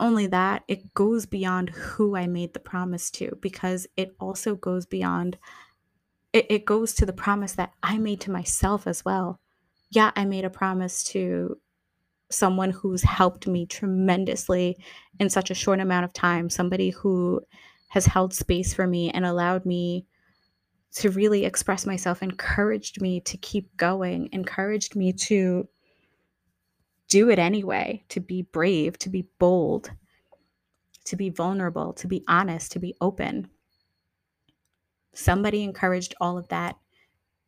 only 0.00 0.26
that, 0.28 0.64
it 0.66 0.94
goes 0.94 1.26
beyond 1.26 1.70
who 1.70 2.16
I 2.16 2.26
made 2.26 2.54
the 2.54 2.60
promise 2.60 3.10
to 3.12 3.38
because 3.40 3.86
it 3.96 4.16
also 4.18 4.54
goes 4.56 4.86
beyond, 4.86 5.38
it, 6.32 6.46
it 6.50 6.64
goes 6.64 6.94
to 6.94 7.06
the 7.06 7.12
promise 7.12 7.52
that 7.52 7.72
I 7.82 7.98
made 7.98 8.20
to 8.22 8.30
myself 8.30 8.86
as 8.86 9.04
well. 9.04 9.40
Yeah, 9.90 10.10
I 10.16 10.24
made 10.24 10.44
a 10.44 10.50
promise 10.50 11.04
to 11.04 11.58
someone 12.30 12.70
who's 12.70 13.02
helped 13.02 13.46
me 13.46 13.66
tremendously 13.66 14.76
in 15.18 15.28
such 15.28 15.50
a 15.50 15.54
short 15.54 15.80
amount 15.80 16.04
of 16.04 16.12
time, 16.12 16.48
somebody 16.48 16.90
who 16.90 17.40
has 17.88 18.06
held 18.06 18.32
space 18.32 18.72
for 18.72 18.86
me 18.86 19.10
and 19.10 19.26
allowed 19.26 19.66
me 19.66 20.06
to 20.92 21.10
really 21.10 21.44
express 21.44 21.86
myself, 21.86 22.22
encouraged 22.22 23.00
me 23.00 23.20
to 23.20 23.36
keep 23.36 23.76
going, 23.76 24.28
encouraged 24.32 24.96
me 24.96 25.12
to 25.12 25.68
do 27.10 27.28
it 27.28 27.38
anyway, 27.38 28.02
to 28.08 28.20
be 28.20 28.42
brave, 28.42 28.98
to 29.00 29.10
be 29.10 29.26
bold, 29.38 29.90
to 31.04 31.16
be 31.16 31.28
vulnerable, 31.28 31.92
to 31.94 32.06
be 32.06 32.24
honest, 32.28 32.72
to 32.72 32.78
be 32.78 32.94
open. 33.00 33.50
Somebody 35.12 35.62
encouraged 35.64 36.14
all 36.20 36.38
of 36.38 36.48
that 36.48 36.76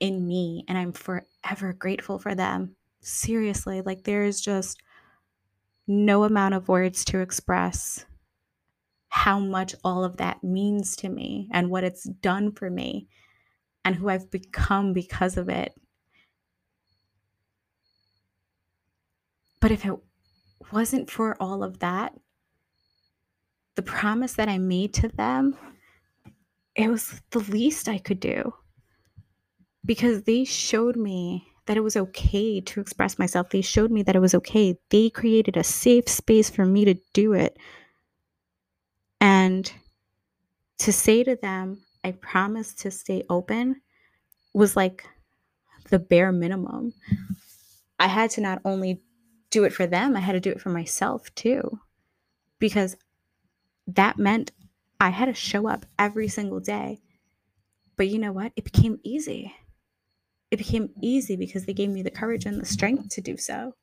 in 0.00 0.26
me, 0.26 0.64
and 0.68 0.76
I'm 0.76 0.92
forever 0.92 1.72
grateful 1.72 2.18
for 2.18 2.34
them. 2.34 2.74
Seriously, 3.00 3.80
like 3.82 4.02
there's 4.02 4.40
just 4.40 4.82
no 5.86 6.24
amount 6.24 6.54
of 6.54 6.68
words 6.68 7.04
to 7.06 7.20
express 7.20 8.04
how 9.08 9.38
much 9.38 9.74
all 9.84 10.04
of 10.04 10.16
that 10.16 10.42
means 10.42 10.96
to 10.96 11.08
me 11.08 11.48
and 11.52 11.70
what 11.70 11.84
it's 11.84 12.04
done 12.04 12.50
for 12.50 12.68
me 12.70 13.06
and 13.84 13.94
who 13.94 14.08
I've 14.08 14.30
become 14.30 14.92
because 14.92 15.36
of 15.36 15.48
it. 15.48 15.72
But 19.62 19.70
if 19.70 19.86
it 19.86 19.94
wasn't 20.72 21.08
for 21.08 21.36
all 21.40 21.62
of 21.62 21.78
that, 21.78 22.12
the 23.76 23.82
promise 23.82 24.34
that 24.34 24.48
I 24.48 24.58
made 24.58 24.92
to 24.94 25.08
them, 25.08 25.56
it 26.74 26.90
was 26.90 27.22
the 27.30 27.38
least 27.38 27.88
I 27.88 27.98
could 27.98 28.18
do 28.18 28.52
because 29.84 30.24
they 30.24 30.44
showed 30.44 30.96
me 30.96 31.46
that 31.66 31.76
it 31.76 31.82
was 31.82 31.96
okay 31.96 32.60
to 32.60 32.80
express 32.80 33.20
myself. 33.20 33.50
They 33.50 33.60
showed 33.60 33.92
me 33.92 34.02
that 34.02 34.16
it 34.16 34.20
was 34.20 34.34
okay. 34.34 34.76
They 34.90 35.08
created 35.08 35.56
a 35.56 35.62
safe 35.62 36.08
space 36.08 36.50
for 36.50 36.64
me 36.64 36.84
to 36.84 36.94
do 37.12 37.32
it. 37.32 37.56
And 39.20 39.72
to 40.78 40.92
say 40.92 41.22
to 41.22 41.36
them, 41.36 41.82
I 42.02 42.12
promise 42.12 42.74
to 42.74 42.90
stay 42.90 43.22
open 43.30 43.80
was 44.52 44.74
like 44.74 45.06
the 45.90 46.00
bare 46.00 46.32
minimum. 46.32 46.94
I 48.00 48.08
had 48.08 48.30
to 48.32 48.40
not 48.40 48.60
only 48.64 49.00
do 49.52 49.62
it 49.62 49.72
for 49.72 49.86
them, 49.86 50.16
I 50.16 50.20
had 50.20 50.32
to 50.32 50.40
do 50.40 50.50
it 50.50 50.60
for 50.60 50.70
myself 50.70 51.32
too. 51.36 51.78
Because 52.58 52.96
that 53.86 54.18
meant 54.18 54.50
I 54.98 55.10
had 55.10 55.26
to 55.26 55.34
show 55.34 55.68
up 55.68 55.86
every 55.98 56.26
single 56.26 56.58
day. 56.58 57.00
But 57.96 58.08
you 58.08 58.18
know 58.18 58.32
what? 58.32 58.52
It 58.56 58.64
became 58.64 58.98
easy. 59.04 59.54
It 60.50 60.56
became 60.56 60.90
easy 61.00 61.36
because 61.36 61.66
they 61.66 61.74
gave 61.74 61.90
me 61.90 62.02
the 62.02 62.10
courage 62.10 62.46
and 62.46 62.60
the 62.60 62.66
strength 62.66 63.10
to 63.10 63.20
do 63.20 63.36
so. 63.36 63.74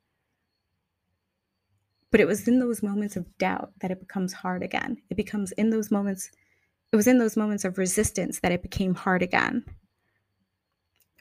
But 2.11 2.19
it 2.19 2.27
was 2.27 2.47
in 2.47 2.59
those 2.59 2.81
moments 2.81 3.15
of 3.15 3.37
doubt 3.37 3.71
that 3.81 3.91
it 3.91 3.99
becomes 3.99 4.33
hard 4.33 4.63
again. 4.63 4.97
It 5.09 5.17
becomes 5.17 5.51
in 5.53 5.69
those 5.69 5.91
moments, 5.91 6.31
it 6.91 6.95
was 6.95 7.07
in 7.07 7.19
those 7.19 7.37
moments 7.37 7.65
of 7.65 7.77
resistance 7.77 8.39
that 8.39 8.51
it 8.51 8.63
became 8.63 8.95
hard 8.95 9.21
again. 9.21 9.63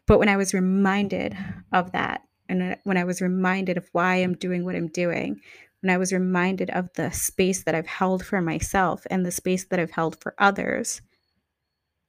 But 0.07 0.18
when 0.18 0.30
I 0.30 0.38
was 0.38 0.55
reminded 0.55 1.36
of 1.72 1.92
that, 1.92 2.22
and 2.49 2.76
when 2.84 2.96
I 2.96 3.05
was 3.05 3.20
reminded 3.20 3.76
of 3.76 3.88
why 3.92 4.16
I'm 4.16 4.34
doing 4.34 4.64
what 4.64 4.74
I'm 4.74 4.88
doing, 4.88 5.40
when 5.80 5.94
I 5.94 5.99
was 5.99 6.12
reminded 6.12 6.70
of 6.70 6.88
the 6.94 7.11
space 7.11 7.62
that 7.64 7.74
I've 7.74 7.86
held 7.86 8.24
for 8.24 8.40
myself 8.40 9.07
and 9.11 9.24
the 9.24 9.30
space 9.30 9.64
that 9.66 9.78
I've 9.78 9.90
held 9.90 10.20
for 10.20 10.34
others, 10.38 11.01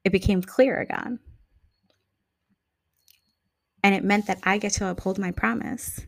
it 0.03 0.11
became 0.11 0.41
clear 0.41 0.79
again. 0.79 1.19
And 3.83 3.95
it 3.95 4.03
meant 4.03 4.27
that 4.27 4.39
I 4.43 4.57
get 4.57 4.73
to 4.73 4.87
uphold 4.87 5.19
my 5.19 5.31
promise. 5.31 6.01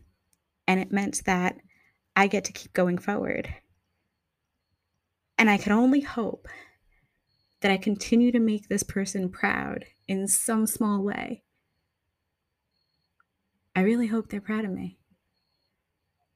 And 0.67 0.79
it 0.79 0.91
meant 0.91 1.23
that 1.25 1.57
I 2.15 2.27
get 2.27 2.45
to 2.45 2.53
keep 2.53 2.73
going 2.73 2.97
forward. 2.97 3.53
And 5.37 5.49
I 5.49 5.57
can 5.57 5.71
only 5.71 6.01
hope 6.01 6.47
that 7.61 7.71
I 7.71 7.77
continue 7.77 8.31
to 8.31 8.39
make 8.39 8.67
this 8.67 8.83
person 8.83 9.29
proud 9.29 9.85
in 10.07 10.27
some 10.27 10.65
small 10.65 11.01
way. 11.01 11.43
I 13.75 13.81
really 13.81 14.07
hope 14.07 14.29
they're 14.29 14.41
proud 14.41 14.65
of 14.65 14.71
me. 14.71 14.97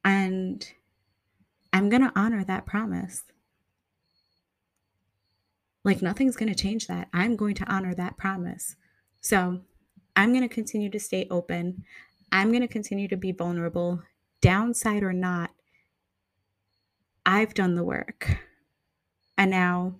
And 0.04 0.68
I'm 1.74 1.90
going 1.90 2.04
to 2.04 2.14
honor 2.16 2.44
that 2.44 2.66
promise. 2.66 3.24
Like 5.84 6.02
nothing's 6.02 6.36
going 6.36 6.54
to 6.54 6.56
change 6.56 6.88
that. 6.88 7.10
I'm 7.14 7.36
going 7.36 7.56
to 7.56 7.72
honor 7.72 7.94
that 7.96 8.18
promise. 8.18 8.76
So 9.22 9.62
I'm 10.16 10.32
going 10.32 10.48
to 10.48 10.54
continue 10.54 10.90
to 10.90 11.00
stay 11.00 11.28
open. 11.30 11.84
I'm 12.32 12.50
going 12.50 12.62
to 12.62 12.68
continue 12.68 13.08
to 13.10 13.18
be 13.18 13.32
vulnerable, 13.32 14.02
downside 14.42 15.04
or 15.04 15.14
not. 15.14 15.52
I've 17.26 17.54
done 17.54 17.76
the 17.76 17.84
work. 17.84 18.38
And 19.38 19.52
now 19.52 19.96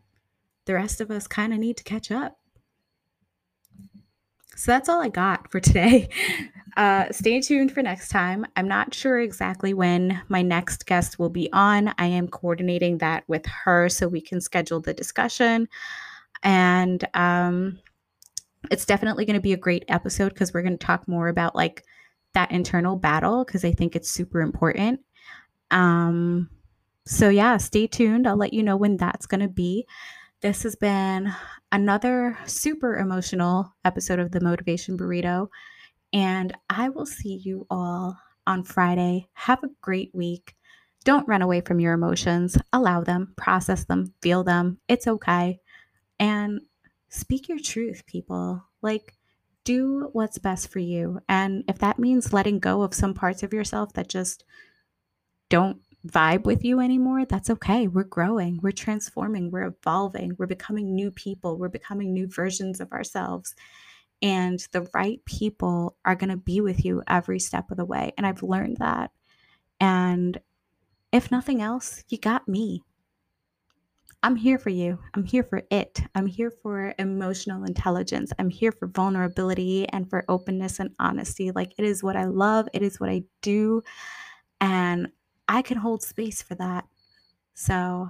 the 0.66 0.74
rest 0.74 1.02
of 1.02 1.12
us 1.12 1.28
kind 1.28 1.54
of 1.54 1.60
need 1.60 1.78
to 1.78 1.84
catch 1.84 2.12
up. 2.12 2.40
So 4.56 4.72
that's 4.72 4.88
all 4.88 5.02
I 5.02 5.10
got 5.10 5.52
for 5.52 5.60
today. 5.60 6.10
Uh, 6.76 7.10
stay 7.12 7.40
tuned 7.40 7.72
for 7.72 7.82
next 7.82 8.10
time. 8.10 8.46
I'm 8.56 8.68
not 8.68 8.94
sure 8.94 9.20
exactly 9.20 9.74
when 9.74 10.22
my 10.28 10.42
next 10.42 10.86
guest 10.86 11.18
will 11.18 11.30
be 11.30 11.50
on. 11.54 11.94
I 11.98 12.08
am 12.08 12.28
coordinating 12.28 12.98
that 12.98 13.24
with 13.28 13.46
her 13.46 13.88
so 13.88 14.08
we 14.08 14.20
can 14.20 14.42
schedule 14.42 14.82
the 14.82 14.94
discussion. 14.94 15.70
And 16.44 17.08
um, 17.14 17.80
it's 18.72 18.86
definitely 18.86 19.26
going 19.26 19.36
to 19.36 19.42
be 19.42 19.54
a 19.54 19.58
great 19.58 19.86
episode 19.88 20.30
because 20.30 20.54
we're 20.54 20.64
going 20.64 20.78
to 20.78 20.86
talk 20.86 21.08
more 21.08 21.30
about 21.30 21.56
like 21.56 21.86
that 22.34 22.52
internal 22.52 22.98
battle 22.98 23.46
because 23.46 23.64
I 23.64 23.72
think 23.72 23.96
it's 23.96 24.12
super 24.12 24.42
important. 24.42 25.00
Um, 25.72 26.50
so, 27.06 27.30
yeah, 27.30 27.58
stay 27.58 27.88
tuned. 27.88 28.28
I'll 28.28 28.36
let 28.36 28.54
you 28.54 28.64
know 28.64 28.76
when 28.76 28.98
that's 28.98 29.26
going 29.26 29.42
to 29.42 29.48
be. 29.48 29.88
This 30.42 30.64
has 30.64 30.76
been 30.76 31.34
another 31.72 32.38
super 32.46 32.98
emotional 32.98 33.74
episode 33.86 34.20
of 34.20 34.32
the 34.32 34.42
Motivation 34.42 34.98
Burrito. 34.98 35.48
And 36.16 36.54
I 36.70 36.88
will 36.88 37.06
see 37.06 37.42
you 37.44 37.68
all 37.70 38.18
on 38.48 38.64
Friday. 38.64 39.28
Have 39.34 39.62
a 39.64 39.70
great 39.82 40.16
week. 40.16 40.56
Don't 41.04 41.28
run 41.28 41.42
away 41.42 41.60
from 41.60 41.82
your 41.82 41.94
emotions. 41.94 42.58
Allow 42.72 43.02
them, 43.02 43.34
process 43.36 43.84
them, 43.84 44.14
feel 44.22 44.42
them. 44.46 44.80
It's 44.88 45.08
okay. 45.08 45.60
And 46.18 46.62
speak 47.10 47.50
your 47.50 47.60
truth, 47.60 48.06
people. 48.08 48.64
Like, 48.82 49.18
do 49.66 50.10
what's 50.14 50.38
best 50.38 50.72
for 50.72 50.80
you. 50.80 51.20
And 51.28 51.66
if 51.68 51.80
that 51.80 52.00
means 52.00 52.32
letting 52.32 52.60
go 52.60 52.82
of 52.82 52.94
some 52.94 53.14
parts 53.14 53.44
of 53.44 53.54
yourself 53.54 53.92
that 53.94 54.08
just 54.08 54.46
don't 55.50 55.82
vibe 56.08 56.46
with 56.46 56.64
you 56.64 56.80
anymore, 56.80 57.26
that's 57.26 57.50
okay. 57.50 57.90
We're 57.90 58.04
growing, 58.04 58.60
we're 58.64 58.72
transforming, 58.72 59.52
we're 59.52 59.64
evolving, 59.64 60.36
we're 60.38 60.46
becoming 60.46 60.96
new 60.96 61.12
people, 61.12 61.58
we're 61.58 61.68
becoming 61.68 62.14
new 62.14 62.28
versions 62.28 62.80
of 62.80 62.94
ourselves. 62.94 63.54
And 64.22 64.60
the 64.72 64.88
right 64.94 65.24
people 65.26 65.96
are 66.06 66.16
going 66.16 66.30
to 66.30 66.38
be 66.38 66.62
with 66.62 66.84
you 66.86 67.04
every 67.08 67.40
step 67.40 67.70
of 67.72 67.78
the 67.78 67.86
way. 67.86 68.14
And 68.18 68.26
I've 68.26 68.44
learned 68.44 68.78
that. 68.78 69.12
And 69.80 70.40
if 71.12 71.32
nothing 71.32 71.62
else, 71.62 72.04
you 72.10 72.18
got 72.18 72.48
me. 72.48 72.84
I'm 74.24 74.36
here 74.36 74.58
for 74.58 74.72
you. 74.72 74.98
I'm 75.14 75.24
here 75.24 75.44
for 75.44 75.62
it. 75.70 76.02
I'm 76.16 76.26
here 76.26 76.52
for 76.64 76.96
emotional 76.98 77.64
intelligence. 77.64 78.34
I'm 78.40 78.50
here 78.50 78.72
for 78.72 78.88
vulnerability 78.88 79.88
and 79.90 80.10
for 80.10 80.26
openness 80.28 80.80
and 80.80 80.96
honesty. 81.00 81.52
Like 81.52 81.74
it 81.78 81.86
is 81.86 82.02
what 82.02 82.16
I 82.16 82.26
love, 82.26 82.68
it 82.74 82.82
is 82.82 83.00
what 83.00 83.12
I 83.12 83.24
do. 83.44 83.84
And 84.60 85.10
I 85.48 85.62
can 85.62 85.78
hold 85.78 86.02
space 86.02 86.42
for 86.42 86.56
that. 86.56 86.86
So, 87.54 88.10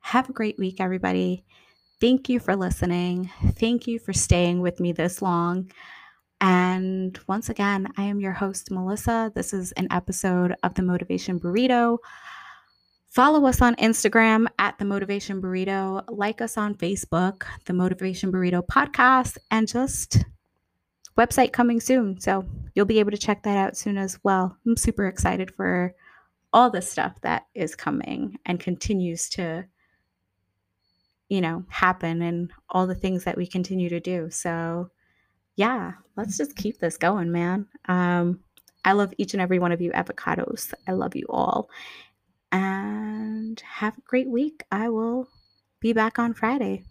have 0.00 0.28
a 0.28 0.32
great 0.32 0.58
week, 0.58 0.80
everybody. 0.80 1.44
Thank 2.02 2.28
you 2.28 2.40
for 2.40 2.56
listening. 2.56 3.30
Thank 3.60 3.86
you 3.86 4.00
for 4.00 4.12
staying 4.12 4.60
with 4.60 4.80
me 4.80 4.90
this 4.90 5.22
long. 5.22 5.70
And 6.40 7.16
once 7.28 7.48
again, 7.48 7.86
I 7.96 8.02
am 8.02 8.18
your 8.18 8.32
host, 8.32 8.72
Melissa. 8.72 9.30
This 9.36 9.52
is 9.52 9.70
an 9.72 9.86
episode 9.92 10.56
of 10.64 10.74
the 10.74 10.82
Motivation 10.82 11.38
Burrito. 11.38 11.98
Follow 13.10 13.46
us 13.46 13.62
on 13.62 13.76
Instagram 13.76 14.48
at 14.58 14.76
The 14.80 14.84
Motivation 14.84 15.40
Burrito. 15.40 16.02
Like 16.08 16.40
us 16.40 16.58
on 16.58 16.74
Facebook, 16.74 17.44
The 17.66 17.72
Motivation 17.72 18.32
Burrito 18.32 18.66
Podcast, 18.66 19.38
and 19.52 19.68
just 19.68 20.24
website 21.16 21.52
coming 21.52 21.78
soon. 21.78 22.18
So 22.18 22.44
you'll 22.74 22.84
be 22.84 22.98
able 22.98 23.12
to 23.12 23.16
check 23.16 23.44
that 23.44 23.56
out 23.56 23.76
soon 23.76 23.96
as 23.96 24.18
well. 24.24 24.56
I'm 24.66 24.76
super 24.76 25.06
excited 25.06 25.54
for 25.54 25.94
all 26.52 26.68
the 26.68 26.82
stuff 26.82 27.20
that 27.20 27.44
is 27.54 27.76
coming 27.76 28.40
and 28.44 28.58
continues 28.58 29.28
to, 29.28 29.66
you 31.32 31.40
know, 31.40 31.64
happen 31.70 32.20
and 32.20 32.50
all 32.68 32.86
the 32.86 32.94
things 32.94 33.24
that 33.24 33.38
we 33.38 33.46
continue 33.46 33.88
to 33.88 34.00
do. 34.00 34.28
So, 34.28 34.90
yeah, 35.56 35.92
let's 36.14 36.36
just 36.36 36.56
keep 36.56 36.78
this 36.78 36.98
going, 36.98 37.32
man. 37.32 37.66
Um, 37.88 38.40
I 38.84 38.92
love 38.92 39.14
each 39.16 39.32
and 39.32 39.40
every 39.40 39.58
one 39.58 39.72
of 39.72 39.80
you 39.80 39.92
avocados. 39.92 40.74
I 40.86 40.92
love 40.92 41.16
you 41.16 41.24
all 41.30 41.70
and 42.52 43.58
have 43.60 43.96
a 43.96 44.02
great 44.02 44.28
week. 44.28 44.62
I 44.70 44.90
will 44.90 45.26
be 45.80 45.94
back 45.94 46.18
on 46.18 46.34
Friday. 46.34 46.84